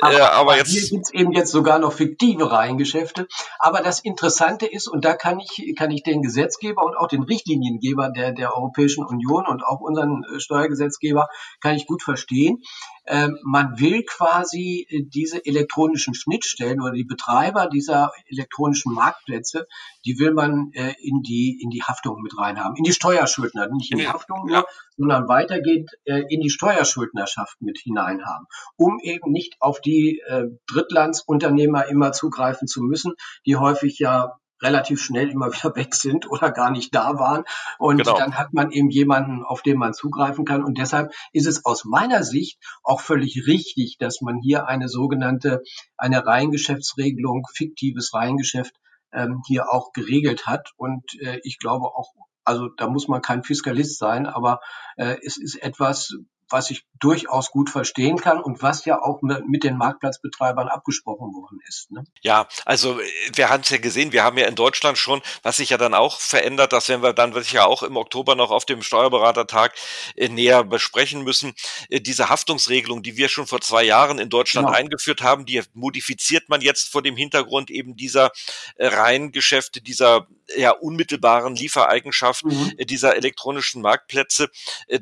Aber, 0.00 0.12
äh, 0.12 0.20
aber 0.22 0.56
jetzt 0.56 0.70
hier 0.70 0.88
gibt's 0.88 1.12
eben 1.12 1.30
jetzt 1.30 1.52
sogar 1.52 1.67
sogar 1.68 1.80
noch 1.80 1.92
fiktive 1.92 2.50
Reihengeschäfte. 2.50 3.28
Aber 3.58 3.82
das 3.82 4.00
Interessante 4.00 4.64
ist, 4.64 4.88
und 4.88 5.04
da 5.04 5.12
kann 5.12 5.38
ich, 5.38 5.74
kann 5.76 5.90
ich 5.90 6.02
den 6.02 6.22
Gesetzgeber 6.22 6.82
und 6.82 6.96
auch 6.96 7.08
den 7.08 7.24
Richtliniengeber 7.24 8.08
der, 8.08 8.32
der 8.32 8.56
Europäischen 8.56 9.04
Union 9.04 9.46
und 9.46 9.62
auch 9.62 9.80
unseren 9.80 10.24
äh, 10.24 10.40
Steuergesetzgeber, 10.40 11.28
kann 11.60 11.76
ich 11.76 11.86
gut 11.86 12.02
verstehen. 12.02 12.62
Ähm, 13.08 13.38
man 13.42 13.80
will 13.80 14.04
quasi 14.04 14.86
äh, 14.90 15.02
diese 15.02 15.44
elektronischen 15.44 16.14
Schnittstellen 16.14 16.82
oder 16.82 16.92
die 16.92 17.04
Betreiber 17.04 17.66
dieser 17.66 18.12
elektronischen 18.26 18.92
Marktplätze, 18.92 19.66
die 20.04 20.18
will 20.18 20.32
man 20.32 20.70
äh, 20.74 20.92
in 21.00 21.22
die 21.22 21.58
in 21.62 21.70
die 21.70 21.82
Haftung 21.82 22.20
mit 22.22 22.36
reinhaben, 22.36 22.76
in 22.76 22.84
die 22.84 22.92
Steuerschuldner, 22.92 23.68
nicht 23.72 23.92
in 23.92 23.98
die 23.98 24.08
Haftung 24.08 24.46
nur, 24.46 24.66
sondern 24.96 25.26
weitergeht 25.28 25.90
äh, 26.04 26.22
in 26.28 26.40
die 26.40 26.50
Steuerschuldnerschaft 26.50 27.60
mit 27.60 27.78
hineinhaben, 27.78 28.46
um 28.76 28.98
eben 29.02 29.32
nicht 29.32 29.56
auf 29.60 29.80
die 29.80 30.20
Drittlandsunternehmer 30.66 31.86
immer 31.86 32.12
zugreifen 32.12 32.68
zu 32.68 32.82
müssen, 32.82 33.14
die 33.46 33.56
häufig 33.56 33.98
ja 33.98 34.38
relativ 34.62 35.02
schnell 35.02 35.30
immer 35.30 35.46
wieder 35.52 35.74
weg 35.76 35.94
sind 35.94 36.30
oder 36.30 36.50
gar 36.50 36.70
nicht 36.70 36.94
da 36.94 37.18
waren. 37.18 37.44
Und 37.78 37.98
genau. 37.98 38.16
dann 38.16 38.36
hat 38.36 38.52
man 38.52 38.70
eben 38.70 38.90
jemanden, 38.90 39.44
auf 39.44 39.62
den 39.62 39.78
man 39.78 39.94
zugreifen 39.94 40.44
kann. 40.44 40.64
Und 40.64 40.78
deshalb 40.78 41.12
ist 41.32 41.46
es 41.46 41.64
aus 41.64 41.84
meiner 41.84 42.22
Sicht 42.22 42.58
auch 42.82 43.00
völlig 43.00 43.46
richtig, 43.46 43.96
dass 43.98 44.20
man 44.20 44.40
hier 44.40 44.66
eine 44.66 44.88
sogenannte, 44.88 45.62
eine 45.96 46.24
Reihengeschäftsregelung, 46.24 47.44
fiktives 47.54 48.12
Reihengeschäft 48.14 48.74
ähm, 49.12 49.42
hier 49.46 49.70
auch 49.70 49.92
geregelt 49.92 50.46
hat. 50.46 50.72
Und 50.76 51.04
äh, 51.20 51.40
ich 51.42 51.58
glaube 51.58 51.86
auch, 51.86 52.12
also 52.44 52.68
da 52.76 52.88
muss 52.88 53.08
man 53.08 53.22
kein 53.22 53.44
Fiskalist 53.44 53.98
sein, 53.98 54.26
aber 54.26 54.60
äh, 54.96 55.16
es 55.22 55.36
ist 55.36 55.62
etwas, 55.62 56.14
was 56.48 56.70
ich 56.70 56.86
durchaus 57.00 57.50
gut 57.50 57.70
verstehen 57.70 58.16
kann 58.16 58.40
und 58.40 58.62
was 58.62 58.84
ja 58.84 59.00
auch 59.00 59.20
mit 59.22 59.64
den 59.64 59.76
Marktplatzbetreibern 59.76 60.68
abgesprochen 60.68 61.34
worden 61.34 61.60
ist. 61.66 61.90
Ne? 61.90 62.04
Ja, 62.22 62.48
also 62.64 62.98
wir 63.34 63.48
haben 63.48 63.62
es 63.62 63.70
ja 63.70 63.78
gesehen, 63.78 64.12
wir 64.12 64.24
haben 64.24 64.38
ja 64.38 64.46
in 64.46 64.54
Deutschland 64.54 64.98
schon, 64.98 65.20
was 65.42 65.58
sich 65.58 65.70
ja 65.70 65.78
dann 65.78 65.94
auch 65.94 66.20
verändert, 66.20 66.72
das 66.72 66.88
werden 66.88 67.02
wir 67.02 67.12
dann 67.12 67.34
ja 67.50 67.64
auch 67.64 67.82
im 67.82 67.96
Oktober 67.96 68.34
noch 68.34 68.50
auf 68.50 68.64
dem 68.64 68.82
Steuerberatertag 68.82 69.74
äh, 70.16 70.28
näher 70.28 70.64
besprechen 70.64 71.22
müssen. 71.22 71.54
Äh, 71.88 72.00
diese 72.00 72.28
Haftungsregelung, 72.28 73.02
die 73.02 73.16
wir 73.16 73.28
schon 73.28 73.46
vor 73.46 73.60
zwei 73.60 73.84
Jahren 73.84 74.18
in 74.18 74.30
Deutschland 74.30 74.68
genau. 74.68 74.78
eingeführt 74.78 75.22
haben, 75.22 75.46
die 75.46 75.62
modifiziert 75.74 76.48
man 76.48 76.60
jetzt 76.60 76.90
vor 76.90 77.02
dem 77.02 77.16
Hintergrund 77.16 77.70
eben 77.70 77.96
dieser 77.96 78.30
äh, 78.76 78.86
Reihengeschäfte, 78.86 79.80
dieser 79.80 80.26
ja 80.56 80.70
unmittelbaren 80.70 81.54
Liefereigenschaften 81.54 82.50
mhm. 82.50 82.86
dieser 82.86 83.16
elektronischen 83.16 83.82
Marktplätze. 83.82 84.48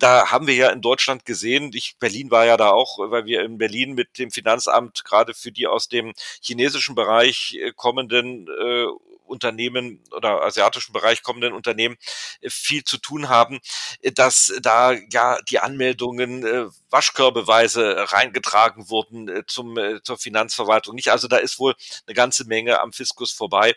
Da 0.01 0.33
haben 0.33 0.49
wir 0.49 0.55
ja 0.55 0.71
in 0.71 0.81
Deutschland 0.81 1.25
gesehen, 1.25 1.37
gesehen. 1.37 1.71
Ich, 1.87 1.99
Berlin 1.99 2.31
war 2.31 2.47
ja 2.47 2.57
da 2.57 2.71
auch, 2.71 2.99
weil 2.99 3.27
wir 3.27 3.43
in 3.43 3.59
Berlin 3.59 3.95
mit 3.95 4.19
dem 4.19 4.31
Finanzamt 4.31 5.05
gerade 5.05 5.35
für 5.35 5.53
die 5.53 5.67
aus 5.67 5.89
dem 5.89 6.13
chinesischen 6.41 6.95
Bereich 6.95 7.59
äh, 7.61 7.73
kommenden 7.73 8.49
äh, 8.49 8.87
Unternehmen 9.27 10.03
oder 10.13 10.43
asiatischen 10.43 10.93
Bereich 10.93 11.23
kommenden 11.23 11.53
Unternehmen 11.53 11.97
äh, 12.41 12.51
viel 12.51 12.85
zu 12.85 12.99
tun 12.99 13.29
haben, 13.29 13.61
äh, 14.01 14.13
dass 14.13 14.53
da 14.63 14.93
ja 15.11 15.39
die 15.51 15.59
Anmeldungen 15.59 16.47
äh, 16.47 16.67
waschkörbeweise 16.91 18.13
reingetragen 18.13 18.89
wurden 18.89 19.43
zum 19.49 19.77
zur 20.03 20.19
Finanzverwaltung. 20.19 20.95
Nicht 20.95 21.11
also 21.11 21.29
da 21.29 21.37
ist 21.37 21.59
wohl 21.59 21.75
eine 22.07 22.15
ganze 22.15 22.47
Menge 22.47 22.81
am 22.81 22.93
Fiskus 22.93 23.33
vorbei 23.33 23.75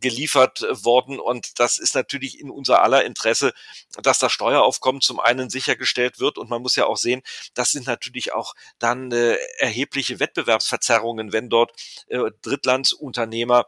geliefert 0.00 0.62
worden 0.84 1.18
und 1.20 1.58
das 1.58 1.78
ist 1.78 1.94
natürlich 1.94 2.40
in 2.40 2.50
unser 2.50 2.82
aller 2.82 3.04
Interesse, 3.04 3.52
dass 4.02 4.18
das 4.18 4.32
Steueraufkommen 4.32 5.00
zum 5.00 5.20
einen 5.20 5.48
sichergestellt 5.48 6.18
wird 6.18 6.38
und 6.38 6.50
man 6.50 6.60
muss 6.60 6.76
ja 6.76 6.86
auch 6.86 6.96
sehen, 6.96 7.22
das 7.54 7.70
sind 7.70 7.86
natürlich 7.86 8.32
auch 8.32 8.54
dann 8.78 9.12
erhebliche 9.12 10.20
Wettbewerbsverzerrungen, 10.20 11.32
wenn 11.32 11.48
dort 11.48 11.72
Drittlandsunternehmer 12.42 13.67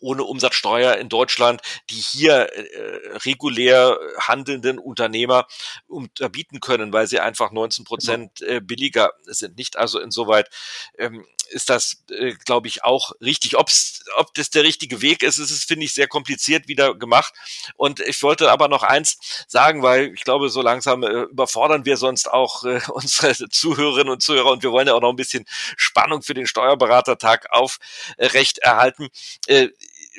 ohne 0.00 0.24
Umsatzsteuer 0.24 0.96
in 0.96 1.08
Deutschland, 1.08 1.62
die 1.90 1.94
hier 1.94 2.52
äh, 2.52 3.16
regulär 3.18 3.98
handelnden 4.18 4.78
Unternehmer 4.78 5.46
unterbieten 5.86 6.60
können, 6.60 6.92
weil 6.92 7.06
sie 7.06 7.20
einfach 7.20 7.52
19 7.52 7.84
Prozent 7.84 8.38
genau. 8.38 8.52
äh, 8.52 8.60
billiger 8.60 9.12
sind. 9.24 9.56
Nicht 9.56 9.76
also 9.76 9.98
insoweit 9.98 10.50
ähm, 10.98 11.26
ist 11.50 11.70
das, 11.70 12.04
äh, 12.10 12.34
glaube 12.44 12.68
ich, 12.68 12.84
auch 12.84 13.12
richtig. 13.20 13.56
Ob's, 13.56 14.04
ob 14.16 14.34
das 14.34 14.50
der 14.50 14.64
richtige 14.64 15.02
Weg 15.02 15.22
ist, 15.22 15.38
ist 15.38 15.50
es, 15.50 15.64
finde 15.64 15.84
ich, 15.84 15.94
sehr 15.94 16.08
kompliziert 16.08 16.68
wieder 16.68 16.94
gemacht. 16.94 17.32
Und 17.76 18.00
ich 18.00 18.22
wollte 18.22 18.50
aber 18.50 18.68
noch 18.68 18.82
eins 18.82 19.18
sagen, 19.46 19.82
weil 19.82 20.12
ich 20.14 20.24
glaube, 20.24 20.48
so 20.48 20.62
langsam 20.62 21.02
äh, 21.02 21.22
überfordern 21.22 21.84
wir 21.84 21.96
sonst 21.96 22.30
auch 22.30 22.64
äh, 22.64 22.80
unsere 22.88 23.48
Zuhörerinnen 23.48 24.12
und 24.12 24.22
Zuhörer 24.22 24.50
und 24.50 24.62
wir 24.62 24.72
wollen 24.72 24.86
ja 24.86 24.94
auch 24.94 25.00
noch 25.00 25.10
ein 25.10 25.16
bisschen 25.16 25.44
Spannung 25.76 26.22
für 26.22 26.34
den 26.34 26.46
Steuerberatertag 26.46 27.46
aufrecht 27.50 28.58
erhalten. 28.58 29.08
Äh, 29.46 29.68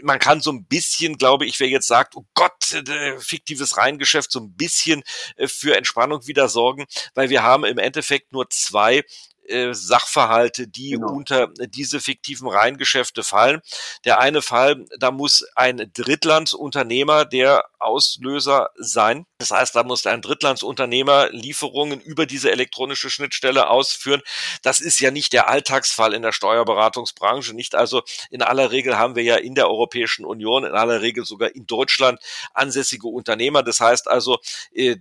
man 0.03 0.19
kann 0.19 0.41
so 0.41 0.51
ein 0.51 0.65
bisschen, 0.65 1.17
glaube 1.17 1.45
ich, 1.45 1.59
wer 1.59 1.67
jetzt 1.67 1.87
sagt, 1.87 2.15
oh 2.15 2.25
Gott, 2.33 2.73
äh, 2.73 3.19
fiktives 3.19 3.77
Reihengeschäft, 3.77 4.31
so 4.31 4.39
ein 4.39 4.53
bisschen 4.53 5.03
äh, 5.35 5.47
für 5.47 5.75
Entspannung 5.75 6.27
wieder 6.27 6.49
sorgen, 6.49 6.85
weil 7.13 7.29
wir 7.29 7.43
haben 7.43 7.65
im 7.65 7.77
Endeffekt 7.77 8.31
nur 8.31 8.49
zwei 8.49 9.03
äh, 9.47 9.73
Sachverhalte, 9.73 10.67
die 10.67 10.91
genau. 10.91 11.11
unter 11.11 11.47
diese 11.47 11.99
fiktiven 11.99 12.47
Reihengeschäfte 12.47 13.23
fallen. 13.23 13.61
Der 14.05 14.19
eine 14.19 14.41
Fall, 14.41 14.85
da 14.99 15.11
muss 15.11 15.45
ein 15.55 15.91
Drittlandsunternehmer 15.93 17.25
der 17.25 17.65
Auslöser 17.79 18.69
sein. 18.75 19.25
Das 19.37 19.51
heißt, 19.51 19.75
da 19.75 19.83
muss 19.83 20.05
ein 20.05 20.21
Drittlandsunternehmer 20.21 21.29
Lieferungen 21.31 22.01
über 22.01 22.25
diese 22.25 22.51
elektronische 22.51 23.09
Schnittstelle 23.09 23.69
ausführen. 23.69 24.21
Das 24.63 24.79
ist 24.79 24.99
ja 24.99 25.11
nicht 25.11 25.33
der 25.33 25.49
Alltagsfall 25.49 26.13
in 26.13 26.21
der 26.21 26.31
Steuerberatungsbranche. 26.31 27.53
Nicht 27.53 27.75
also 27.75 28.01
in 28.29 28.41
aller 28.41 28.71
Regel 28.71 28.97
haben 28.97 29.15
wir 29.15 29.23
ja 29.23 29.35
in 29.35 29.55
der 29.55 29.69
Europäischen 29.69 30.25
Union, 30.25 30.63
in 30.63 30.73
aller 30.73 31.01
Regel 31.01 31.25
sogar 31.25 31.53
in 31.55 31.67
Deutschland 31.67 32.19
ansässige 32.53 33.07
Unternehmer. 33.07 33.63
Das 33.63 33.79
heißt 33.79 34.07
also, 34.07 34.39
äh, 34.73 34.97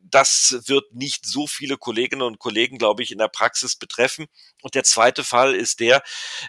das 0.00 0.62
wird 0.66 0.94
nicht 0.94 1.26
so 1.26 1.46
viele 1.46 1.76
Kolleginnen 1.76 2.22
und 2.22 2.38
Kollegen, 2.38 2.78
glaube 2.78 3.02
ich, 3.02 3.12
in 3.12 3.18
der 3.18 3.28
Praxis 3.28 3.76
betreffen. 3.84 4.26
Und 4.62 4.74
der 4.74 4.84
zweite 4.84 5.24
Fall 5.24 5.54
ist 5.54 5.80
der, 5.80 6.02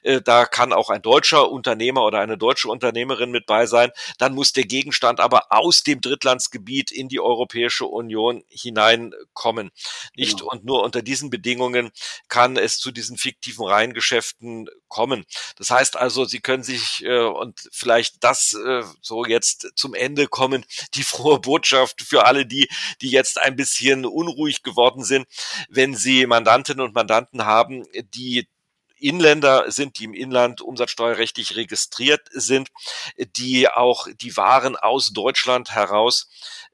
äh, 0.03 0.21
da 0.21 0.45
kann 0.45 0.71
auch 0.71 0.89
ein 0.89 1.01
deutscher 1.01 1.51
Unternehmer 1.51 2.05
oder 2.05 2.19
eine 2.19 2.37
deutsche 2.37 2.69
Unternehmerin 2.69 3.29
mit 3.29 3.45
bei 3.45 3.65
sein. 3.65 3.91
Dann 4.19 4.33
muss 4.33 4.53
der 4.53 4.63
Gegenstand 4.63 5.19
aber 5.19 5.47
aus 5.49 5.83
dem 5.83 5.99
Drittlandsgebiet 5.99 6.91
in 6.91 7.09
die 7.09 7.19
Europäische 7.19 7.85
Union 7.87 8.45
hineinkommen. 8.47 9.71
Nicht? 10.15 10.39
Genau. 10.39 10.51
Und 10.51 10.63
nur 10.63 10.83
unter 10.83 11.01
diesen 11.01 11.29
Bedingungen 11.29 11.91
kann 12.29 12.55
es 12.55 12.77
zu 12.77 12.91
diesen 12.91 13.17
fiktiven 13.17 13.65
Reihengeschäften 13.65 14.69
kommen. 14.87 15.25
Das 15.57 15.69
heißt 15.69 15.97
also, 15.97 16.23
Sie 16.23 16.39
können 16.39 16.63
sich 16.63 17.03
äh, 17.03 17.19
und 17.19 17.67
vielleicht 17.73 18.23
das 18.23 18.53
äh, 18.53 18.83
so 19.01 19.25
jetzt 19.25 19.73
zum 19.75 19.93
Ende 19.93 20.27
kommen, 20.27 20.63
die 20.93 21.03
frohe 21.03 21.39
Botschaft 21.39 22.01
für 22.01 22.25
alle 22.25 22.45
die, 22.45 22.69
die 23.01 23.09
jetzt 23.09 23.41
ein 23.41 23.57
bisschen 23.57 24.05
unruhig 24.05 24.63
geworden 24.63 25.03
sind, 25.03 25.27
wenn 25.67 25.95
Sie 25.95 26.25
Mandantinnen 26.25 26.85
und 26.85 26.95
Mandanten 26.95 27.24
haben, 27.33 27.85
die 28.13 28.47
Inländer 28.97 29.69
sind, 29.71 29.99
die 29.99 30.05
im 30.05 30.13
Inland 30.13 30.61
umsatzsteuerrechtlich 30.61 31.55
registriert 31.55 32.27
sind, 32.31 32.69
die 33.35 33.69
auch 33.69 34.07
die 34.21 34.35
Waren 34.37 34.75
aus 34.75 35.11
Deutschland 35.11 35.71
heraus 35.71 36.27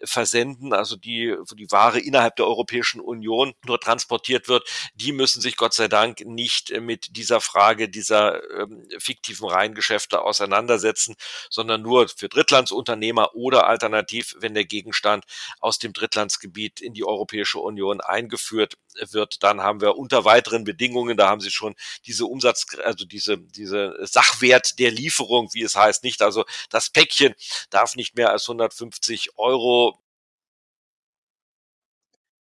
versenden, 0.03 0.73
also 0.73 0.95
die, 0.95 1.35
wo 1.47 1.55
die 1.55 1.71
Ware 1.71 1.99
innerhalb 1.99 2.35
der 2.35 2.47
Europäischen 2.47 3.01
Union 3.01 3.53
nur 3.65 3.79
transportiert 3.79 4.47
wird, 4.47 4.67
die 4.95 5.11
müssen 5.11 5.41
sich 5.41 5.57
Gott 5.57 5.73
sei 5.73 5.87
Dank 5.87 6.21
nicht 6.25 6.71
mit 6.81 7.15
dieser 7.15 7.41
Frage 7.41 7.89
dieser 7.89 8.41
ähm, 8.59 8.87
fiktiven 8.99 9.47
Reihengeschäfte 9.47 10.21
auseinandersetzen, 10.21 11.15
sondern 11.49 11.81
nur 11.81 12.07
für 12.09 12.29
Drittlandsunternehmer 12.29 13.35
oder 13.35 13.67
alternativ, 13.67 14.35
wenn 14.39 14.53
der 14.53 14.65
Gegenstand 14.65 15.25
aus 15.59 15.79
dem 15.79 15.93
Drittlandsgebiet 15.93 16.81
in 16.81 16.93
die 16.93 17.05
Europäische 17.05 17.59
Union 17.59 18.01
eingeführt 18.01 18.75
wird, 19.11 19.43
dann 19.43 19.61
haben 19.61 19.81
wir 19.81 19.97
unter 19.97 20.25
weiteren 20.25 20.63
Bedingungen, 20.63 21.17
da 21.17 21.29
haben 21.29 21.41
Sie 21.41 21.51
schon 21.51 21.75
diese 22.05 22.25
Umsatz, 22.25 22.65
also 22.83 23.05
diese, 23.05 23.37
diese 23.37 23.95
Sachwert 24.01 24.79
der 24.79 24.91
Lieferung, 24.91 25.49
wie 25.53 25.63
es 25.63 25.75
heißt, 25.75 26.03
nicht. 26.03 26.21
Also 26.21 26.45
das 26.69 26.89
Päckchen 26.89 27.33
darf 27.69 27.95
nicht 27.95 28.15
mehr 28.15 28.31
als 28.31 28.47
150 28.47 29.37
Euro 29.37 29.90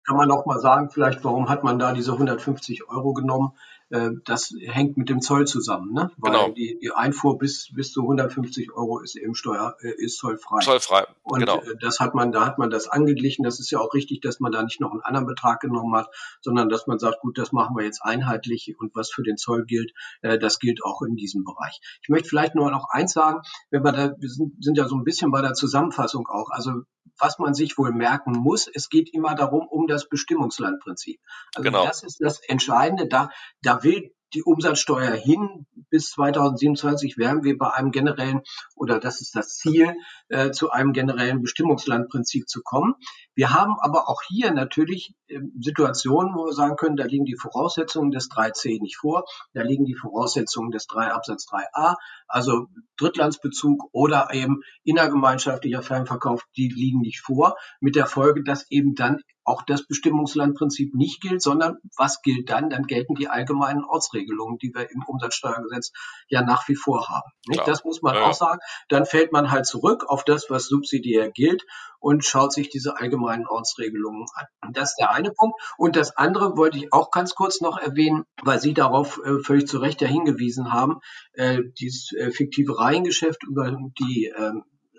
kann 0.08 0.18
man 0.18 0.32
auch 0.32 0.46
mal 0.46 0.60
sagen, 0.60 0.90
vielleicht, 0.90 1.24
warum 1.26 1.50
hat 1.50 1.64
man 1.64 1.80
da 1.80 1.92
diese 1.92 2.14
150 2.14 2.90
Euro 2.90 3.14
genommen? 3.14 3.52
Äh, 3.90 4.12
das 4.26 4.54
hängt 4.66 4.98
mit 4.98 5.10
dem 5.10 5.22
Zoll 5.22 5.46
zusammen, 5.46 5.94
ne? 5.94 6.12
Weil 6.18 6.32
genau. 6.32 6.50
die, 6.52 6.78
die 6.82 6.92
Einfuhr 6.92 7.38
bis, 7.38 7.70
bis 7.74 7.92
zu 7.92 8.02
150 8.02 8.74
Euro 8.74 9.00
ist 9.00 9.16
eben 9.16 9.36
Steuer, 9.36 9.76
äh, 9.82 9.92
ist 9.98 10.18
zollfrei. 10.18 10.60
Zollfrei, 10.60 11.06
und 11.24 11.40
genau. 11.40 11.60
Äh, 11.60 11.76
das 11.80 12.00
hat 12.00 12.16
man, 12.16 12.32
da 12.32 12.46
hat 12.46 12.58
man 12.58 12.70
das 12.70 12.88
angeglichen. 12.88 13.44
Das 13.44 13.60
ist 13.60 13.70
ja 13.70 13.80
auch 13.80 13.94
richtig, 13.94 14.22
dass 14.22 14.40
man 14.40 14.54
da 14.54 14.64
nicht 14.64 14.80
noch 14.80 14.92
einen 14.92 15.02
anderen 15.02 15.28
Betrag 15.28 15.60
genommen 15.60 15.94
hat, 15.96 16.10
sondern 16.42 16.70
dass 16.70 16.88
man 16.88 17.00
sagt, 17.00 17.20
gut, 17.20 17.38
das 17.38 17.52
machen 17.52 17.76
wir 17.76 17.84
jetzt 17.84 18.02
einheitlich 18.02 18.76
und 18.80 18.96
was 18.96 19.10
für 19.12 19.24
den 19.24 19.38
Zoll 19.38 19.66
gilt, 19.66 19.94
das 20.22 20.60
gilt 20.60 20.84
auch 20.84 21.02
in 21.02 21.16
diesem 21.16 21.44
Bereich. 21.44 21.80
Ich 22.02 22.10
möchte 22.10 22.30
vielleicht 22.30 22.56
nur 22.56 22.72
noch 22.72 22.88
eins 22.90 23.14
sagen, 23.14 23.42
wenn 23.72 23.84
wir 23.84 23.92
da, 23.92 24.12
wir 24.18 24.30
sind, 24.30 24.64
sind 24.64 24.78
ja 24.78 24.88
so 24.88 24.96
ein 24.96 25.04
bisschen 25.04 25.32
bei 25.32 25.42
der 25.42 25.54
Zusammenfassung 25.54 26.28
auch. 26.28 26.50
Also 26.50 26.84
was 27.18 27.40
man 27.40 27.54
sich 27.54 27.78
wohl 27.78 27.92
merken 27.92 28.32
muss, 28.32 28.68
es 28.74 28.90
geht 28.90 29.14
immer 29.14 29.36
darum, 29.36 29.68
um 29.68 29.88
das 29.88 30.10
Bestimmungslandprinzip. 30.10 31.20
Also 31.56 31.64
genau. 31.64 31.86
das 31.86 32.04
ist 32.04 32.22
das 32.22 32.40
Entscheidende. 32.40 33.08
Da, 33.08 33.30
da 33.62 33.84
will 33.84 34.14
die 34.34 34.44
Umsatzsteuer 34.44 35.12
hin. 35.12 35.66
Bis 35.90 36.12
2027 36.12 37.18
werden 37.18 37.44
wir 37.44 37.58
bei 37.58 37.72
einem 37.72 37.92
generellen, 37.92 38.42
oder 38.76 39.00
das 39.00 39.22
ist 39.22 39.36
das 39.36 39.56
Ziel, 39.56 39.94
äh, 40.30 40.52
zu 40.52 40.70
einem 40.70 40.94
generellen 40.94 41.42
Bestimmungslandprinzip 41.42 42.48
zu 42.48 42.62
kommen. 42.64 42.96
Wir 43.36 43.54
haben 43.54 43.76
aber 43.80 44.10
auch 44.10 44.22
hier 44.28 44.52
natürlich 44.52 45.14
äh, 45.28 45.40
Situationen, 45.60 46.34
wo 46.36 46.46
wir 46.46 46.54
sagen 46.54 46.76
können, 46.76 46.98
da 46.98 47.06
liegen 47.06 47.26
die 47.26 47.38
Voraussetzungen 47.38 48.12
des 48.12 48.30
3c 48.30 48.82
nicht 48.82 48.98
vor, 48.98 49.24
da 49.54 49.62
liegen 49.62 49.86
die 49.86 49.96
Voraussetzungen 49.96 50.72
des 50.72 50.88
3 50.88 51.12
Absatz 51.12 51.48
3a, 51.48 51.96
also 52.28 52.68
Drittlandsbezug 52.98 53.90
oder 53.92 54.30
eben 54.34 54.62
innergemeinschaftlicher 54.84 55.82
Fernverkauf, 55.84 56.44
die 56.58 56.68
liegen 56.68 57.00
nicht 57.00 57.22
vor, 57.22 57.56
mit 57.80 57.96
der 57.96 58.08
Folge, 58.08 58.44
dass 58.44 58.70
eben 58.70 58.96
dann 58.96 59.22
auch 59.48 59.62
das 59.62 59.88
Bestimmungslandprinzip 59.88 60.94
nicht 60.94 61.22
gilt, 61.22 61.42
sondern 61.42 61.78
was 61.96 62.22
gilt 62.22 62.50
dann? 62.50 62.70
Dann 62.70 62.84
gelten 62.84 63.16
die 63.16 63.30
allgemeinen 63.30 63.84
Ortsregelungen, 63.84 64.58
die 64.58 64.74
wir 64.74 64.92
im 64.92 65.04
Umsatzsteuergesetz 65.06 65.92
ja 66.28 66.42
nach 66.42 66.68
wie 66.68 66.76
vor 66.76 67.08
haben. 67.10 67.32
Das 67.66 67.84
muss 67.84 68.02
man 68.02 68.16
ja. 68.16 68.24
auch 68.24 68.34
sagen. 68.34 68.60
Dann 68.90 69.06
fällt 69.06 69.32
man 69.32 69.50
halt 69.50 69.66
zurück 69.66 70.06
auf 70.08 70.24
das, 70.24 70.50
was 70.50 70.68
subsidiär 70.68 71.32
gilt 71.32 71.64
und 72.00 72.26
schaut 72.26 72.54
sich 72.54 72.70
diese 72.70 72.98
allgemeinen 72.98 73.48
Ortsregelungen 73.48 74.26
an. 74.34 74.74
Das 74.74 74.92
ist 74.92 74.98
der 75.00 75.12
eine 75.12 75.32
Punkt. 75.32 75.60
Und 75.78 75.96
das 75.96 76.16
andere 76.18 76.58
wollte 76.58 76.78
ich 76.78 76.92
auch 76.92 77.12
ganz 77.12 77.34
kurz 77.34 77.62
noch 77.62 77.78
erwähnen, 77.78 78.26
weil 78.44 78.60
Sie 78.60 78.74
darauf 78.74 79.20
äh, 79.24 79.40
völlig 79.40 79.68
zu 79.68 79.80
Recht 79.80 80.02
ja 80.02 80.08
hingewiesen 80.08 80.74
haben, 80.74 81.00
äh, 81.34 81.60
dieses 81.80 82.12
äh, 82.14 82.32
fiktive 82.32 82.78
Reihengeschäft 82.78 83.44
über 83.44 83.78
die 84.00 84.26
äh, 84.28 84.52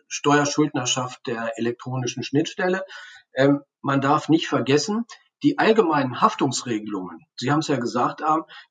Steuerschuldnerschaft 0.08 1.26
der 1.26 1.52
elektronischen 1.58 2.22
Schnittstelle. 2.22 2.82
Ähm, 3.34 3.60
man 3.80 4.00
darf 4.00 4.28
nicht 4.28 4.48
vergessen, 4.48 5.04
die 5.42 5.58
allgemeinen 5.58 6.20
Haftungsregelungen, 6.20 7.20
Sie 7.36 7.52
haben 7.52 7.60
es 7.60 7.68
ja 7.68 7.76
gesagt, 7.76 8.22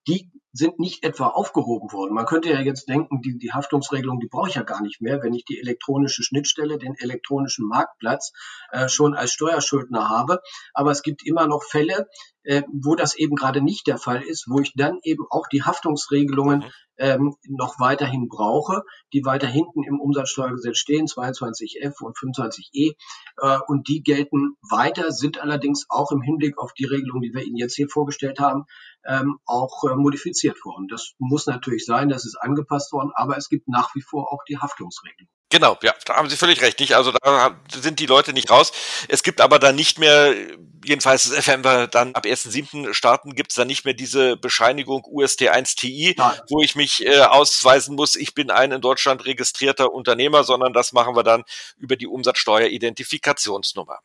die 0.07 0.29
sind 0.51 0.79
nicht 0.79 1.03
etwa 1.03 1.27
aufgehoben 1.27 1.91
worden. 1.93 2.13
Man 2.13 2.25
könnte 2.25 2.49
ja 2.49 2.59
jetzt 2.59 2.89
denken, 2.89 3.21
die, 3.21 3.37
die 3.37 3.53
Haftungsregelung, 3.53 4.19
die 4.19 4.27
brauche 4.27 4.49
ich 4.49 4.55
ja 4.55 4.63
gar 4.63 4.81
nicht 4.81 5.01
mehr, 5.01 5.21
wenn 5.21 5.33
ich 5.33 5.45
die 5.45 5.59
elektronische 5.59 6.23
Schnittstelle, 6.23 6.77
den 6.77 6.95
elektronischen 6.95 7.67
Marktplatz 7.67 8.33
äh, 8.71 8.89
schon 8.89 9.13
als 9.13 9.31
Steuerschuldner 9.31 10.09
habe. 10.09 10.41
Aber 10.73 10.91
es 10.91 11.03
gibt 11.03 11.25
immer 11.25 11.47
noch 11.47 11.63
Fälle, 11.63 12.07
äh, 12.43 12.63
wo 12.71 12.95
das 12.95 13.15
eben 13.15 13.35
gerade 13.35 13.61
nicht 13.61 13.87
der 13.87 13.97
Fall 13.97 14.21
ist, 14.21 14.47
wo 14.49 14.59
ich 14.59 14.73
dann 14.75 14.99
eben 15.03 15.25
auch 15.29 15.47
die 15.47 15.63
Haftungsregelungen 15.63 16.59
mhm. 16.59 16.71
Ähm, 16.97 17.35
noch 17.47 17.79
weiterhin 17.79 18.27
brauche, 18.27 18.83
die 19.13 19.23
weiter 19.25 19.47
hinten 19.47 19.83
im 19.83 19.99
Umsatzsteuergesetz 19.99 20.77
stehen, 20.77 21.05
22f 21.05 22.01
und 22.01 22.17
25e. 22.17 22.95
Äh, 23.37 23.59
und 23.67 23.87
die 23.87 24.01
gelten 24.01 24.57
weiter, 24.69 25.11
sind 25.11 25.39
allerdings 25.39 25.85
auch 25.89 26.11
im 26.11 26.21
Hinblick 26.21 26.57
auf 26.57 26.73
die 26.73 26.85
Regelung, 26.85 27.21
die 27.21 27.33
wir 27.33 27.43
Ihnen 27.43 27.57
jetzt 27.57 27.75
hier 27.75 27.89
vorgestellt 27.89 28.39
haben, 28.39 28.65
ähm, 29.05 29.39
auch 29.45 29.83
äh, 29.83 29.95
modifiziert 29.95 30.63
worden. 30.65 30.87
Das 30.87 31.13
muss 31.17 31.45
natürlich 31.45 31.85
sein, 31.85 32.09
das 32.09 32.25
ist 32.25 32.35
angepasst 32.35 32.91
worden, 32.91 33.11
aber 33.13 33.37
es 33.37 33.49
gibt 33.49 33.67
nach 33.67 33.93
wie 33.95 34.01
vor 34.01 34.31
auch 34.31 34.43
die 34.47 34.57
Haftungsregelung. 34.57 35.29
Genau, 35.49 35.77
ja, 35.81 35.93
da 36.05 36.15
haben 36.17 36.29
Sie 36.29 36.35
völlig 36.35 36.61
recht. 36.61 36.79
Nicht? 36.81 36.95
Also 36.95 37.13
da 37.13 37.57
sind 37.73 37.99
die 37.99 38.05
Leute 38.05 38.33
nicht 38.33 38.51
raus. 38.51 38.73
Es 39.07 39.23
gibt 39.23 39.39
aber 39.39 39.59
dann 39.59 39.75
nicht 39.75 39.97
mehr, 39.97 40.35
jedenfalls 40.83 41.47
wenn 41.47 41.63
wir 41.63 41.87
dann 41.87 42.15
ab 42.15 42.25
1.7. 42.25 42.93
starten, 42.93 43.33
gibt 43.33 43.51
es 43.51 43.55
dann 43.55 43.67
nicht 43.67 43.85
mehr 43.85 43.93
diese 43.93 44.35
Bescheinigung 44.35 45.03
UST1TI, 45.03 46.15
Nein. 46.17 46.41
wo 46.49 46.61
ich 46.61 46.75
mich 46.75 47.05
äh, 47.05 47.21
ausweisen 47.21 47.95
muss, 47.95 48.17
ich 48.17 48.33
bin 48.33 48.51
ein 48.51 48.73
in 48.73 48.81
Deutschland 48.81 49.25
registrierter 49.25 49.93
Unternehmer, 49.93 50.43
sondern 50.43 50.73
das 50.73 50.91
machen 50.91 51.15
wir 51.15 51.23
dann 51.23 51.43
über 51.77 51.95
die 51.95 52.07
Umsatzsteueridentifikationsnummer. 52.07 53.99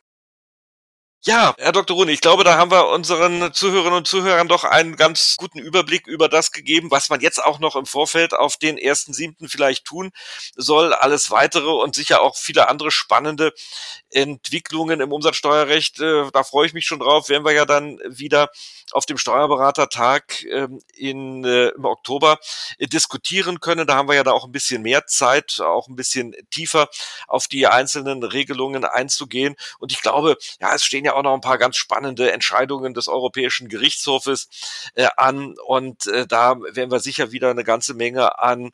Ja, 1.24 1.54
Herr 1.56 1.70
Dr. 1.70 1.96
Rune, 1.96 2.10
ich 2.10 2.20
glaube, 2.20 2.42
da 2.42 2.56
haben 2.58 2.72
wir 2.72 2.88
unseren 2.88 3.52
Zuhörerinnen 3.52 3.98
und 3.98 4.08
Zuhörern 4.08 4.48
doch 4.48 4.64
einen 4.64 4.96
ganz 4.96 5.36
guten 5.38 5.60
Überblick 5.60 6.08
über 6.08 6.28
das 6.28 6.50
gegeben, 6.50 6.90
was 6.90 7.10
man 7.10 7.20
jetzt 7.20 7.38
auch 7.44 7.60
noch 7.60 7.76
im 7.76 7.86
Vorfeld 7.86 8.34
auf 8.34 8.56
den 8.56 8.76
ersten 8.76 9.12
siebten 9.12 9.48
vielleicht 9.48 9.84
tun 9.84 10.10
soll. 10.56 10.92
Alles 10.92 11.30
weitere 11.30 11.70
und 11.70 11.94
sicher 11.94 12.22
auch 12.22 12.36
viele 12.36 12.68
andere 12.68 12.90
spannende 12.90 13.52
Entwicklungen 14.12 15.00
im 15.00 15.12
Umsatzsteuerrecht. 15.12 16.00
Äh, 16.00 16.30
da 16.32 16.42
freue 16.44 16.66
ich 16.66 16.74
mich 16.74 16.86
schon 16.86 17.00
drauf. 17.00 17.28
Werden 17.28 17.44
wir 17.44 17.52
ja 17.52 17.64
dann 17.64 17.98
wieder 18.06 18.50
auf 18.92 19.06
dem 19.06 19.16
Steuerberatertag 19.16 20.44
ähm, 20.44 20.82
in, 20.94 21.44
äh, 21.44 21.68
im 21.68 21.84
Oktober 21.84 22.38
äh, 22.78 22.86
diskutieren 22.86 23.60
können. 23.60 23.86
Da 23.86 23.96
haben 23.96 24.08
wir 24.08 24.14
ja 24.14 24.24
da 24.24 24.32
auch 24.32 24.44
ein 24.44 24.52
bisschen 24.52 24.82
mehr 24.82 25.06
Zeit, 25.06 25.60
auch 25.60 25.88
ein 25.88 25.96
bisschen 25.96 26.34
tiefer 26.50 26.88
auf 27.26 27.48
die 27.48 27.66
einzelnen 27.66 28.22
Regelungen 28.22 28.84
einzugehen. 28.84 29.56
Und 29.78 29.92
ich 29.92 30.02
glaube, 30.02 30.36
ja, 30.60 30.74
es 30.74 30.84
stehen 30.84 31.04
ja 31.04 31.14
auch 31.14 31.22
noch 31.22 31.34
ein 31.34 31.40
paar 31.40 31.58
ganz 31.58 31.76
spannende 31.76 32.32
Entscheidungen 32.32 32.94
des 32.94 33.08
Europäischen 33.08 33.68
Gerichtshofes 33.68 34.48
an. 35.16 35.54
Und 35.66 36.06
da 36.28 36.56
werden 36.60 36.90
wir 36.90 37.00
sicher 37.00 37.32
wieder 37.32 37.50
eine 37.50 37.64
ganze 37.64 37.94
Menge 37.94 38.40
an 38.40 38.72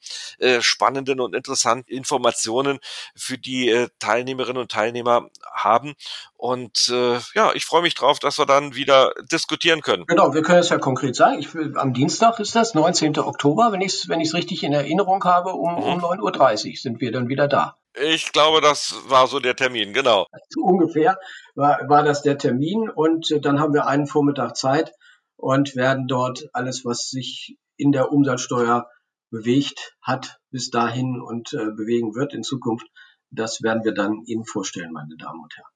spannenden 0.61 1.21
und 1.21 1.35
interessanten 1.35 1.91
Informationen 1.91 2.79
für 3.15 3.39
die 3.39 3.87
Teilnehmerinnen 3.99 4.63
und 4.63 4.71
Teilnehmer 4.71 5.28
haben. 5.53 5.95
Und 6.37 6.89
äh, 6.91 7.19
ja, 7.35 7.53
ich 7.55 7.65
freue 7.65 7.83
mich 7.83 7.95
drauf, 7.95 8.19
dass 8.19 8.39
wir 8.39 8.47
dann 8.47 8.75
wieder 8.75 9.13
diskutieren 9.31 9.81
können. 9.81 10.07
Genau, 10.07 10.35
wir 10.35 10.43
können 10.43 10.61
es 10.61 10.69
ja 10.69 10.79
konkret 10.79 11.17
sagen. 11.17 11.39
Ich, 11.39 11.49
am 11.77 11.95
Dienstag 11.95 12.39
ist 12.41 12.55
das, 12.55 12.75
19. 12.75 13.19
Oktober, 13.19 13.73
wenn 13.73 13.81
ich 13.81 13.95
es 13.95 14.09
wenn 14.09 14.21
richtig 14.21 14.63
in 14.63 14.73
Erinnerung 14.73 15.23
habe, 15.25 15.53
um, 15.53 15.75
mhm. 15.75 15.83
um 15.83 16.05
9.30 16.05 16.71
Uhr 16.71 16.77
sind 16.77 17.01
wir 17.01 17.13
dann 17.13 17.29
wieder 17.29 17.49
da. 17.49 17.77
Ich 17.95 18.33
glaube, 18.33 18.61
das 18.61 18.95
war 19.09 19.27
so 19.27 19.41
der 19.41 19.57
Termin, 19.57 19.93
genau. 19.93 20.27
So 20.51 20.61
ungefähr 20.63 21.19
war, 21.55 21.81
war 21.89 22.05
das 22.05 22.23
der 22.23 22.39
Termin 22.39 22.89
und 22.89 23.31
äh, 23.31 23.41
dann 23.41 23.61
haben 23.61 23.75
wir 23.75 23.87
einen 23.87 24.07
Vormittag 24.07 24.57
Zeit 24.57 24.93
und 25.37 25.75
werden 25.75 26.07
dort 26.07 26.49
alles, 26.53 26.85
was 26.85 27.09
sich 27.11 27.57
in 27.77 27.93
der 27.93 28.13
Umsatzsteuer 28.13 28.89
bewegt 29.31 29.97
hat 30.03 30.39
bis 30.51 30.71
dahin 30.71 31.21
und 31.21 31.53
äh, 31.53 31.71
bewegen 31.73 32.15
wird 32.15 32.35
in 32.35 32.43
Zukunft, 32.43 32.87
Das 33.31 33.63
werden 33.63 33.85
wir 33.85 33.93
dann 33.93 34.23
Ihnen 34.25 34.45
vorstellen, 34.45 34.93
meine 34.93 35.17
Damen 35.17 35.41
und 35.43 35.55
Herren. 35.57 35.71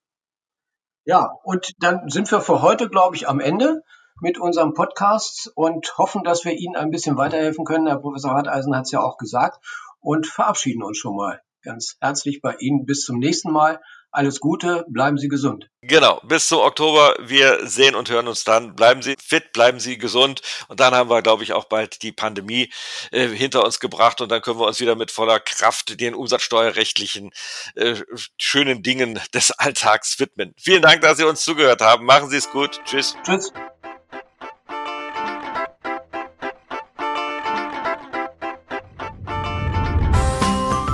Ja, 1.05 1.33
und 1.43 1.73
dann 1.79 2.09
sind 2.09 2.31
wir 2.31 2.41
für 2.41 2.63
heute, 2.63 2.89
glaube 2.89 3.17
ich, 3.17 3.29
am 3.29 3.41
Ende 3.41 3.83
mit 4.21 4.39
unserem 4.39 4.73
Podcast 4.73 5.51
und 5.57 5.99
hoffen, 5.99 6.23
dass 6.23 6.45
wir 6.45 6.53
Ihnen 6.53 6.77
ein 6.77 6.91
bisschen 6.91 7.17
weiterhelfen 7.17 7.65
können. 7.65 7.89
Herr 7.89 7.99
Professor 7.99 8.33
Harteisen 8.33 8.77
hat 8.77 8.85
es 8.85 8.93
ja 8.93 9.01
auch 9.01 9.17
gesagt 9.17 9.65
und 10.01 10.27
verabschieden 10.27 10.83
uns 10.83 10.99
schon 10.99 11.17
mal 11.17 11.41
ganz 11.63 11.97
herzlich 12.01 12.41
bei 12.41 12.55
Ihnen. 12.57 12.87
Bis 12.87 13.03
zum 13.03 13.19
nächsten 13.19 13.51
Mal. 13.51 13.81
Alles 14.15 14.41
Gute, 14.41 14.85
bleiben 14.89 15.17
Sie 15.17 15.29
gesund. 15.29 15.71
Genau, 15.81 16.21
bis 16.25 16.47
zum 16.47 16.59
Oktober. 16.59 17.15
Wir 17.19 17.67
sehen 17.67 17.95
und 17.95 18.11
hören 18.11 18.29
uns 18.29 18.45
dann. 18.45 18.77
Bleiben 18.77 19.01
Sie 19.01 19.17
fit, 19.19 19.55
bleiben 19.55 19.81
Sie 19.81 19.97
gesund. 19.97 20.43
Und 20.69 20.81
dann 20.81 20.95
haben 20.95 21.09
wir, 21.09 21.23
glaube 21.23 21.43
ich, 21.43 21.55
auch 21.55 21.65
bald 21.65 22.03
die 22.03 22.13
Pandemie 22.13 22.71
äh, 23.11 23.27
hinter 23.29 23.65
uns 23.65 23.81
gebracht. 23.81 24.21
Und 24.21 24.31
dann 24.31 24.43
können 24.43 24.61
wir 24.61 24.67
uns 24.67 24.81
wieder 24.81 24.97
mit 24.97 25.11
voller 25.11 25.41
Kraft 25.41 25.99
den 25.99 26.15
umsatzsteuerrechtlichen 26.15 27.31
äh, 27.75 27.97
schönen 28.39 28.83
Dingen 28.83 29.19
des 29.33 29.51
Alltags 29.53 30.21
widmen. 30.21 30.53
Vielen 30.59 30.83
Dank, 30.83 31.01
dass 31.01 31.17
Sie 31.17 31.25
uns 31.25 31.43
zugehört 31.43 31.81
haben. 31.81 32.05
Machen 32.05 32.29
Sie 32.29 32.37
es 32.37 32.51
gut. 32.51 32.81
Tschüss. 32.85 33.17
Tschüss. 33.25 33.51